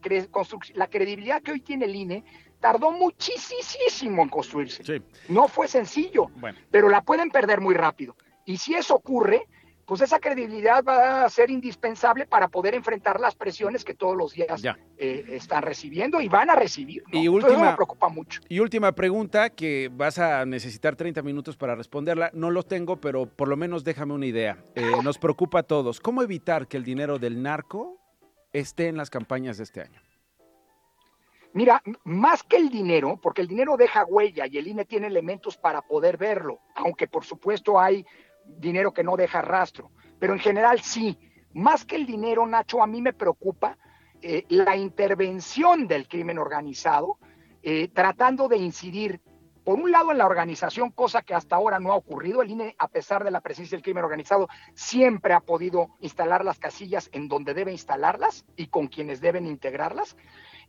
la 0.74 0.88
credibilidad 0.88 1.42
que 1.42 1.54
hoy 1.54 1.62
tiene 1.62 1.86
el 1.86 1.96
INE 1.96 2.24
tardó 2.60 2.92
muchísimo 2.92 4.22
en 4.22 4.30
construirse. 4.30 5.02
No 5.30 5.48
fue 5.48 5.68
sencillo, 5.70 6.30
pero 6.70 6.90
la 6.90 7.02
pueden 7.02 7.32
perder 7.32 7.62
muy 7.62 7.74
rápido. 7.74 8.18
Y 8.46 8.58
si 8.58 8.76
eso 8.76 8.96
ocurre, 8.96 9.48
pues 9.88 10.02
esa 10.02 10.20
credibilidad 10.20 10.84
va 10.84 11.24
a 11.24 11.30
ser 11.30 11.50
indispensable 11.50 12.28
para 12.28 12.50
poder 12.50 12.76
enfrentar 12.76 13.22
las 13.22 13.36
presiones 13.36 13.86
que 13.86 13.94
todos 13.94 14.18
los 14.18 14.34
días 14.34 14.62
eh, 14.98 15.26
están 15.30 15.64
recibiendo 15.64 16.20
y 16.20 16.28
van 16.28 16.50
a 16.50 16.56
recibir. 16.56 17.04
Y 17.14 17.30
última, 17.30 17.72
me 17.72 17.76
preocupa 17.76 18.10
mucho. 18.10 18.42
Y 18.50 18.60
última 18.60 18.92
pregunta 18.92 19.50
que 19.50 19.90
vas 19.90 20.20
a 20.20 20.46
necesitar 20.46 20.98
30 20.98 21.22
minutos 21.22 21.56
para 21.56 21.74
responderla. 21.74 22.32
No 22.34 22.52
lo 22.52 22.64
tengo, 22.64 22.98
pero 22.98 23.28
por 23.28 23.48
lo 23.48 23.56
menos 23.56 23.86
déjame 23.86 24.14
una 24.14 24.26
idea. 24.26 24.62
Eh, 24.76 24.82
nos 25.06 25.18
preocupa 25.18 25.60
a 25.60 25.64
todos. 25.64 26.02
¿Cómo 26.02 26.22
evitar 26.22 26.68
que 26.68 26.76
el 26.76 26.84
dinero 26.84 27.18
del 27.18 27.42
narco 27.42 27.98
esté 28.52 28.90
en 28.90 28.98
las 28.98 29.10
campañas 29.10 29.56
de 29.56 29.64
este 29.64 29.80
año? 29.80 30.02
Mira, 31.54 31.82
más 32.04 32.44
que 32.44 32.58
el 32.58 32.70
dinero, 32.70 33.20
porque 33.24 33.42
el 33.42 33.48
dinero 33.48 33.78
deja 33.78 34.04
huella 34.06 34.46
y 34.48 34.58
el 34.58 34.68
INE 34.68 34.84
tiene 34.84 35.08
elementos 35.08 35.58
para 35.58 35.82
poder 35.82 36.18
verlo, 36.18 36.60
aunque 36.76 37.08
por 37.08 37.24
supuesto 37.24 37.80
hay 37.80 38.06
dinero 38.58 38.94
que 38.94 39.04
no 39.04 39.18
deja 39.18 39.42
rastro, 39.42 39.92
pero 40.20 40.34
en 40.34 40.40
general 40.40 40.82
sí. 40.82 41.18
Más 41.54 41.86
que 41.86 41.96
el 41.96 42.06
dinero, 42.06 42.46
Nacho, 42.46 42.84
a 42.84 42.88
mí 42.88 43.02
me 43.02 43.14
preocupa 43.14 43.78
eh, 44.22 44.46
la 44.50 44.76
intervención 44.76 45.88
del 45.88 46.08
crimen 46.08 46.38
organizado, 46.38 47.18
eh, 47.64 47.88
tratando 47.90 48.48
de 48.48 48.58
incidir, 48.58 49.22
por 49.64 49.80
un 49.80 49.92
lado, 49.92 50.12
en 50.12 50.18
la 50.18 50.26
organización, 50.26 50.92
cosa 50.92 51.24
que 51.24 51.34
hasta 51.34 51.56
ahora 51.56 51.80
no 51.80 51.92
ha 51.92 51.96
ocurrido. 51.96 52.42
El 52.42 52.52
INE, 52.52 52.76
a 52.80 52.88
pesar 52.88 53.24
de 53.24 53.32
la 53.32 53.42
presencia 53.42 53.76
del 53.76 53.84
crimen 53.84 54.04
organizado, 54.04 54.48
siempre 54.74 55.34
ha 55.34 55.42
podido 55.42 55.90
instalar 56.00 56.46
las 56.46 56.58
casillas 56.58 57.10
en 57.12 57.28
donde 57.28 57.54
debe 57.54 57.72
instalarlas 57.72 58.46
y 58.56 58.68
con 58.68 58.88
quienes 58.88 59.20
deben 59.20 59.46
integrarlas. 59.46 60.16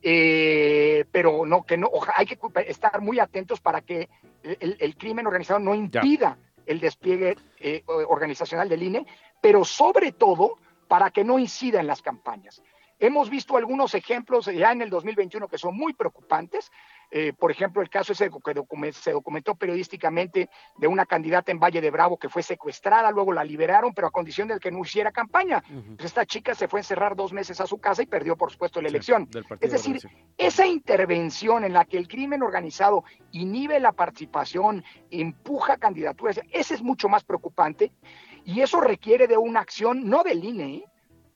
Eh, 0.03 1.05
pero 1.13 1.47
no, 1.47 1.65
que 1.65 1.77
no, 1.77 1.91
hay 2.17 2.27
que 2.27 2.39
estar 2.67 3.01
muy 3.01 3.21
atentos 3.21 3.61
para 3.61 3.83
que 3.83 4.09
el, 4.43 4.97
crimen 4.97 5.27
organizado 5.27 5.61
no 5.61 5.75
impida 5.75 6.39
el 6.69 6.81
despliegue 6.81 7.37
eh, 7.59 7.83
organizacional 7.87 8.69
del 8.69 8.83
INE, 8.83 9.07
pero 9.41 9.65
sobre 9.65 10.13
todo 10.13 10.59
para 10.87 11.11
que 11.11 11.25
no 11.25 11.39
incida 11.39 11.81
en 11.81 11.87
las 11.87 12.03
campañas. 12.03 12.63
Hemos 13.01 13.31
visto 13.31 13.57
algunos 13.57 13.95
ejemplos 13.95 14.47
ya 14.47 14.73
en 14.73 14.83
el 14.83 14.91
2021 14.91 15.49
que 15.49 15.59
son 15.59 15.77
muy 15.77 15.93
preocupantes. 15.93 16.71
Eh, 17.11 17.33
por 17.33 17.51
ejemplo, 17.51 17.81
el 17.81 17.89
caso 17.89 18.13
ese 18.13 18.31
que 18.31 18.93
se 18.93 19.13
documentó 19.13 19.55
periodísticamente 19.55 20.51
de 20.77 20.87
una 20.87 21.07
candidata 21.07 21.51
en 21.51 21.59
Valle 21.59 21.81
de 21.81 21.91
Bravo 21.91 22.19
que 22.19 22.29
fue 22.29 22.43
secuestrada, 22.43 23.11
luego 23.11 23.33
la 23.33 23.45
liberaron, 23.45 23.95
pero 23.95 24.09
a 24.09 24.11
condición 24.11 24.49
de 24.49 24.59
que 24.59 24.71
no 24.71 24.81
hiciera 24.81 25.11
campaña. 25.11 25.63
Pues 25.97 26.07
esta 26.07 26.27
chica 26.27 26.55
se 26.55 26.69
fue 26.69 26.81
a 26.81 26.83
encerrar 26.83 27.17
dos 27.17 27.33
meses 27.33 27.61
a 27.61 27.67
su 27.67 27.79
casa 27.79 28.03
y 28.03 28.07
perdió, 28.07 28.37
por 28.37 28.51
supuesto, 28.51 28.83
la 28.83 28.89
elección. 28.89 29.29
es 29.61 29.73
decir, 29.73 30.01
esa 30.37 30.67
intervención 30.67 31.65
en 31.65 31.73
la 31.73 31.85
que 31.85 31.97
el 31.97 32.09
crimen 32.09 32.43
organizado 32.43 33.05
inhibe 33.33 33.81
la 33.81 33.93
participación, 33.93 34.85
empuja 35.11 35.79
candidaturas, 35.79 36.41
ese 36.51 36.75
es 36.75 36.83
mucho 36.83 37.09
más 37.09 37.25
preocupante 37.25 37.93
y 38.45 38.61
eso 38.61 38.81
requiere 38.81 39.27
de 39.27 39.37
una 39.37 39.61
acción 39.61 40.09
no 40.09 40.23
del 40.23 40.45
INE, 40.45 40.75
¿eh? 40.75 40.85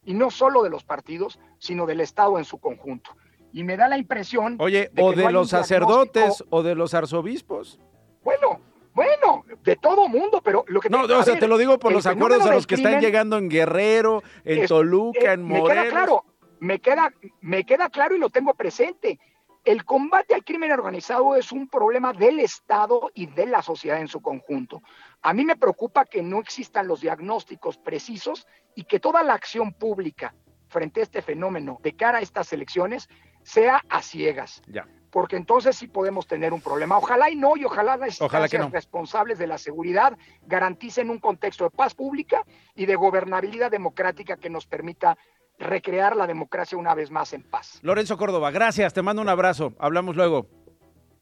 y 0.05 0.15
no 0.15 0.31
solo 0.31 0.63
de 0.63 0.71
los 0.71 0.85
partidos, 0.85 1.39
sino 1.59 1.87
del 1.87 2.01
Estado 2.01 2.39
en 2.39 2.45
su 2.45 2.59
conjunto. 2.59 3.17
Y 3.53 3.65
me 3.65 3.77
da 3.77 3.89
la 3.89 3.99
impresión... 3.99 4.57
Oye, 4.59 4.91
o 4.99 5.13
de 5.13 5.31
los 5.31 5.51
sacerdotes 5.51 6.43
o 6.51 6.63
de 6.63 6.75
los 6.75 6.95
arzobispos. 6.95 7.79
Bueno, 8.23 8.61
bueno, 8.95 9.45
de 9.63 9.77
todo 9.77 10.09
mundo, 10.09 10.41
pero 10.43 10.65
lo 10.69 10.81
que... 10.81 10.89
No, 10.91 11.03
o 11.03 11.23
sea, 11.23 11.39
te 11.39 11.49
lo 11.49 11.59
digo 11.59 11.79
por 11.79 11.93
los 11.93 12.07
acuerdos 12.07 12.43
a 12.47 12.55
los 12.55 12.67
que 12.67 12.75
están 12.75 13.01
llegando 13.01 13.39
en 13.39 13.49
Guerrero, 13.49 14.23
en 14.45 14.67
Toluca, 14.67 15.31
eh, 15.31 15.33
en 15.33 15.43
Morelos. 15.43 15.69
Me 15.69 15.75
queda 15.75 15.91
claro, 15.91 16.25
me 16.61 16.81
queda, 16.81 17.15
me 17.41 17.65
queda 17.65 17.91
claro 17.91 18.15
y 18.17 18.19
lo 18.19 18.31
tengo 18.31 18.55
presente. 18.55 19.19
El 19.65 19.85
combate 19.85 20.35
al 20.35 20.45
crimen 20.45 20.73
organizado 20.73 21.37
es 21.37 21.53
un 21.53 21.69
problema 21.69 22.13
del 22.13 22.41
Estado 22.41 23.11
y 23.15 23.27
de 23.27 23.47
la 23.47 23.63
sociedad 23.63 24.01
en 24.01 24.09
su 24.09 24.21
conjunto. 24.21 24.83
A 25.23 25.33
mí 25.33 25.45
me 25.45 25.57
preocupa 25.57 26.05
que 26.05 26.23
no 26.23 26.41
existan 26.41 26.89
los 26.89 27.01
diagnósticos 27.01 27.79
precisos 27.79 28.47
y 28.75 28.85
que 28.85 28.99
toda 28.99 29.23
la 29.23 29.35
acción 29.35 29.73
pública 29.73 30.35
frente 30.69 31.01
a 31.01 31.03
este 31.05 31.23
fenómeno 31.23 31.79
de 31.83 31.95
cara 31.95 32.19
a 32.19 32.23
estas 32.23 32.53
elecciones 32.53 33.09
sea 33.43 33.83
a 33.89 34.03
ciegas. 34.03 34.63
Ya. 34.67 34.87
Porque 35.11 35.37
entonces 35.37 35.77
sí 35.77 35.89
podemos 35.89 36.27
tener 36.27 36.55
un 36.55 36.63
problema. 36.63 36.97
Ojalá 36.97 37.29
y 37.29 37.37
no, 37.37 37.57
y 37.57 37.65
ojalá 37.65 37.99
las 37.99 38.19
instancias 38.19 38.71
responsables 38.71 39.39
de 39.39 39.47
la 39.47 39.59
seguridad 39.59 40.17
garanticen 40.47 41.11
un 41.11 41.19
contexto 41.19 41.65
de 41.65 41.71
paz 41.71 41.95
pública 41.95 42.45
y 42.75 42.87
de 42.87 42.97
gobernabilidad 42.97 43.71
democrática 43.71 44.37
que 44.37 44.49
nos 44.49 44.67
permita 44.67 45.19
recrear 45.59 46.17
la 46.17 46.27
democracia 46.27 46.79
una 46.79 46.95
vez 46.95 47.11
más 47.11 47.35
en 47.35 47.43
paz. 47.43 47.79
Lorenzo 47.83 48.17
Córdoba, 48.17 48.51
gracias, 48.51 48.95
te 48.95 49.03
mando 49.03 49.21
un 49.21 49.29
abrazo, 49.29 49.75
hablamos 49.79 50.17
luego. 50.17 50.47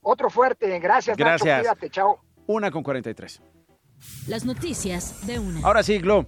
Otro 0.03 0.31
fuerte, 0.31 0.79
gracias, 0.79 1.16
gracias. 1.16 1.47
Nacho, 1.47 1.62
cuídate, 1.62 1.91
chao. 1.91 2.21
Una 2.47 2.71
con 2.71 2.85
43. 2.85 3.43
Las 4.29 4.45
noticias 4.45 5.27
de 5.27 5.39
una. 5.39 5.61
Ahora 5.66 5.83
sí, 5.83 5.99
Glo 5.99 6.27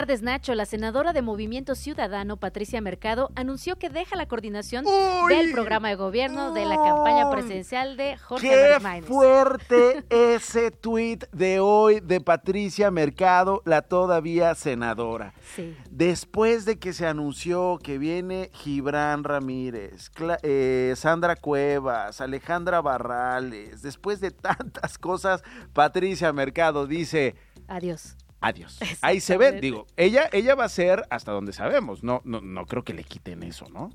tardes, 0.00 0.22
Nacho. 0.22 0.54
La 0.54 0.64
senadora 0.64 1.12
de 1.12 1.20
Movimiento 1.20 1.74
Ciudadano, 1.74 2.38
Patricia 2.38 2.80
Mercado, 2.80 3.30
anunció 3.34 3.76
que 3.76 3.90
deja 3.90 4.16
la 4.16 4.24
coordinación 4.24 4.86
del 5.28 5.52
programa 5.52 5.90
de 5.90 5.96
gobierno 5.96 6.54
de 6.54 6.64
la 6.64 6.76
campaña 6.76 7.30
presidencial 7.30 7.98
de 7.98 8.16
Jorge 8.16 8.48
¡Qué 8.48 9.02
fuerte 9.02 10.02
ese 10.08 10.70
tuit 10.70 11.24
de 11.32 11.60
hoy 11.60 12.00
de 12.00 12.22
Patricia 12.22 12.90
Mercado, 12.90 13.60
la 13.66 13.82
todavía 13.82 14.54
senadora! 14.54 15.34
Sí. 15.54 15.76
Después 15.90 16.64
de 16.64 16.78
que 16.78 16.94
se 16.94 17.06
anunció 17.06 17.78
que 17.82 17.98
viene 17.98 18.48
Gibran 18.54 19.22
Ramírez, 19.22 20.10
eh, 20.42 20.94
Sandra 20.96 21.36
Cuevas, 21.36 22.22
Alejandra 22.22 22.80
Barrales, 22.80 23.82
después 23.82 24.20
de 24.20 24.30
tantas 24.30 24.96
cosas, 24.96 25.42
Patricia 25.74 26.32
Mercado 26.32 26.86
dice... 26.86 27.34
Adiós 27.68 28.16
adiós. 28.40 28.78
Ahí 29.00 29.20
se 29.20 29.36
ve, 29.36 29.60
digo, 29.60 29.86
ella, 29.96 30.28
ella 30.32 30.54
va 30.54 30.64
a 30.64 30.68
ser 30.68 31.04
hasta 31.10 31.32
donde 31.32 31.52
sabemos, 31.52 32.02
no, 32.02 32.22
no, 32.24 32.40
no 32.40 32.66
creo 32.66 32.82
que 32.84 32.94
le 32.94 33.04
quiten 33.04 33.42
eso, 33.42 33.68
¿no? 33.70 33.90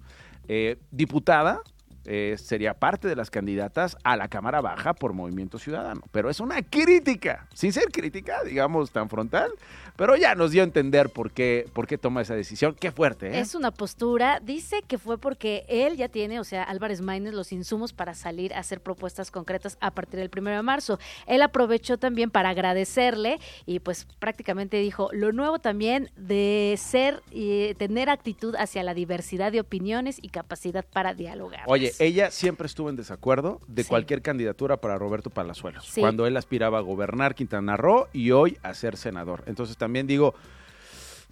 Eh, 0.48 0.78
diputada, 0.92 1.62
eh, 2.06 2.36
sería 2.38 2.74
parte 2.74 3.08
de 3.08 3.16
las 3.16 3.30
candidatas 3.30 3.98
a 4.04 4.16
la 4.18 4.28
Cámara 4.28 4.62
Baja 4.62 4.94
por 4.94 5.14
Movimiento 5.14 5.60
Ciudadano. 5.60 6.02
Pero 6.12 6.30
es 6.30 6.40
una 6.40 6.62
crítica, 6.62 7.48
sin 7.54 7.74
ser 7.74 7.86
crítica, 7.92 8.44
digamos, 8.44 8.92
tan 8.92 9.10
frontal, 9.10 9.52
pero 9.96 10.16
ya 10.16 10.36
nos 10.36 10.52
dio 10.52 10.62
a 10.62 10.66
entender 10.66 11.10
por 11.10 11.32
qué, 11.32 11.68
por 11.74 11.88
qué 11.88 11.98
toma 11.98 12.22
esa 12.22 12.36
decisión. 12.36 12.76
Qué 12.80 12.92
fuerte, 12.92 13.28
¿eh? 13.28 13.40
Es 13.40 13.56
una 13.56 13.72
postura, 13.72 14.40
dice 14.42 14.82
que 14.88 14.98
fue 14.98 15.18
porque 15.18 15.66
él 15.68 15.96
ya 15.96 16.10
tiene, 16.10 16.40
o 16.40 16.44
sea, 16.44 16.64
Álvarez 16.64 17.02
Maínez, 17.02 17.34
los 17.34 17.52
insumos 17.52 17.94
para 17.94 18.14
salir 18.14 18.54
a 18.54 18.60
hacer 18.60 18.82
propuestas 18.82 19.32
concretas 19.32 19.78
a 19.80 19.92
partir 19.92 20.20
del 20.20 20.30
primero 20.30 20.58
de 20.58 20.64
marzo. 20.64 21.00
Él 21.28 21.42
aprovechó 21.42 21.98
también 21.98 22.30
para 22.30 22.50
agradecerle 22.50 23.40
y 23.66 23.80
pues 23.80 24.06
prácticamente 24.20 24.78
dijo, 24.78 25.10
lo 25.14 25.32
nuevo 25.32 25.60
también 25.60 26.12
de 26.16 26.76
ser 26.78 27.24
y 27.32 27.74
tener 27.76 28.10
actitud 28.10 28.56
hacia 28.58 28.84
la 28.84 28.94
diversidad 28.94 29.52
de 29.52 29.60
opiniones 29.60 30.18
y 30.22 30.30
capacidad 30.30 30.86
para 30.86 31.14
dialogar. 31.14 31.64
Oye, 31.68 31.94
ella 32.00 32.32
siempre 32.32 32.68
estuvo 32.68 32.90
en 32.90 32.96
desacuerdo 32.96 33.62
de 33.68 33.84
cualquier 33.84 34.22
candidatura 34.22 34.78
para 34.78 34.98
Roberto 34.98 35.30
Palazuelos, 35.30 35.92
cuando 35.98 36.28
él 36.28 36.38
aspiraba 36.38 36.80
a 36.80 36.82
gobernar 36.82 37.36
Quintana 37.36 37.78
Roo 37.78 38.08
y 38.14 38.32
hoy 38.32 38.58
a 38.64 38.74
ser 38.74 38.98
senador. 38.98 39.44
Entonces 39.48 39.78
también 39.78 40.08
digo, 40.08 40.36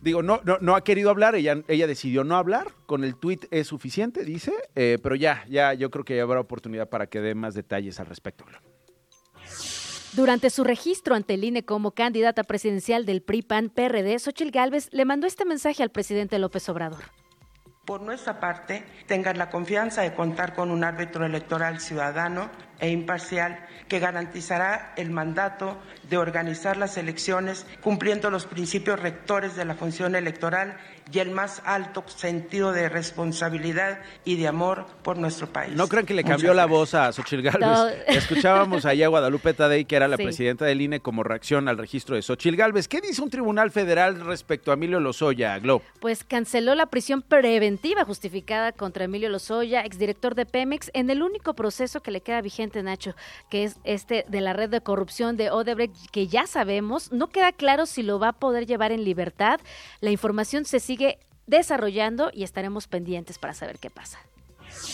digo, 0.01 0.21
no, 0.21 0.41
no, 0.43 0.57
no 0.59 0.75
ha 0.75 0.83
querido 0.83 1.09
hablar, 1.09 1.35
ella, 1.35 1.61
ella 1.67 1.87
decidió 1.87 2.23
no 2.23 2.35
hablar, 2.35 2.73
con 2.85 3.03
el 3.03 3.15
tuit 3.15 3.45
es 3.51 3.67
suficiente, 3.67 4.23
dice, 4.23 4.53
eh, 4.75 4.97
pero 5.01 5.15
ya, 5.15 5.45
ya, 5.49 5.73
yo 5.73 5.89
creo 5.89 6.05
que 6.05 6.15
ya 6.15 6.23
habrá 6.23 6.39
oportunidad 6.39 6.89
para 6.89 7.07
que 7.07 7.21
dé 7.21 7.35
más 7.35 7.53
detalles 7.53 7.99
al 7.99 8.07
respecto. 8.07 8.45
Durante 10.13 10.51
su 10.51 10.63
registro 10.63 11.15
ante 11.15 11.33
el 11.33 11.43
INE 11.43 11.65
como 11.65 11.91
candidata 11.91 12.43
presidencial 12.43 13.05
del 13.05 13.23
PRI-PAN-PRD, 13.23 14.19
Xochil 14.19 14.51
Gálvez 14.51 14.89
le 14.91 15.05
mandó 15.05 15.25
este 15.25 15.43
mensaje 15.43 15.81
al 15.81 15.89
presidente 15.89 16.37
López 16.37 16.69
Obrador. 16.69 17.03
Por 17.85 18.01
nuestra 18.01 18.39
parte, 18.39 18.85
tengan 19.07 19.37
la 19.37 19.49
confianza 19.49 20.03
de 20.03 20.13
contar 20.13 20.55
con 20.55 20.71
un 20.71 20.85
árbitro 20.85 21.25
electoral 21.25 21.81
ciudadano 21.81 22.49
e 22.79 22.89
imparcial 22.89 23.59
que 23.89 23.99
garantizará 23.99 24.93
el 24.95 25.09
mandato 25.11 25.81
de 26.09 26.17
organizar 26.17 26.77
las 26.77 26.95
elecciones 26.95 27.65
cumpliendo 27.81 28.29
los 28.29 28.45
principios 28.45 29.01
rectores 29.01 29.57
de 29.57 29.65
la 29.65 29.75
función 29.75 30.15
electoral 30.15 30.77
y 31.11 31.19
el 31.19 31.31
más 31.31 31.61
alto 31.65 32.03
sentido 32.07 32.71
de 32.71 32.89
responsabilidad 32.89 33.99
y 34.25 34.35
de 34.35 34.47
amor 34.47 34.85
por 35.03 35.17
nuestro 35.17 35.47
país. 35.47 35.75
No 35.75 35.87
crean 35.87 36.05
que 36.05 36.13
le 36.13 36.23
cambió 36.23 36.53
la 36.53 36.65
voz 36.65 36.93
a 36.93 37.11
Xochitl 37.11 37.41
Galvez. 37.41 38.03
Escuchábamos 38.07 38.85
allá 38.85 39.05
a 39.05 39.09
Guadalupe 39.09 39.53
Tadei, 39.53 39.85
que 39.85 39.95
era 39.95 40.07
la 40.07 40.17
presidenta 40.17 40.65
del 40.65 40.81
INE, 40.81 40.99
como 40.99 41.23
reacción 41.23 41.67
al 41.67 41.77
registro 41.77 42.15
de 42.15 42.21
Xochitl 42.21 42.55
Galvez. 42.55 42.87
¿Qué 42.87 43.01
dice 43.01 43.21
un 43.21 43.29
tribunal 43.29 43.71
federal 43.71 44.25
respecto 44.25 44.71
a 44.71 44.75
Emilio 44.75 44.99
Lozoya, 44.99 45.59
Glo? 45.59 45.81
Pues 45.99 46.23
canceló 46.23 46.75
la 46.75 46.87
prisión 46.87 47.21
preventiva 47.21 48.05
justificada 48.05 48.71
contra 48.71 49.05
Emilio 49.05 49.29
Lozoya, 49.29 49.81
exdirector 49.81 50.35
de 50.35 50.45
Pemex, 50.45 50.89
en 50.93 51.09
el 51.09 51.21
único 51.21 51.53
proceso 51.53 52.01
que 52.01 52.11
le 52.11 52.21
queda 52.21 52.41
vigente, 52.41 52.81
Nacho, 52.81 53.15
que 53.49 53.63
es 53.65 53.77
este 53.83 54.25
de 54.27 54.41
la 54.41 54.53
red 54.53 54.69
de 54.69 54.81
corrupción 54.81 55.37
de 55.37 55.51
Odebrecht, 55.51 55.95
que 56.11 56.27
ya 56.27 56.47
sabemos. 56.47 57.11
No 57.11 57.27
queda 57.27 57.51
claro 57.51 57.85
si 57.85 58.03
lo 58.03 58.19
va 58.19 58.29
a 58.29 58.33
poder 58.33 58.65
llevar 58.65 58.91
en 58.91 59.03
libertad. 59.03 59.59
La 60.01 60.11
información 60.11 60.65
se 60.65 60.79
sigue 60.79 60.92
sigue 60.93 61.17
desarrollando 61.47 62.29
y 62.31 62.43
estaremos 62.43 62.87
pendientes 62.87 63.39
para 63.39 63.55
saber 63.55 63.79
qué 63.79 63.89
pasa. 63.89 64.19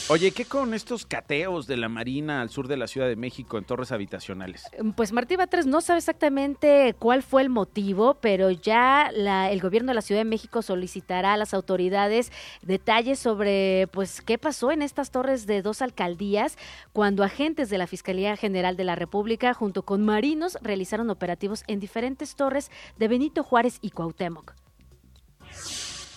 Oye, 0.08 0.32
¿qué 0.32 0.46
con 0.46 0.74
estos 0.74 1.06
cateos 1.06 1.68
de 1.68 1.76
la 1.76 1.90
Marina 1.90 2.42
al 2.42 2.50
sur 2.50 2.70
de 2.70 2.78
la 2.78 2.88
Ciudad 2.88 3.08
de 3.08 3.18
México 3.18 3.58
en 3.58 3.66
torres 3.66 3.92
habitacionales? 3.92 4.64
Pues 4.96 5.12
Martí 5.12 5.36
Batres 5.36 5.66
no 5.66 5.82
sabe 5.82 6.00
exactamente 6.00 6.96
cuál 7.00 7.22
fue 7.22 7.42
el 7.42 7.50
motivo, 7.50 8.16
pero 8.16 8.50
ya 8.50 9.10
el 9.10 9.60
gobierno 9.60 9.90
de 9.92 9.96
la 9.96 10.02
Ciudad 10.02 10.22
de 10.22 10.26
México 10.26 10.62
solicitará 10.62 11.34
a 11.34 11.38
las 11.38 11.54
autoridades 11.54 12.32
detalles 12.62 13.20
sobre 13.20 13.88
pues 13.92 14.22
qué 14.22 14.38
pasó 14.38 14.72
en 14.72 14.82
estas 14.82 15.12
torres 15.12 15.46
de 15.48 15.62
dos 15.62 15.82
alcaldías 15.82 16.58
cuando 16.94 17.24
agentes 17.24 17.70
de 17.70 17.78
la 17.78 17.88
Fiscalía 17.88 18.38
General 18.38 18.78
de 18.78 18.86
la 18.86 18.96
República 18.96 19.54
junto 19.54 19.84
con 19.84 20.06
marinos 20.06 20.58
realizaron 20.62 21.10
operativos 21.10 21.64
en 21.68 21.80
diferentes 21.80 22.36
torres 22.36 22.72
de 22.98 23.08
Benito 23.10 23.44
Juárez 23.44 23.80
y 23.82 23.92
Cuauhtémoc. 23.92 24.54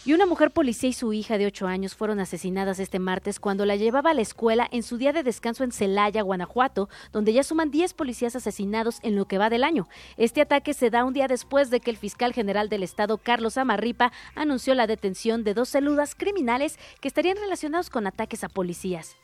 Y 0.04 0.14
una 0.14 0.26
mujer 0.26 0.50
policía 0.50 0.88
y 0.88 0.92
su 0.92 1.12
hija 1.12 1.38
de 1.38 1.46
8 1.46 1.68
años 1.68 1.94
fueron 1.94 2.18
asesinadas 2.18 2.80
este 2.80 2.98
martes 2.98 3.38
cuando 3.38 3.64
la 3.64 3.76
llevaba 3.76 4.10
a 4.10 4.14
la 4.14 4.20
escuela 4.20 4.66
en 4.72 4.82
su 4.82 4.98
día 4.98 5.12
de 5.12 5.22
descanso 5.22 5.62
en 5.62 5.70
Celaya, 5.70 6.22
Guanajuato, 6.22 6.88
donde 7.12 7.32
ya 7.32 7.44
suman 7.44 7.70
10 7.70 7.94
policías 7.94 8.34
asesinados 8.34 8.98
en 9.02 9.14
lo 9.14 9.26
que 9.26 9.38
va 9.38 9.48
del 9.48 9.62
año. 9.62 9.88
Este 10.16 10.40
ataque 10.40 10.74
se 10.74 10.90
da 10.90 11.04
un 11.04 11.12
día 11.12 11.28
después 11.28 11.70
de 11.70 11.78
que 11.78 11.90
el 11.90 11.96
fiscal 11.96 12.32
general 12.32 12.68
del 12.68 12.82
estado, 12.82 13.16
Carlos 13.16 13.56
Amarripa, 13.56 14.10
anunció 14.34 14.74
la 14.74 14.88
detención 14.88 15.44
de 15.44 15.54
dos 15.54 15.68
celudas 15.68 16.16
criminales 16.16 16.80
que 17.00 17.06
estarían 17.06 17.36
relacionados 17.36 17.88
con 17.88 18.08
ataques 18.08 18.42
a 18.42 18.48
policías. 18.48 19.14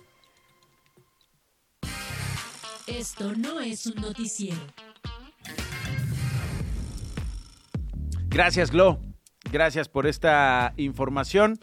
Esto 2.87 3.35
no 3.35 3.59
es 3.59 3.85
un 3.87 3.97
noticiero. 3.97 4.61
Gracias, 8.29 8.71
Glo. 8.71 9.01
Gracias 9.51 9.89
por 9.89 10.07
esta 10.07 10.75
información. 10.77 11.59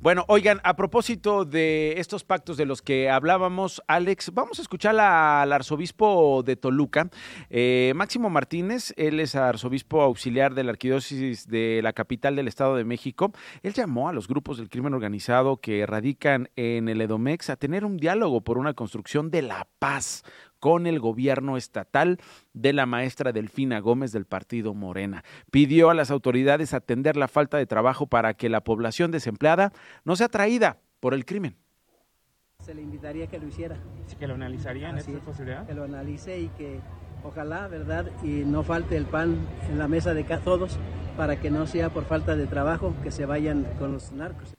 Bueno, 0.00 0.24
oigan, 0.26 0.60
a 0.64 0.74
propósito 0.74 1.44
de 1.44 1.94
estos 1.98 2.24
pactos 2.24 2.56
de 2.56 2.64
los 2.64 2.82
que 2.82 3.08
hablábamos, 3.08 3.82
Alex, 3.86 4.32
vamos 4.34 4.58
a 4.58 4.62
escuchar 4.62 4.98
al 4.98 5.52
arzobispo 5.52 6.42
de 6.42 6.56
Toluca, 6.56 7.08
eh, 7.50 7.92
Máximo 7.94 8.28
Martínez, 8.28 8.94
él 8.96 9.20
es 9.20 9.36
arzobispo 9.36 10.02
auxiliar 10.02 10.54
de 10.54 10.64
la 10.64 10.72
arquidiócesis 10.72 11.46
de 11.46 11.80
la 11.84 11.92
capital 11.92 12.34
del 12.34 12.48
Estado 12.48 12.74
de 12.74 12.84
México. 12.84 13.32
Él 13.62 13.74
llamó 13.74 14.08
a 14.08 14.12
los 14.12 14.26
grupos 14.26 14.58
del 14.58 14.70
crimen 14.70 14.94
organizado 14.94 15.58
que 15.58 15.86
radican 15.86 16.48
en 16.56 16.88
el 16.88 17.00
Edomex 17.00 17.50
a 17.50 17.56
tener 17.56 17.84
un 17.84 17.96
diálogo 17.98 18.40
por 18.40 18.58
una 18.58 18.74
construcción 18.74 19.30
de 19.30 19.42
la 19.42 19.68
paz 19.78 20.24
con 20.62 20.86
el 20.86 21.00
gobierno 21.00 21.56
estatal 21.56 22.18
de 22.52 22.72
la 22.72 22.86
maestra 22.86 23.32
Delfina 23.32 23.80
Gómez 23.80 24.12
del 24.12 24.26
partido 24.26 24.74
Morena. 24.74 25.24
Pidió 25.50 25.90
a 25.90 25.94
las 25.94 26.12
autoridades 26.12 26.72
atender 26.72 27.16
la 27.16 27.26
falta 27.26 27.56
de 27.56 27.66
trabajo 27.66 28.06
para 28.06 28.34
que 28.34 28.48
la 28.48 28.62
población 28.62 29.10
desempleada 29.10 29.72
no 30.04 30.14
sea 30.14 30.26
atraída 30.26 30.78
por 31.00 31.14
el 31.14 31.24
crimen. 31.24 31.56
Se 32.60 32.76
le 32.76 32.82
invitaría 32.82 33.26
que 33.26 33.40
lo 33.40 33.48
hiciera. 33.48 33.76
Sí, 34.06 34.14
que 34.14 34.28
lo 34.28 34.34
analizaría 34.34 34.90
en 34.90 34.98
esta 34.98 35.18
posibilidad. 35.18 35.66
Que 35.66 35.74
lo 35.74 35.82
analice 35.82 36.38
y 36.38 36.46
que 36.50 36.78
ojalá, 37.24 37.66
¿verdad? 37.66 38.12
Y 38.22 38.44
no 38.44 38.62
falte 38.62 38.96
el 38.96 39.06
pan 39.06 39.44
en 39.68 39.78
la 39.78 39.88
mesa 39.88 40.14
de 40.14 40.22
todos 40.22 40.78
para 41.16 41.40
que 41.40 41.50
no 41.50 41.66
sea 41.66 41.90
por 41.90 42.04
falta 42.04 42.36
de 42.36 42.46
trabajo 42.46 42.94
que 43.02 43.10
se 43.10 43.26
vayan 43.26 43.66
con 43.80 43.94
los 43.94 44.12
narcos. 44.12 44.54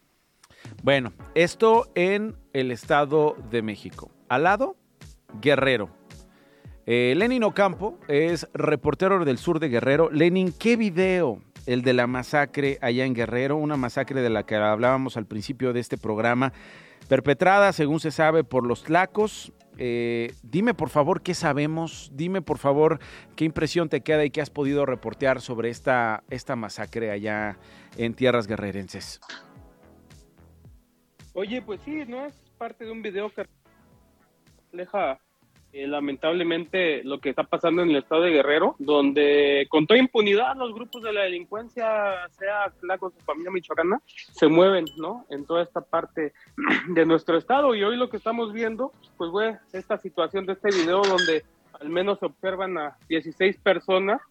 Bueno, 0.83 1.13
esto 1.33 1.89
en 1.95 2.35
el 2.51 2.71
Estado 2.71 3.37
de 3.49 3.61
México. 3.61 4.11
Al 4.27 4.43
lado, 4.43 4.75
Guerrero. 5.41 5.89
Eh, 6.85 7.13
Lenin 7.15 7.43
Ocampo 7.43 7.97
es 8.07 8.47
reportero 8.53 9.23
del 9.23 9.37
sur 9.37 9.59
de 9.59 9.69
Guerrero. 9.69 10.09
Lenin, 10.11 10.51
¿qué 10.51 10.75
video? 10.75 11.41
El 11.65 11.81
de 11.81 11.93
la 11.93 12.07
masacre 12.07 12.77
allá 12.81 13.05
en 13.05 13.13
Guerrero, 13.13 13.55
una 13.55 13.77
masacre 13.77 14.21
de 14.21 14.29
la 14.29 14.45
que 14.45 14.55
hablábamos 14.55 15.15
al 15.15 15.25
principio 15.25 15.71
de 15.71 15.79
este 15.79 15.97
programa, 15.97 16.51
perpetrada, 17.07 17.71
según 17.71 18.01
se 18.01 18.11
sabe, 18.11 18.43
por 18.43 18.67
los 18.67 18.83
tlacos. 18.83 19.53
Eh, 19.77 20.33
dime 20.43 20.73
por 20.73 20.89
favor 20.89 21.21
qué 21.21 21.33
sabemos, 21.33 22.11
dime 22.13 22.41
por 22.41 22.57
favor 22.57 22.99
qué 23.35 23.45
impresión 23.45 23.89
te 23.89 24.01
queda 24.01 24.23
y 24.25 24.29
qué 24.29 24.41
has 24.41 24.49
podido 24.49 24.85
reportear 24.85 25.41
sobre 25.41 25.69
esta, 25.69 26.23
esta 26.29 26.55
masacre 26.55 27.09
allá 27.11 27.57
en 27.97 28.13
tierras 28.13 28.45
guerrerenses. 28.45 29.19
Oye, 31.33 31.61
pues 31.61 31.81
sí, 31.85 32.03
no 32.07 32.25
es 32.25 32.35
parte 32.57 32.85
de 32.85 32.91
un 32.91 33.01
video 33.01 33.33
que 33.33 33.45
refleja 34.73 35.19
eh, 35.71 35.87
lamentablemente 35.87 37.03
lo 37.03 37.19
que 37.19 37.29
está 37.29 37.43
pasando 37.43 37.81
en 37.81 37.89
el 37.91 37.97
estado 37.97 38.23
de 38.23 38.31
Guerrero, 38.31 38.75
donde 38.79 39.67
con 39.69 39.87
toda 39.87 39.99
impunidad 39.99 40.55
los 40.55 40.73
grupos 40.73 41.01
de 41.03 41.13
la 41.13 41.21
delincuencia, 41.21 42.27
sea 42.31 42.71
con 42.99 43.11
su 43.11 43.19
familia 43.19 43.51
michoacana, 43.51 44.01
se 44.05 44.47
mueven, 44.47 44.85
¿no? 44.97 45.25
En 45.29 45.45
toda 45.45 45.63
esta 45.63 45.81
parte 45.81 46.33
de 46.89 47.05
nuestro 47.05 47.37
estado. 47.37 47.73
Y 47.75 47.83
hoy 47.83 47.97
lo 47.97 48.09
que 48.09 48.17
estamos 48.17 48.53
viendo, 48.53 48.91
pues, 49.17 49.31
fue 49.31 49.57
esta 49.73 49.97
situación 49.97 50.45
de 50.45 50.53
este 50.53 50.69
video 50.69 51.01
donde 51.01 51.43
al 51.79 51.89
menos 51.89 52.19
se 52.19 52.25
observan 52.25 52.77
a 52.77 52.97
16 53.09 53.57
personas 53.57 54.21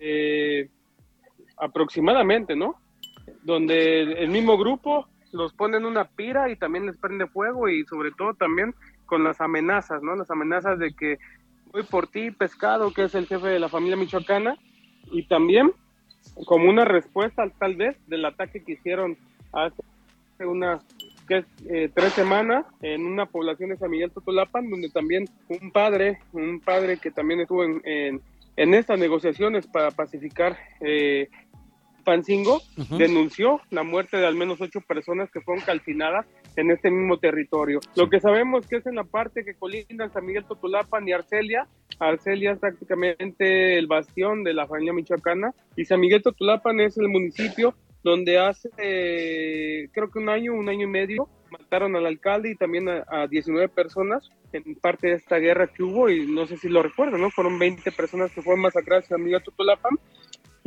eh, 0.00 0.68
aproximadamente, 1.56 2.56
¿no? 2.56 2.74
Donde 3.42 4.02
el 4.02 4.30
mismo 4.30 4.58
grupo 4.58 5.06
los 5.32 5.52
pone 5.52 5.76
en 5.76 5.84
una 5.84 6.06
pira 6.08 6.50
y 6.50 6.56
también 6.56 6.86
les 6.86 6.96
prende 6.96 7.26
fuego 7.26 7.68
y 7.68 7.84
sobre 7.84 8.10
todo 8.12 8.34
también 8.34 8.74
con 9.08 9.24
las 9.24 9.40
amenazas, 9.40 10.02
¿no? 10.02 10.14
Las 10.14 10.30
amenazas 10.30 10.78
de 10.78 10.92
que 10.92 11.18
voy 11.72 11.82
por 11.82 12.06
ti, 12.06 12.30
pescado, 12.30 12.92
que 12.92 13.04
es 13.04 13.14
el 13.14 13.26
jefe 13.26 13.48
de 13.48 13.58
la 13.58 13.68
familia 13.68 13.96
michoacana, 13.96 14.56
y 15.10 15.26
también 15.26 15.72
como 16.44 16.68
una 16.68 16.84
respuesta 16.84 17.48
tal 17.58 17.74
vez 17.74 17.96
del 18.06 18.24
ataque 18.26 18.62
que 18.62 18.72
hicieron 18.72 19.16
hace 19.52 19.82
unas 20.46 20.84
eh, 21.30 21.90
tres 21.92 22.12
semanas 22.12 22.66
en 22.82 23.06
una 23.06 23.26
población 23.26 23.70
de 23.70 23.76
San 23.76 23.90
Miguel 23.90 24.10
Totolapan, 24.10 24.68
donde 24.68 24.90
también 24.90 25.24
un 25.48 25.70
padre, 25.70 26.18
un 26.32 26.60
padre 26.60 26.98
que 26.98 27.10
también 27.10 27.40
estuvo 27.40 27.64
en, 27.64 28.20
en, 28.56 28.74
estas 28.74 28.98
negociaciones 28.98 29.66
para 29.66 29.90
pacificar 29.90 30.58
eh, 30.80 31.28
Pancingo, 32.04 32.62
denunció 32.96 33.60
la 33.70 33.82
muerte 33.82 34.16
de 34.16 34.26
al 34.26 34.34
menos 34.34 34.60
ocho 34.60 34.80
personas 34.80 35.30
que 35.30 35.40
fueron 35.40 35.64
calcinadas 35.64 36.26
en 36.58 36.70
este 36.72 36.90
mismo 36.90 37.18
territorio. 37.18 37.80
Lo 37.94 38.08
que 38.08 38.20
sabemos 38.20 38.66
que 38.66 38.76
es 38.76 38.86
en 38.86 38.96
la 38.96 39.04
parte 39.04 39.44
que 39.44 39.54
colinda 39.54 40.08
San 40.08 40.26
Miguel 40.26 40.44
Totolapan 40.44 41.06
y 41.06 41.12
Arcelia. 41.12 41.68
Arcelia 42.00 42.52
es 42.52 42.58
prácticamente 42.58 43.78
el 43.78 43.86
bastión 43.86 44.42
de 44.42 44.54
la 44.54 44.66
familia 44.66 44.92
michoacana 44.92 45.54
y 45.76 45.84
San 45.84 46.00
Miguel 46.00 46.22
Totolapan 46.22 46.80
es 46.80 46.98
el 46.98 47.08
municipio 47.08 47.74
donde 48.02 48.38
hace 48.38 48.70
creo 49.92 50.10
que 50.10 50.18
un 50.18 50.28
año, 50.28 50.52
un 50.54 50.68
año 50.68 50.84
y 50.86 50.90
medio, 50.90 51.28
mataron 51.50 51.96
al 51.96 52.06
alcalde 52.06 52.50
y 52.50 52.56
también 52.56 52.88
a, 52.88 53.26
19 53.28 53.68
personas 53.68 54.28
en 54.52 54.74
parte 54.76 55.08
de 55.08 55.14
esta 55.14 55.38
guerra 55.38 55.66
que 55.66 55.82
hubo 55.82 56.08
y 56.08 56.26
no 56.26 56.46
sé 56.46 56.56
si 56.56 56.68
lo 56.68 56.82
recuerdan, 56.82 57.20
¿no? 57.20 57.30
Fueron 57.30 57.58
20 57.58 57.92
personas 57.92 58.32
que 58.32 58.42
fueron 58.42 58.62
masacradas 58.62 59.04
en 59.04 59.16
San 59.16 59.24
Miguel 59.24 59.42
Totolapan 59.42 59.98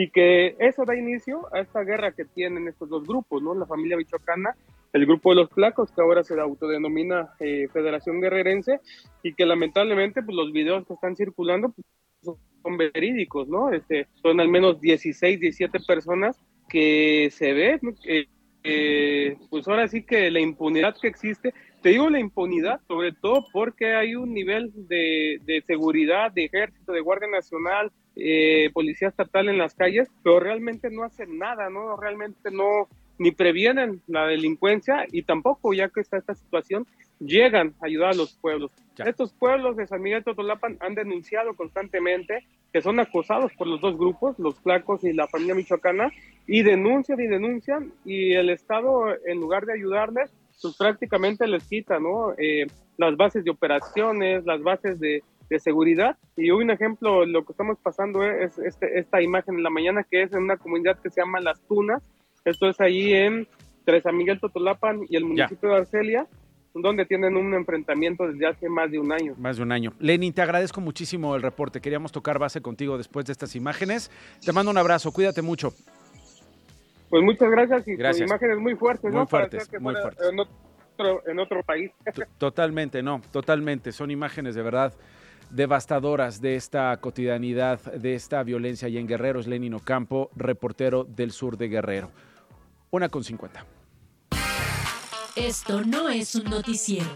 y 0.02 0.10
que 0.10 0.56
eso 0.58 0.84
da 0.84 0.95
inicio 0.95 1.47
a 1.54 1.60
esta 1.60 1.84
guerra 1.84 2.12
que 2.12 2.26
tienen 2.26 2.68
estos 2.68 2.89
dos 2.89 3.08
grupos, 3.08 3.43
¿no? 3.43 3.54
La 3.54 3.68
familia 3.68 3.97
michoacana, 3.97 4.56
el 4.93 5.06
grupo 5.06 5.30
de 5.30 5.36
los 5.36 5.49
placos, 5.49 5.91
que 5.91 6.02
ahora 6.02 6.24
se 6.24 6.39
autodenomina 6.39 7.30
eh, 7.39 7.68
Federación 7.72 8.20
Guerrerense, 8.20 8.80
y 9.22 9.36
que 9.36 9.45
lamentablemente 9.45 10.24
pues, 10.24 10.36
los 10.36 10.52
videos 10.52 10.88
que 10.88 10.95
están 10.95 11.16
circulando 11.16 11.70
pues, 11.70 12.36
son 12.64 12.78
verídicos, 12.78 13.47
¿no? 13.47 13.72
Este, 13.72 14.08
son 14.24 14.39
al 14.39 14.47
menos 14.47 14.82
16, 14.82 15.39
17 15.39 15.80
personas 15.82 16.36
que 16.68 17.30
se 17.32 17.54
ve, 17.54 17.80
eh, 18.64 19.38
pues 19.52 19.68
ahora 19.68 19.88
sí 19.88 20.02
que 20.02 20.32
la 20.32 20.39
impunidad 20.39 20.95
que 20.99 21.10
existe, 21.10 21.54
te 21.82 21.90
digo 21.90 22.10
la 22.10 22.20
impunidad, 22.20 22.80
sobre 22.88 23.12
todo 23.12 23.46
porque 23.52 23.96
hay 23.96 24.16
un 24.16 24.34
nivel 24.34 24.72
de, 24.88 25.40
de 25.46 25.62
seguridad, 25.62 26.32
de 26.32 26.46
ejército, 26.46 26.92
de 26.92 27.02
Guardia 27.02 27.28
Nacional, 27.28 27.92
eh, 28.16 28.70
policía 28.74 29.08
estatal 29.08 29.50
en 29.50 29.58
las 29.58 29.74
calles, 29.74 30.10
pero 30.24 30.40
realmente 30.40 30.90
no 30.90 31.04
hacen 31.04 31.38
nada, 31.38 31.70
¿no? 31.70 31.98
Realmente 31.98 32.52
no, 32.52 32.88
ni 33.18 33.32
previenen 33.32 34.02
la 34.08 34.28
delincuencia 34.28 35.06
y 35.12 35.24
tampoco, 35.24 35.74
ya 35.74 35.90
que 35.90 36.02
está 36.02 36.18
esta 36.18 36.36
situación, 36.36 36.86
llegan 37.20 37.74
a 37.82 37.86
ayudar 37.86 38.12
a 38.12 38.16
los 38.18 38.34
pueblos. 38.34 38.72
Estos 38.98 39.34
pueblos 39.34 39.78
de 39.78 39.88
San 39.88 40.02
Miguel 40.02 40.24
Totolapan 40.24 40.78
han 40.80 40.96
denunciado 40.96 41.56
constantemente 41.56 42.46
que 42.74 42.82
son 42.82 43.00
acosados 43.00 43.52
por 43.54 43.68
los 43.68 43.82
dos 43.82 43.98
grupos, 43.98 44.38
los 44.40 44.60
flacos 44.60 45.04
y 45.04 45.14
la 45.14 45.28
familia 45.28 45.56
michoacana, 45.56 46.12
y 46.48 46.64
denuncian 46.64 47.20
y 47.20 47.28
denuncian, 47.28 47.92
y 48.06 48.34
el 48.34 48.50
Estado, 48.50 49.08
en 49.26 49.40
lugar 49.40 49.66
de 49.66 49.74
ayudarles, 49.74 50.32
pues 50.62 50.76
prácticamente 50.78 51.47
les 51.47 51.64
quita, 51.68 51.99
¿no? 51.99 52.34
Eh, 52.38 52.68
las 52.97 53.16
bases 53.18 53.43
de 53.43 53.51
operaciones, 53.51 54.45
las 54.45 54.62
bases 54.62 54.99
de, 54.99 55.24
de 55.49 55.59
seguridad. 55.59 56.18
Y 56.38 56.51
un 56.51 56.72
ejemplo, 56.72 57.26
lo 57.26 57.43
que 57.43 57.51
estamos 57.51 57.78
pasando 57.82 58.24
es 58.24 58.57
este, 58.59 58.99
esta 58.99 59.22
imagen 59.22 59.55
en 59.55 59.64
la 59.64 59.70
mañana 59.70 60.05
que 60.09 60.24
es 60.24 60.34
en 60.34 60.43
una 60.43 60.57
comunidad 60.57 60.97
que 60.99 61.09
se 61.09 61.22
llama 61.22 61.41
Las 61.41 61.59
Tunas. 61.68 62.01
Esto 62.45 62.70
es 62.70 62.80
ahí 62.80 63.14
en 63.14 63.47
Tres 63.86 64.03
San 64.03 64.16
Miguel 64.16 64.39
Totolapan 64.39 65.01
y 65.09 65.18
el 65.18 65.26
municipio 65.26 65.70
de 65.70 65.76
Arcelia, 65.78 66.28
donde 66.74 67.05
tienen 67.05 67.36
un 67.36 67.53
enfrentamiento 67.53 68.28
desde 68.28 68.47
hace 68.47 68.70
más 68.70 68.89
de 68.91 68.99
un 68.99 69.12
año. 69.12 69.36
Más 69.38 69.57
de 69.57 69.64
un 69.64 69.72
año. 69.72 69.93
Lenin, 69.99 70.34
te 70.34 70.41
agradezco 70.41 70.80
muchísimo 70.80 71.36
el 71.36 71.41
reporte. 71.41 71.82
Queríamos 71.82 72.12
tocar 72.12 72.39
base 72.39 72.62
contigo 72.62 72.97
después 72.97 73.26
de 73.26 73.34
estas 73.34 73.55
imágenes. 73.55 74.09
Te 74.45 74.53
mando 74.53 74.72
un 74.72 74.78
abrazo, 74.78 75.12
cuídate 75.12 75.41
mucho. 75.41 75.74
Pues 77.12 77.24
muchas 77.24 77.51
gracias 77.51 77.88
y 77.89 77.95
gracias. 77.95 78.30
imágenes 78.30 78.57
muy 78.57 78.74
fuertes, 78.76 79.14
muy 79.14 79.28
Fuertes, 79.28 79.70
muy 79.82 79.93
fuertes. 79.93 80.28
En 80.32 80.39
otro, 80.39 81.22
en 81.28 81.39
otro 81.39 81.62
país. 81.62 81.91
Totalmente, 82.38 83.03
no, 83.03 83.22
totalmente. 83.32 83.91
Son 83.91 84.09
imágenes 84.09 84.55
de 84.55 84.62
verdad 84.62 84.93
devastadoras 85.49 86.39
de 86.39 86.55
esta 86.55 86.95
cotidianidad, 87.01 87.82
de 87.82 88.16
esta 88.16 88.41
violencia 88.43 88.88
y 88.88 88.97
en 88.97 89.07
Guerrero. 89.07 89.41
Es 89.41 89.47
Lenin 89.47 89.74
Ocampo, 89.74 90.30
reportero 90.38 91.03
del 91.03 91.32
sur 91.32 91.57
de 91.57 91.68
Guerrero. 91.68 92.12
Una 92.91 93.09
con 93.09 93.26
cincuenta. 93.26 93.66
Esto 95.36 95.82
no 95.84 96.07
es 96.07 96.34
un 96.36 96.45
noticiero. 96.45 97.09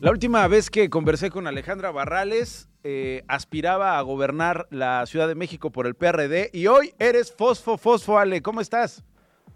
La 0.00 0.10
última 0.10 0.46
vez 0.48 0.70
que 0.70 0.90
conversé 0.90 1.30
con 1.30 1.46
Alejandra 1.46 1.92
Barrales, 1.92 2.68
eh, 2.84 3.24
aspiraba 3.28 3.98
a 3.98 4.02
gobernar 4.02 4.66
la 4.70 5.06
Ciudad 5.06 5.26
de 5.26 5.34
México 5.34 5.72
por 5.72 5.86
el 5.86 5.94
PRD 5.94 6.50
y 6.52 6.66
hoy 6.66 6.92
eres 6.98 7.34
Fosfo 7.34 7.78
Fosfo 7.78 8.18
Ale. 8.18 8.42
¿Cómo 8.42 8.60
estás? 8.60 9.02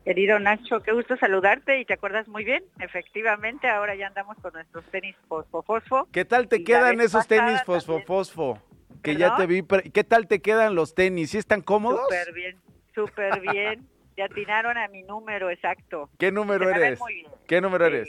Querido 0.05 0.39
Nacho, 0.39 0.81
qué 0.81 0.93
gusto 0.93 1.19
saludarte 1.19 1.79
y 1.81 1.85
te 1.85 1.93
acuerdas 1.93 2.27
muy 2.29 2.43
bien. 2.43 2.65
Efectivamente, 2.81 3.69
ahora 3.69 3.95
ya 3.95 4.07
andamos 4.07 4.39
con 4.39 4.55
nuestros 4.55 4.83
tenis 4.87 5.15
fosfo-fosfo. 5.29 6.09
¿Qué 6.11 6.25
tal 6.25 6.49
te 6.49 6.65
quedan 6.65 7.03
esos 7.03 7.27
tenis 7.29 7.61
fosfo-fosfo? 7.67 8.59
Que 9.03 9.17
ya 9.17 9.37
te 9.37 9.47
vi. 9.47 9.63
¿Qué 9.93 10.05
tal 10.05 10.27
te 10.27 10.41
quedan 10.41 10.75
los 10.75 10.95
tenis? 10.95 11.31
¿Sí 11.31 11.37
están 11.37 11.61
cómodos? 11.61 12.01
Súper 12.05 12.33
bien, 12.33 12.57
súper 12.95 13.41
bien. 13.41 13.87
ya 14.17 14.25
atinaron 14.25 14.79
a 14.79 14.89
mi 14.89 15.03
número 15.03 15.51
exacto. 15.51 16.09
¿Qué 16.19 16.33
número 16.33 16.71
eres? 16.71 16.99
¿Qué 17.47 17.61
número 17.61 17.85
eres? 17.85 18.09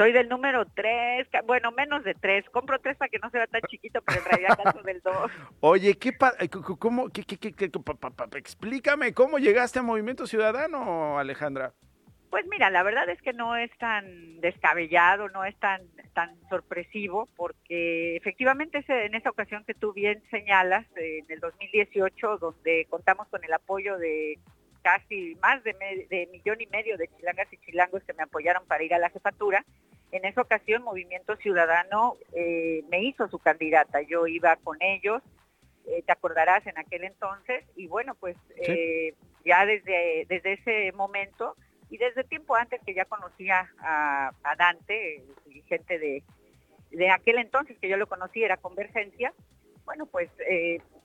Soy 0.00 0.12
del 0.12 0.30
número 0.30 0.64
3, 0.64 1.28
bueno, 1.44 1.72
menos 1.72 2.02
de 2.04 2.14
3. 2.14 2.48
Compro 2.48 2.78
3 2.78 2.96
para 2.96 3.10
que 3.10 3.18
no 3.18 3.28
se 3.28 3.36
vea 3.36 3.46
tan 3.46 3.60
chiquito, 3.68 4.00
pero 4.00 4.20
en 4.20 4.24
realidad 4.24 4.58
caso 4.64 4.82
del 4.82 5.02
2. 5.02 5.14
Oye, 5.60 5.98
¿qué, 5.98 6.16
cómo, 6.78 7.10
qué, 7.10 7.22
qué, 7.22 7.36
qué, 7.36 7.70
explícame, 8.38 9.12
¿cómo 9.12 9.38
llegaste 9.38 9.78
a 9.78 9.82
Movimiento 9.82 10.26
Ciudadano, 10.26 11.18
Alejandra? 11.18 11.74
Pues 12.30 12.46
mira, 12.46 12.70
la 12.70 12.82
verdad 12.82 13.10
es 13.10 13.20
que 13.20 13.34
no 13.34 13.56
es 13.56 13.70
tan 13.76 14.40
descabellado, 14.40 15.28
no 15.28 15.44
es 15.44 15.54
tan, 15.58 15.82
tan 16.14 16.34
sorpresivo, 16.48 17.28
porque 17.36 18.16
efectivamente 18.16 18.82
en 18.88 19.14
esa 19.14 19.28
ocasión 19.28 19.64
que 19.66 19.74
tú 19.74 19.92
bien 19.92 20.22
señalas, 20.30 20.86
en 20.96 21.26
el 21.28 21.40
2018, 21.40 22.38
donde 22.38 22.86
contamos 22.88 23.28
con 23.28 23.44
el 23.44 23.52
apoyo 23.52 23.98
de 23.98 24.38
casi 24.82 25.36
más 25.42 25.62
de, 25.62 25.74
de 26.08 26.26
millón 26.32 26.58
y 26.62 26.66
medio 26.68 26.96
de 26.96 27.08
chilangas 27.08 27.52
y 27.52 27.58
chilangos 27.58 28.02
que 28.04 28.14
me 28.14 28.22
apoyaron 28.22 28.64
para 28.66 28.82
ir 28.82 28.94
a 28.94 28.98
la 28.98 29.10
jefatura, 29.10 29.62
en 30.12 30.24
esa 30.24 30.42
ocasión 30.42 30.82
Movimiento 30.82 31.36
Ciudadano 31.36 32.16
eh, 32.32 32.84
me 32.90 33.02
hizo 33.02 33.28
su 33.28 33.38
candidata, 33.38 34.02
yo 34.02 34.26
iba 34.26 34.56
con 34.56 34.76
ellos, 34.80 35.22
eh, 35.86 36.02
te 36.04 36.12
acordarás 36.12 36.66
en 36.66 36.78
aquel 36.78 37.04
entonces, 37.04 37.64
y 37.76 37.86
bueno, 37.86 38.14
pues 38.14 38.36
eh, 38.56 39.14
ya 39.44 39.66
desde, 39.66 40.26
desde 40.28 40.54
ese 40.54 40.92
momento 40.92 41.56
y 41.88 41.96
desde 41.96 42.24
tiempo 42.24 42.56
antes 42.56 42.80
que 42.84 42.94
ya 42.94 43.04
conocía 43.04 43.70
a, 43.78 44.32
Dante, 44.56 45.16
el 45.16 45.24
dirigente 45.46 45.98
de, 45.98 46.22
de 46.90 47.10
aquel 47.10 47.38
entonces 47.38 47.78
que 47.78 47.88
yo 47.88 47.96
lo 47.96 48.08
conocí, 48.08 48.42
era 48.42 48.56
Convergencia, 48.56 49.32
bueno, 49.84 50.06
pues 50.06 50.30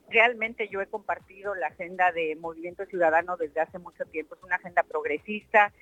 realmente 0.08 0.68
yo 0.68 0.80
he 0.80 0.86
compartido 0.86 1.54
la 1.56 1.68
agenda 1.68 2.12
de 2.12 2.36
Movimiento 2.36 2.86
Ciudadano 2.86 3.36
desde 3.36 3.60
hace 3.60 3.80
mucho 3.80 4.04
tiempo. 4.04 4.36
Es 4.36 4.42
una 4.44 4.56
agenda 4.56 4.84
progresista 4.84 5.72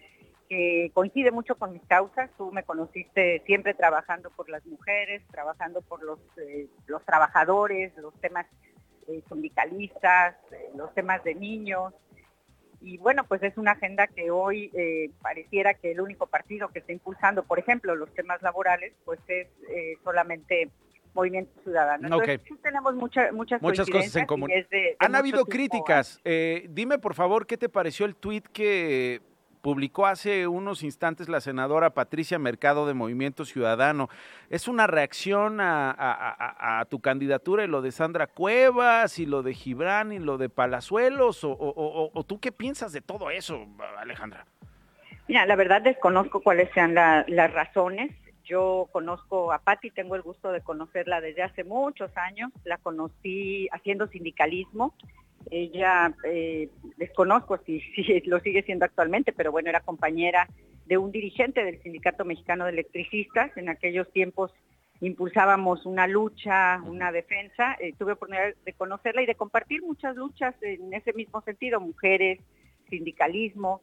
que 0.54 0.90
coincide 0.94 1.32
mucho 1.32 1.56
con 1.56 1.72
mis 1.72 1.82
causas. 1.86 2.30
Tú 2.38 2.52
me 2.52 2.62
conociste 2.62 3.42
siempre 3.44 3.74
trabajando 3.74 4.30
por 4.30 4.48
las 4.48 4.64
mujeres, 4.66 5.22
trabajando 5.30 5.82
por 5.82 6.02
los, 6.04 6.20
eh, 6.36 6.68
los 6.86 7.04
trabajadores, 7.04 7.92
los 7.96 8.14
temas 8.20 8.46
eh, 9.08 9.20
sindicalistas, 9.28 10.36
eh, 10.52 10.70
los 10.76 10.94
temas 10.94 11.24
de 11.24 11.34
niños. 11.34 11.92
Y 12.80 12.98
bueno, 12.98 13.24
pues 13.24 13.42
es 13.42 13.56
una 13.56 13.72
agenda 13.72 14.06
que 14.06 14.30
hoy 14.30 14.70
pareciera 15.22 15.72
que 15.72 15.92
el 15.92 16.02
único 16.02 16.26
partido 16.26 16.68
que 16.68 16.80
está 16.80 16.92
impulsando, 16.92 17.42
por 17.42 17.58
ejemplo, 17.58 17.96
los 17.96 18.12
temas 18.12 18.42
laborales, 18.42 18.92
pues 19.06 19.18
es 19.26 19.48
solamente 20.04 20.70
Movimiento 21.14 21.50
Ciudadano. 21.62 22.08
Entonces, 22.08 22.42
sí 22.46 22.54
tenemos 22.62 22.94
muchas 22.94 23.32
muchas 23.32 23.58
cosas 23.62 24.16
en 24.16 24.26
común. 24.26 24.50
Han 24.98 25.14
habido 25.14 25.46
críticas. 25.46 26.20
Dime, 26.68 26.98
por 26.98 27.14
favor, 27.14 27.46
¿qué 27.46 27.56
te 27.56 27.70
pareció 27.70 28.04
el 28.04 28.16
tuit 28.16 28.46
que 28.48 29.22
publicó 29.64 30.04
hace 30.04 30.46
unos 30.46 30.82
instantes 30.82 31.30
la 31.30 31.40
senadora 31.40 31.94
Patricia 31.94 32.38
Mercado 32.38 32.86
de 32.86 32.92
Movimiento 32.92 33.46
Ciudadano. 33.46 34.10
¿Es 34.50 34.68
una 34.68 34.86
reacción 34.86 35.56
a, 35.58 36.86
tu 36.90 37.00
candidatura 37.00 37.64
y 37.64 37.66
lo 37.66 37.80
de 37.80 37.90
Sandra 37.90 38.26
Cuevas 38.26 39.18
y 39.18 39.24
lo 39.24 39.42
de 39.42 39.54
Gibran 39.54 40.12
y 40.12 40.18
lo 40.18 40.36
de 40.36 40.50
Palazuelos? 40.50 41.40
¿O, 41.44 42.24
tú 42.28 42.40
qué 42.40 42.52
piensas 42.52 42.92
de 42.92 43.00
todo 43.00 43.30
eso, 43.30 43.66
Alejandra? 43.98 44.44
Mira, 45.28 45.46
la 45.46 45.56
verdad 45.56 45.80
desconozco 45.80 46.42
cuáles 46.42 46.70
sean 46.74 46.94
las 46.94 47.52
razones. 47.54 48.12
Yo 48.44 48.90
conozco 48.92 49.50
a 49.50 49.60
Patti, 49.60 49.90
tengo 49.90 50.14
el 50.14 50.20
gusto 50.20 50.52
de 50.52 50.60
conocerla 50.60 51.22
desde 51.22 51.42
hace 51.42 51.64
muchos 51.64 52.14
años. 52.18 52.52
La 52.64 52.76
conocí 52.76 53.66
haciendo 53.72 54.08
sindicalismo. 54.08 54.92
Ella, 55.50 56.14
eh, 56.24 56.68
desconozco 56.96 57.58
si, 57.58 57.82
lo 58.26 58.40
sigue 58.40 58.62
siendo 58.62 58.84
actualmente, 58.84 59.32
pero 59.32 59.52
bueno, 59.52 59.68
era 59.68 59.80
compañera 59.80 60.48
de 60.86 60.98
un 60.98 61.12
dirigente 61.12 61.64
del 61.64 61.82
Sindicato 61.82 62.24
Mexicano 62.24 62.64
de 62.64 62.72
Electricistas. 62.72 63.56
En 63.56 63.68
aquellos 63.68 64.10
tiempos 64.12 64.52
impulsábamos 65.00 65.86
una 65.86 66.06
lucha, 66.06 66.80
una 66.84 67.12
defensa. 67.12 67.76
Eh, 67.80 67.94
tuve 67.98 68.12
oportunidad 68.12 68.54
de 68.64 68.72
conocerla 68.72 69.22
y 69.22 69.26
de 69.26 69.34
compartir 69.34 69.82
muchas 69.82 70.16
luchas 70.16 70.54
en 70.62 70.92
ese 70.92 71.12
mismo 71.12 71.40
sentido, 71.42 71.80
mujeres, 71.80 72.40
sindicalismo. 72.88 73.82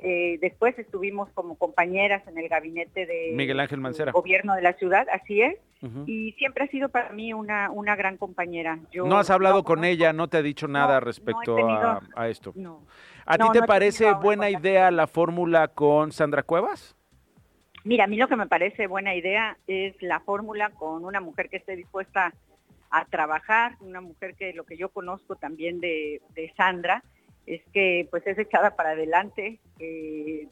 Eh, 0.00 0.38
después 0.40 0.78
estuvimos 0.78 1.28
como 1.34 1.56
compañeras 1.56 2.26
en 2.28 2.38
el 2.38 2.48
gabinete 2.48 3.04
de 3.04 3.32
Miguel 3.34 3.58
Ángel 3.58 3.80
Mancera. 3.80 4.12
gobierno 4.12 4.54
de 4.54 4.62
la 4.62 4.74
ciudad, 4.74 5.06
así 5.10 5.42
es, 5.42 5.56
y 6.06 6.32
siempre 6.32 6.64
ha 6.64 6.68
sido 6.68 6.88
para 6.88 7.10
mí 7.10 7.32
una, 7.32 7.70
una 7.70 7.96
gran 7.96 8.16
compañera. 8.16 8.78
¿No 8.92 9.18
has 9.18 9.30
hablado 9.30 9.64
con 9.64 9.84
ella? 9.84 10.12
¿No 10.12 10.28
te 10.28 10.36
ha 10.36 10.42
dicho 10.42 10.66
nada 10.68 11.00
respecto 11.00 11.56
a, 12.14 12.28
esto? 12.28 12.52
No. 12.56 12.84
¿A 13.26 13.38
ti 13.38 13.44
te 13.52 13.62
parece 13.62 14.12
buena 14.12 14.50
idea 14.50 14.90
la 14.90 15.06
fórmula 15.06 15.68
con 15.68 16.12
Sandra 16.12 16.42
Cuevas? 16.42 16.96
Mira, 17.84 18.04
a 18.04 18.06
mí 18.06 18.16
lo 18.16 18.28
que 18.28 18.36
me 18.36 18.46
parece 18.46 18.86
buena 18.86 19.14
idea 19.14 19.56
es 19.66 20.00
la 20.02 20.20
fórmula 20.20 20.70
con 20.70 21.04
una 21.04 21.20
mujer 21.20 21.48
que 21.48 21.58
esté 21.58 21.76
dispuesta 21.76 22.32
a 22.90 23.04
trabajar, 23.04 23.76
una 23.80 24.00
mujer 24.00 24.34
que 24.34 24.52
lo 24.52 24.64
que 24.64 24.76
yo 24.76 24.88
conozco 24.88 25.36
también 25.36 25.80
de, 25.80 26.20
de 26.34 26.52
Sandra, 26.56 27.02
es 27.48 27.62
que 27.72 28.06
pues 28.10 28.26
es 28.26 28.38
echada 28.38 28.76
para 28.76 28.90
adelante, 28.90 29.58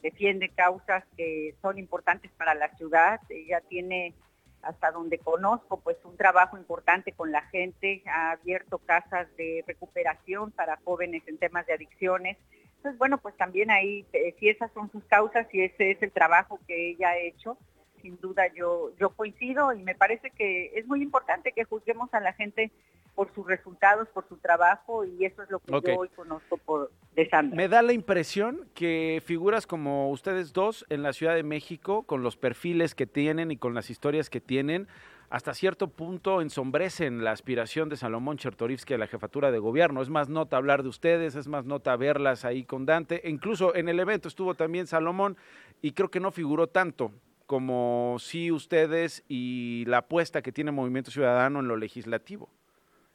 defiende 0.01 0.49
causas 0.49 1.03
que 1.15 1.53
son 1.61 1.77
importantes 1.77 2.31
para 2.31 2.55
la 2.55 2.75
ciudad, 2.75 3.19
ella 3.29 3.61
tiene 3.69 4.15
hasta 4.63 4.91
donde 4.91 5.19
conozco 5.19 5.79
pues 5.79 5.97
un 6.03 6.17
trabajo 6.17 6.57
importante 6.57 7.11
con 7.11 7.31
la 7.31 7.43
gente, 7.43 8.01
ha 8.07 8.31
abierto 8.31 8.79
casas 8.79 9.27
de 9.37 9.63
recuperación 9.67 10.51
para 10.51 10.77
jóvenes 10.83 11.21
en 11.27 11.37
temas 11.37 11.67
de 11.67 11.73
adicciones. 11.73 12.37
Entonces 12.77 12.97
bueno, 12.97 13.19
pues 13.19 13.37
también 13.37 13.69
ahí, 13.69 14.05
eh, 14.13 14.35
si 14.39 14.49
esas 14.49 14.71
son 14.73 14.91
sus 14.91 15.03
causas, 15.05 15.47
si 15.51 15.61
ese 15.61 15.91
es 15.91 16.01
el 16.01 16.11
trabajo 16.11 16.59
que 16.67 16.89
ella 16.89 17.09
ha 17.09 17.17
hecho, 17.17 17.57
sin 18.01 18.19
duda 18.19 18.47
yo, 18.55 18.91
yo 18.97 19.11
coincido. 19.11 19.71
Y 19.73 19.83
me 19.83 19.95
parece 19.95 20.31
que 20.31 20.71
es 20.75 20.87
muy 20.87 21.01
importante 21.01 21.51
que 21.51 21.63
juzguemos 21.63 22.11
a 22.13 22.19
la 22.19 22.33
gente 22.33 22.71
por 23.17 23.33
sus 23.33 23.47
resultados, 23.47 24.07
por 24.09 24.29
su 24.29 24.37
trabajo 24.37 25.03
y 25.03 25.25
eso 25.25 25.41
es 25.41 25.49
lo 25.49 25.57
que 25.57 25.71
yo 25.71 25.97
hoy 25.97 26.09
conozco 26.09 26.55
por 26.57 26.91
de 27.15 27.27
Sandra. 27.27 27.57
Me 27.57 27.67
da 27.67 27.81
la 27.81 27.93
impresión 27.93 28.69
que 28.75 29.23
figuras 29.25 29.65
como 29.65 30.11
ustedes 30.11 30.53
dos 30.53 30.85
en 30.89 31.01
la 31.01 31.13
Ciudad 31.13 31.33
de 31.33 31.41
México, 31.41 32.03
con 32.03 32.21
los 32.21 32.37
perfiles 32.37 32.93
que 32.93 33.07
tienen 33.07 33.49
y 33.49 33.57
con 33.57 33.73
las 33.73 33.89
historias 33.89 34.29
que 34.29 34.39
tienen, 34.39 34.87
hasta 35.31 35.55
cierto 35.55 35.87
punto 35.87 36.41
ensombrecen 36.41 37.23
la 37.23 37.31
aspiración 37.31 37.89
de 37.89 37.97
Salomón 37.97 38.37
Chertorivsky 38.37 38.93
a 38.93 38.99
la 38.99 39.07
jefatura 39.07 39.49
de 39.49 39.57
gobierno. 39.57 40.03
Es 40.03 40.09
más 40.09 40.29
nota 40.29 40.57
hablar 40.57 40.83
de 40.83 40.89
ustedes, 40.89 41.33
es 41.33 41.47
más 41.47 41.65
nota 41.65 41.95
verlas 41.95 42.45
ahí 42.45 42.65
con 42.65 42.85
Dante. 42.85 43.27
E 43.27 43.31
incluso 43.31 43.73
en 43.73 43.89
el 43.89 43.99
evento 43.99 44.27
estuvo 44.27 44.53
también 44.53 44.85
Salomón 44.85 45.37
y 45.81 45.93
creo 45.93 46.11
que 46.11 46.19
no 46.19 46.29
figuró 46.29 46.67
tanto 46.67 47.11
como 47.47 48.17
sí 48.19 48.51
ustedes 48.51 49.23
y 49.27 49.85
la 49.87 49.99
apuesta 49.99 50.43
que 50.43 50.51
tiene 50.51 50.71
Movimiento 50.71 51.09
Ciudadano 51.09 51.61
en 51.61 51.67
lo 51.67 51.77
legislativo 51.77 52.47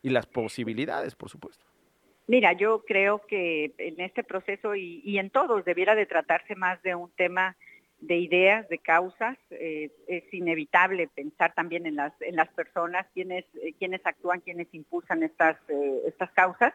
y 0.03 0.11
las 0.11 0.27
posibilidades, 0.27 1.15
por 1.15 1.31
supuesto. 1.31 1.65
Mira, 2.27 2.53
yo 2.53 2.85
creo 2.87 3.21
que 3.27 3.73
en 3.79 4.01
este 4.01 4.23
proceso 4.23 4.75
y, 4.75 5.19
en 5.19 5.31
todos 5.31 5.65
debiera 5.65 5.95
de 5.95 6.07
tratarse 6.07 6.55
más 6.55 6.83
de 6.83 6.95
un 6.95 7.11
tema 7.11 7.57
de 8.01 8.17
ideas, 8.17 8.69
de 8.69 8.79
causas. 8.79 9.37
Eh, 9.51 9.91
es 10.07 10.33
inevitable 10.33 11.09
pensar 11.09 11.55
también 11.55 11.87
en 11.87 11.97
las, 11.97 12.13
en 12.21 12.37
las 12.37 12.49
personas, 12.49 13.07
quienes, 13.15 13.45
eh, 13.63 13.75
quienes 13.79 14.05
actúan, 14.05 14.41
quienes 14.41 14.73
impulsan 14.73 15.23
estas, 15.23 15.57
eh, 15.69 16.03
estas 16.07 16.31
causas. 16.33 16.75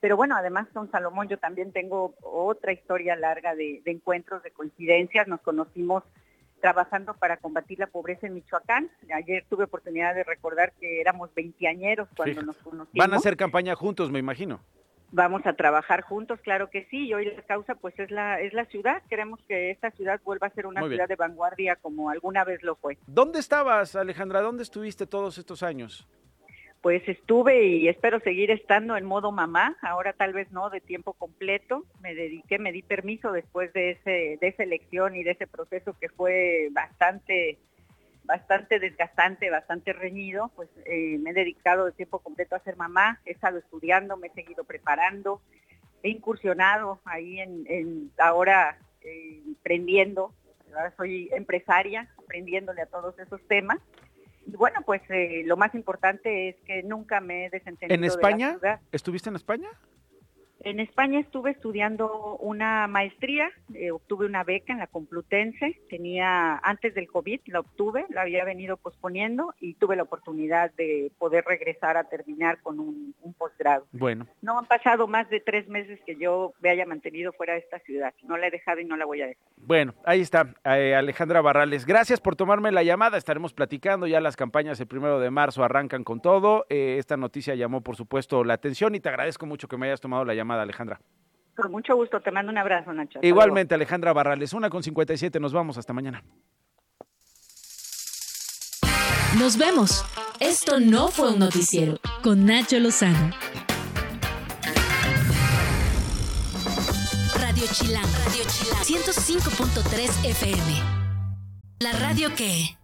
Pero 0.00 0.16
bueno, 0.16 0.36
además 0.36 0.68
con 0.72 0.90
Salomón 0.90 1.28
yo 1.28 1.38
también 1.38 1.72
tengo 1.72 2.14
otra 2.22 2.72
historia 2.72 3.14
larga 3.16 3.54
de 3.54 3.82
encuentros, 3.86 4.42
de 4.42 4.50
coincidencias. 4.50 5.28
Nos 5.28 5.40
conocimos 5.40 6.02
trabajando 6.62 7.14
para 7.14 7.36
combatir 7.38 7.80
la 7.80 7.88
pobreza 7.88 8.28
en 8.28 8.34
Michoacán. 8.34 8.88
Ayer 9.12 9.44
tuve 9.50 9.64
oportunidad 9.64 10.14
de 10.14 10.22
recordar 10.22 10.72
que 10.80 11.00
éramos 11.00 11.34
veinteañeros 11.34 12.08
cuando 12.16 12.40
nos 12.40 12.56
conocimos. 12.58 12.94
Van 12.94 13.12
a 13.12 13.16
hacer 13.16 13.36
campaña 13.36 13.74
juntos, 13.74 14.10
me 14.10 14.20
imagino. 14.20 14.60
Vamos 15.10 15.44
a 15.44 15.54
trabajar 15.54 16.02
juntos, 16.02 16.40
claro 16.40 16.70
que 16.70 16.86
sí. 16.88 17.08
Y 17.08 17.14
hoy 17.14 17.26
la 17.26 17.42
causa 17.42 17.74
pues 17.74 17.98
es 17.98 18.10
la 18.10 18.40
es 18.40 18.54
la 18.54 18.64
ciudad. 18.66 19.02
Queremos 19.10 19.40
que 19.46 19.72
esta 19.72 19.90
ciudad 19.90 20.20
vuelva 20.24 20.46
a 20.46 20.50
ser 20.50 20.66
una 20.66 20.80
ciudad 20.86 21.08
de 21.08 21.16
vanguardia 21.16 21.76
como 21.76 22.08
alguna 22.08 22.44
vez 22.44 22.62
lo 22.62 22.76
fue. 22.76 22.96
¿Dónde 23.06 23.40
estabas, 23.40 23.96
Alejandra? 23.96 24.40
¿Dónde 24.40 24.62
estuviste 24.62 25.06
todos 25.06 25.36
estos 25.38 25.62
años? 25.62 26.08
Pues 26.82 27.08
estuve 27.08 27.64
y 27.64 27.88
espero 27.88 28.18
seguir 28.20 28.50
estando 28.50 28.96
en 28.96 29.04
modo 29.04 29.30
mamá, 29.30 29.78
ahora 29.82 30.12
tal 30.14 30.32
vez 30.32 30.50
no 30.50 30.68
de 30.68 30.80
tiempo 30.80 31.12
completo, 31.12 31.84
me 32.00 32.12
dediqué, 32.12 32.58
me 32.58 32.72
di 32.72 32.82
permiso 32.82 33.30
después 33.30 33.72
de 33.72 33.92
ese 33.92 34.38
de 34.40 34.48
esa 34.48 34.64
elección 34.64 35.14
y 35.14 35.22
de 35.22 35.30
ese 35.30 35.46
proceso 35.46 35.96
que 35.98 36.08
fue 36.08 36.68
bastante 36.72 37.58
bastante 38.24 38.80
desgastante, 38.80 39.48
bastante 39.48 39.92
reñido, 39.92 40.50
pues 40.56 40.68
eh, 40.86 41.18
me 41.18 41.30
he 41.30 41.34
dedicado 41.34 41.86
de 41.86 41.92
tiempo 41.92 42.18
completo 42.18 42.56
a 42.56 42.60
ser 42.60 42.76
mamá, 42.76 43.20
he 43.26 43.32
estado 43.32 43.58
estudiando, 43.58 44.16
me 44.16 44.28
he 44.28 44.32
seguido 44.32 44.64
preparando, 44.64 45.40
he 46.02 46.08
incursionado 46.08 47.00
ahí 47.04 47.38
en, 47.40 48.10
ahora 48.18 48.76
eh, 49.02 49.40
ahora 50.74 50.94
soy 50.96 51.28
empresaria, 51.32 52.08
aprendiéndole 52.18 52.82
a 52.82 52.86
todos 52.86 53.16
esos 53.20 53.40
temas 53.46 53.78
y 54.46 54.56
bueno, 54.56 54.80
pues 54.84 55.02
eh, 55.08 55.42
lo 55.44 55.56
más 55.56 55.74
importante 55.74 56.48
es 56.50 56.56
que 56.64 56.82
nunca 56.82 57.20
me 57.20 57.46
he 57.46 57.50
desentendido 57.50 57.94
¿En 57.94 58.04
España? 58.04 58.58
¿Estuviste 58.90 59.28
en 59.28 59.36
España? 59.36 59.68
En 60.64 60.78
España 60.78 61.18
estuve 61.18 61.50
estudiando 61.50 62.36
una 62.36 62.86
maestría, 62.86 63.50
eh, 63.74 63.90
obtuve 63.90 64.26
una 64.26 64.44
beca 64.44 64.72
en 64.72 64.78
la 64.78 64.86
Complutense, 64.86 65.80
tenía 65.90 66.56
antes 66.58 66.94
del 66.94 67.08
COVID, 67.08 67.40
la 67.46 67.60
obtuve, 67.60 68.06
la 68.10 68.22
había 68.22 68.44
venido 68.44 68.76
posponiendo 68.76 69.54
y 69.60 69.74
tuve 69.74 69.96
la 69.96 70.04
oportunidad 70.04 70.72
de 70.74 71.10
poder 71.18 71.44
regresar 71.44 71.96
a 71.96 72.04
terminar 72.04 72.60
con 72.62 72.78
un, 72.78 73.14
posgrado. 73.36 73.86
Bueno. 73.92 74.26
No 74.40 74.58
han 74.58 74.66
pasado 74.66 75.08
más 75.08 75.28
de 75.30 75.40
tres 75.40 75.66
meses 75.66 75.98
que 76.06 76.16
yo 76.16 76.52
me 76.60 76.70
haya 76.70 76.86
mantenido 76.86 77.32
fuera 77.32 77.54
de 77.54 77.60
esta 77.60 77.80
ciudad, 77.80 78.14
no 78.22 78.36
la 78.36 78.46
he 78.46 78.50
dejado 78.50 78.80
y 78.80 78.84
no 78.84 78.96
la 78.96 79.04
voy 79.04 79.22
a 79.22 79.26
dejar. 79.26 79.42
Bueno, 79.56 79.94
ahí 80.04 80.20
está, 80.20 80.54
eh, 80.64 80.94
Alejandra 80.94 81.40
Barrales. 81.40 81.86
Gracias 81.86 82.20
por 82.20 82.36
tomarme 82.36 82.70
la 82.70 82.82
llamada, 82.82 83.16
estaremos 83.16 83.52
platicando, 83.52 84.06
ya 84.06 84.20
las 84.20 84.36
campañas 84.36 84.78
el 84.80 84.86
primero 84.86 85.18
de 85.18 85.30
marzo 85.30 85.64
arrancan 85.64 86.04
con 86.04 86.20
todo. 86.20 86.66
Eh, 86.68 86.96
esta 86.98 87.16
noticia 87.16 87.54
llamó, 87.54 87.80
por 87.80 87.96
supuesto, 87.96 88.44
la 88.44 88.54
atención 88.54 88.94
y 88.94 89.00
te 89.00 89.08
agradezco 89.08 89.46
mucho 89.46 89.66
que 89.66 89.76
me 89.76 89.86
hayas 89.86 90.00
tomado 90.00 90.24
la 90.24 90.34
llamada 90.34 90.51
Alejandra. 90.60 91.00
Con 91.56 91.70
mucho 91.70 91.94
gusto, 91.94 92.20
te 92.20 92.30
mando 92.30 92.50
un 92.50 92.58
abrazo, 92.58 92.92
Nacho. 92.92 93.18
Igualmente, 93.22 93.74
Alejandra 93.74 94.12
Barrales, 94.12 94.52
una 94.52 94.70
con 94.70 94.82
57, 94.82 95.38
nos 95.38 95.52
vamos, 95.52 95.76
hasta 95.78 95.92
mañana. 95.92 96.22
Nos 99.38 99.56
vemos. 99.56 100.04
Esto 100.40 100.80
no 100.80 101.08
fue 101.08 101.32
un 101.32 101.38
noticiero 101.38 101.98
con 102.22 102.44
Nacho 102.44 102.78
Lozano. 102.78 103.30
Radio 107.40 107.64
Chilán, 107.72 108.04
Radio 108.24 108.44
Chilán, 108.48 108.82
105.3 108.82 110.30
FM. 110.30 111.02
La 111.80 111.92
radio 111.92 112.34
que... 112.34 112.76